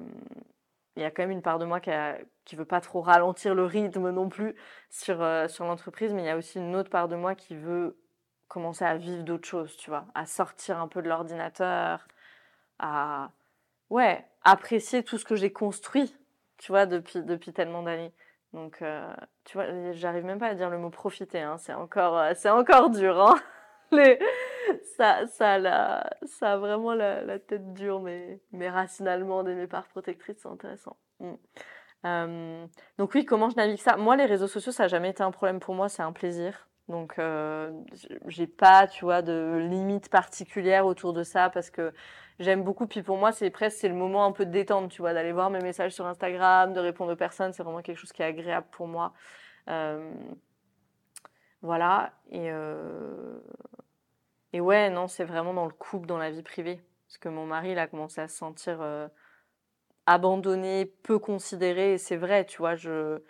[0.98, 3.54] il y a quand même une part de moi qui, ne veut pas trop ralentir
[3.54, 4.56] le rythme non plus
[4.90, 7.54] sur, euh, sur l'entreprise, mais il y a aussi une autre part de moi qui
[7.54, 7.96] veut
[8.48, 12.08] commencer à vivre d'autres choses, tu vois, à sortir un peu de l'ordinateur,
[12.80, 13.30] à
[13.90, 16.16] ouais, apprécier tout ce que j'ai construit,
[16.58, 18.12] tu vois, depuis, depuis tellement d'années.
[18.52, 22.18] Donc, euh, tu vois, j'arrive même pas à dire le mot profiter, hein, c'est encore,
[22.18, 23.36] euh, encore dur, hein.
[24.98, 30.38] ça, ça, ça a vraiment la, tête dure, mais, mais racinalement, des mes parts protectrices,
[30.42, 30.96] c'est intéressant.
[31.20, 31.34] Mm.
[32.04, 32.66] Euh,
[32.98, 33.96] donc oui, comment je navigue ça?
[33.96, 36.68] Moi, les réseaux sociaux, ça n'a jamais été un problème pour moi, c'est un plaisir.
[36.88, 37.70] Donc, euh,
[38.26, 41.92] j'ai pas, tu vois, de limite particulière autour de ça parce que
[42.40, 42.86] j'aime beaucoup.
[42.86, 45.50] Puis pour moi, c'est presque le moment un peu de détente, tu vois, d'aller voir
[45.50, 47.52] mes messages sur Instagram, de répondre aux personnes.
[47.52, 49.12] C'est vraiment quelque chose qui est agréable pour moi.
[49.68, 50.12] Euh,
[51.62, 52.12] voilà.
[52.30, 53.38] Et, euh,
[54.52, 56.80] et ouais, non, c'est vraiment dans le couple, dans la vie privée.
[57.06, 59.08] Parce que mon mari, il a commencé à se sentir euh,
[60.06, 61.94] abandonné, peu considéré.
[61.94, 63.20] Et c'est vrai, tu vois, je,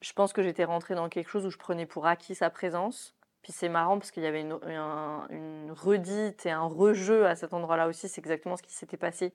[0.00, 3.16] je pense que j'étais rentrée dans quelque chose où je prenais pour acquis sa présence.
[3.42, 7.52] Puis c'est marrant parce qu'il y avait une, une, redite et un rejeu à cet
[7.52, 8.08] endroit-là aussi.
[8.08, 9.34] C'est exactement ce qui s'était passé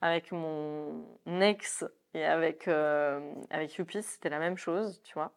[0.00, 3.20] avec mon ex et avec, euh,
[3.50, 4.02] avec Yupis.
[4.02, 5.34] C'était la même chose, tu vois.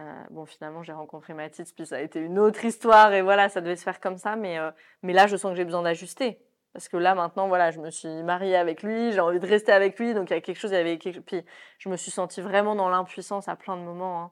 [0.00, 3.48] Euh, bon, finalement, j'ai rencontré Mathis, puis ça a été une autre histoire et voilà,
[3.48, 4.36] ça devait se faire comme ça.
[4.36, 4.70] Mais, euh,
[5.02, 6.40] mais là, je sens que j'ai besoin d'ajuster.
[6.72, 9.72] Parce que là, maintenant, voilà, je me suis mariée avec lui, j'ai envie de rester
[9.72, 11.20] avec lui, donc il y a quelque chose, il y avait quelque...
[11.20, 11.44] Puis
[11.78, 14.22] je me suis sentie vraiment dans l'impuissance à plein de moments.
[14.22, 14.30] Hein.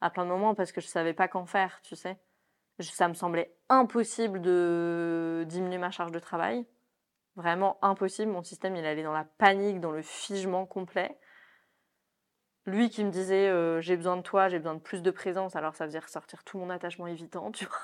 [0.00, 2.16] À plein de moments, parce que je savais pas qu'en faire, tu sais.
[2.80, 6.66] Ça me semblait impossible de diminuer ma charge de travail.
[7.34, 8.32] Vraiment impossible.
[8.32, 11.18] Mon système, il allait dans la panique, dans le figement complet.
[12.66, 15.54] Lui qui me disait euh, j'ai besoin de toi, j'ai besoin de plus de présence,
[15.54, 17.78] alors ça faisait ressortir tout mon attachement évitant, tu vois.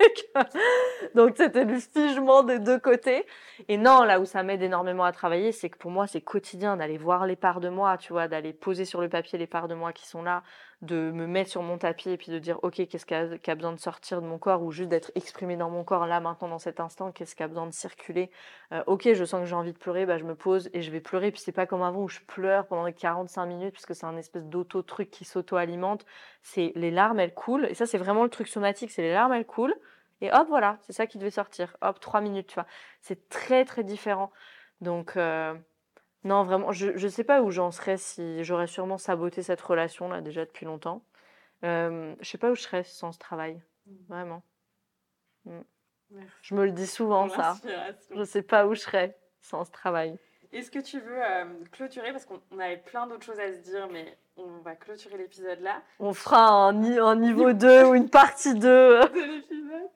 [1.14, 3.26] Donc c'était du figement des deux côtés.
[3.68, 6.76] Et non, là où ça m'aide énormément à travailler, c'est que pour moi, c'est quotidien
[6.76, 9.68] d'aller voir les parts de moi, tu vois, d'aller poser sur le papier les parts
[9.68, 10.42] de moi qui sont là,
[10.84, 13.72] de me mettre sur mon tapis et puis de dire, ok, qu'est-ce qui a, besoin
[13.72, 16.58] de sortir de mon corps ou juste d'être exprimé dans mon corps là, maintenant, dans
[16.58, 18.30] cet instant, qu'est-ce qui a besoin de circuler?
[18.72, 20.90] Euh, ok, je sens que j'ai envie de pleurer, bah, je me pose et je
[20.90, 21.30] vais pleurer.
[21.30, 24.16] Puis c'est pas comme avant où je pleure pendant 45 minutes parce que c'est un
[24.16, 26.04] espèce d'auto-truc qui s'auto-alimente.
[26.42, 27.66] C'est les larmes, elles coulent.
[27.66, 29.74] Et ça, c'est vraiment le truc somatique, c'est les larmes, elles coulent.
[30.20, 31.76] Et hop, voilà, c'est ça qui devait sortir.
[31.82, 32.66] Hop, trois minutes, tu vois.
[33.00, 34.30] C'est très, très différent.
[34.80, 35.54] Donc, euh,
[36.24, 40.22] non, vraiment, je ne sais pas où j'en serais si j'aurais sûrement saboté cette relation-là
[40.22, 41.04] déjà depuis longtemps.
[41.64, 43.60] Euh, je sais pas où je serais sans ce travail.
[43.86, 43.92] Mmh.
[44.08, 44.42] Vraiment.
[45.44, 45.60] Mmh.
[46.42, 47.56] Je me le dis souvent, ça.
[48.10, 50.18] Je ne sais pas où je serais sans ce travail.
[50.52, 53.88] Est-ce que tu veux euh, clôturer Parce qu'on avait plein d'autres choses à se dire,
[53.90, 55.82] mais on va clôturer l'épisode là.
[55.98, 56.72] On fera un,
[57.16, 59.90] niveau 2 ou une partie 2 de l'épisode.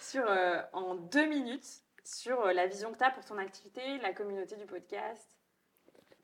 [0.00, 3.98] Sur, euh, en deux minutes, sur euh, la vision que tu as pour ton activité,
[3.98, 5.37] la communauté du podcast.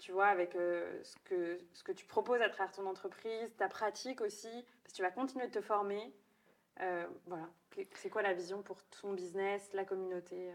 [0.05, 4.20] Tu vois, avec ce, que, ce que tu proposes à travers ton entreprise, ta pratique
[4.20, 4.51] aussi,
[4.82, 6.12] parce que tu vas continuer de te former.
[7.26, 7.48] voilà.
[7.94, 10.52] C'est quoi la vision pour ton business, la communauté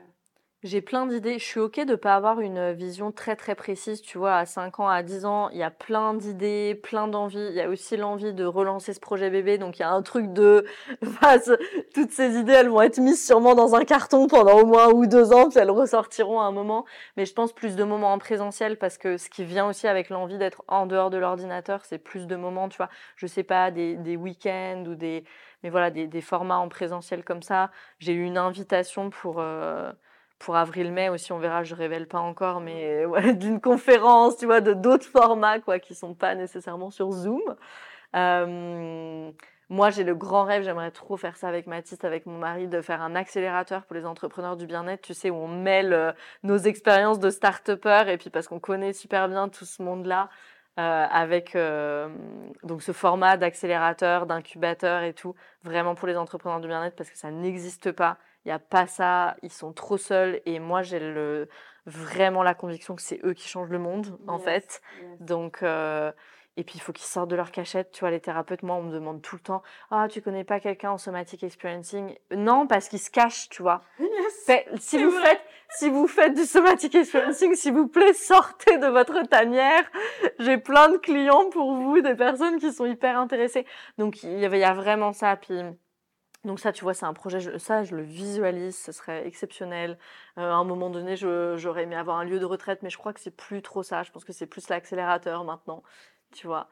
[0.61, 1.40] j'ai plein d'idées.
[1.40, 4.02] Je suis OK de ne pas avoir une vision très très précise.
[4.02, 7.48] Tu vois, à 5 ans, à 10 ans, il y a plein d'idées, plein d'envies.
[7.49, 9.57] Il y a aussi l'envie de relancer ce projet bébé.
[9.57, 10.65] Donc il y a un truc de.
[11.94, 14.91] toutes ces idées, elles vont être mises sûrement dans un carton pendant au moins un
[14.91, 16.86] ou deux ans, elles ressortiront à un moment.
[17.15, 20.10] Mais je pense plus de moments en présentiel parce que ce qui vient aussi avec
[20.10, 22.90] l'envie d'être en dehors de l'ordinateur, c'est plus de moments, tu vois.
[23.15, 25.23] Je sais pas, des, des week-ends ou des.
[25.64, 27.72] Mais voilà, des, des formats en présentiel comme ça.
[27.99, 29.38] J'ai eu une invitation pour.
[29.40, 29.91] Euh,
[30.40, 34.61] pour avril-mai aussi, on verra, je révèle pas encore, mais ouais, d'une conférence, tu vois,
[34.61, 37.41] de d'autres formats, quoi, qui sont pas nécessairement sur Zoom.
[38.16, 39.32] Euh,
[39.70, 42.82] moi, j'ai le grand rêve, j'aimerais trop faire ça avec Mathis, avec mon mari, de
[42.82, 46.11] faire un accélérateur pour les entrepreneurs du bien-être, tu sais, où on mêle euh,
[46.41, 50.30] nos expériences de start-upper, et puis parce qu'on connaît super bien tout ce monde-là,
[50.80, 52.10] euh, avec euh,
[52.64, 57.18] donc ce format d'accélérateur, d'incubateur et tout, vraiment pour les entrepreneurs du bien-être, parce que
[57.18, 58.18] ça n'existe pas
[58.50, 61.48] n'y a pas ça, ils sont trop seuls et moi j'ai le,
[61.86, 64.82] vraiment la conviction que c'est eux qui changent le monde en fait.
[65.20, 66.12] Donc euh,
[66.58, 68.84] et puis il faut qu'ils sortent de leur cachette, tu vois les thérapeutes moi on
[68.84, 69.62] me demande tout le temps
[69.92, 72.16] "Ah, tu connais pas quelqu'un en somatic experiencing?
[72.36, 73.82] Non, parce qu'ils se cachent, tu vois.
[74.78, 75.42] si vous faites
[75.78, 79.84] si vous faites du somatic experiencing, s'il vous plaît, sortez de votre tanière.
[80.40, 83.66] J'ai plein de clients pour vous, des personnes qui sont hyper intéressées.
[84.00, 85.62] Donc il y avait il y a vraiment ça puis
[86.45, 89.98] donc ça, tu vois, c'est un projet, ça, je le visualise, ce serait exceptionnel.
[90.38, 93.11] Euh, à un moment donné, j'aurais aimé avoir un lieu de retraite, mais je crois
[93.14, 94.03] que c'est plus trop ça.
[94.03, 95.84] Je pense que c'est plus l'accélérateur maintenant,
[96.34, 96.70] tu vois.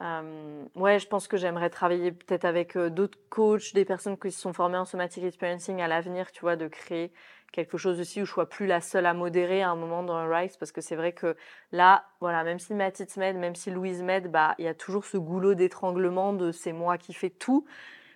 [0.00, 4.30] Euh, ouais, je pense que j'aimerais travailler peut-être avec euh, d'autres coachs, des personnes qui
[4.32, 7.12] se sont formées en somatic experiencing à l'avenir, tu vois, de créer
[7.52, 10.24] quelque chose aussi où je sois plus la seule à modérer à un moment dans
[10.24, 11.36] le Rise, parce que c'est vrai que
[11.72, 15.04] là, voilà, même si Mathis m'aide, même si Louise m'aide, bah, il y a toujours
[15.04, 17.66] ce goulot d'étranglement de c'est moi qui fais tout.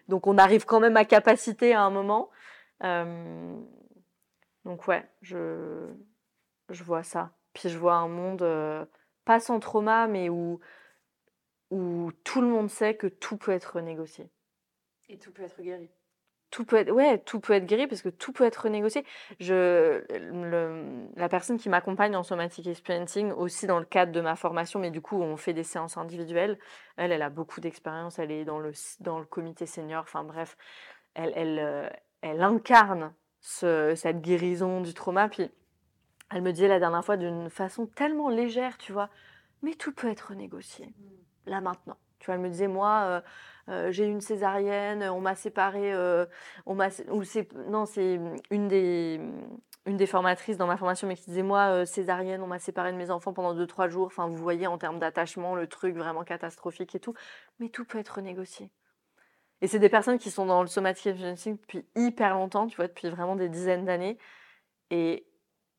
[0.08, 2.30] Donc on arrive quand même à capacité à un moment.
[2.82, 3.56] Euh,
[4.64, 5.92] donc ouais, je,
[6.68, 7.32] je vois ça.
[7.52, 8.84] Puis je vois un monde euh,
[9.24, 10.60] pas sans trauma, mais où,
[11.70, 14.30] où tout le monde sait que tout peut être renégocié.
[15.08, 15.90] Et tout peut être guéri
[16.54, 19.04] tout peut être, guéri parce que tout peut être renégocié.
[19.40, 24.92] La personne qui m'accompagne en somatic experiencing, aussi dans le cadre de ma formation, mais
[24.92, 26.58] du coup, on fait des séances individuelles.
[26.96, 28.20] Elle, elle a beaucoup d'expérience.
[28.20, 30.02] Elle est dans le, dans le comité senior.
[30.02, 30.56] Enfin bref,
[31.14, 31.88] elle, euh,
[32.22, 35.28] incarne ce, cette guérison du trauma.
[35.28, 35.50] Puis,
[36.30, 39.10] elle me disait la dernière fois d'une façon tellement légère, tu vois,
[39.62, 40.94] mais tout peut être renégocié
[41.46, 41.98] là maintenant.
[42.24, 43.20] Tu vois, elle me disait, moi, euh,
[43.68, 46.24] euh, j'ai une césarienne, on m'a séparé, euh,
[46.64, 48.18] on m'a, ou c'est, non, c'est
[48.50, 49.20] une des,
[49.84, 52.96] une des formatrices dans ma formation, mais qui disait, moi, césarienne, on m'a séparé de
[52.96, 54.06] mes enfants pendant 2-3 jours.
[54.06, 57.12] Enfin, vous voyez, en termes d'attachement, le truc vraiment catastrophique et tout.
[57.58, 58.70] Mais tout peut être négocié.
[59.60, 62.86] Et c'est des personnes qui sont dans le somatic agency depuis hyper longtemps, tu vois,
[62.86, 64.16] depuis vraiment des dizaines d'années.
[64.90, 65.26] Et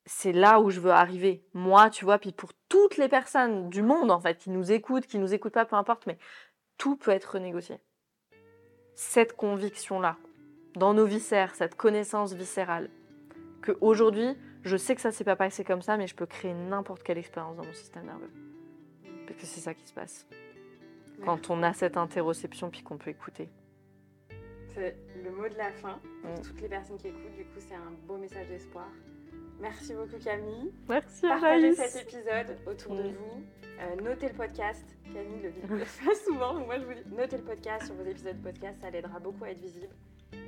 [0.05, 1.43] c'est là où je veux arriver.
[1.53, 5.07] Moi, tu vois, puis pour toutes les personnes du monde, en fait, qui nous écoutent,
[5.07, 6.17] qui nous écoutent pas, peu importe, mais
[6.77, 7.79] tout peut être renégocié.
[8.93, 10.17] Cette conviction-là,
[10.75, 12.89] dans nos viscères, cette connaissance viscérale,
[13.61, 16.53] que aujourd'hui, je sais que ça s'est pas passé comme ça, mais je peux créer
[16.53, 18.31] n'importe quelle expérience dans mon système nerveux.
[19.27, 20.27] Parce que c'est ça qui se passe.
[21.23, 23.49] Quand on a cette interoception puis qu'on peut écouter.
[24.73, 26.41] C'est le mot de la fin pour Mm.
[26.41, 27.35] toutes les personnes qui écoutent.
[27.35, 28.89] Du coup, c'est un beau message d'espoir.
[29.61, 30.71] Merci beaucoup Camille.
[30.89, 33.13] Merci Partagez cet épisode autour de Mm.
[33.13, 33.43] vous.
[33.79, 34.85] Euh, notez le podcast.
[35.13, 37.95] Camille le dit le fait souvent, donc moi je vous dis notez le podcast sur
[37.95, 39.93] vos épisodes de podcast, ça l'aidera beaucoup à être visible.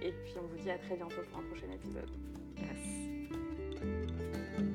[0.02, 2.10] Et puis on vous dit à très bientôt pour un prochain épisode.
[2.58, 4.67] Yes.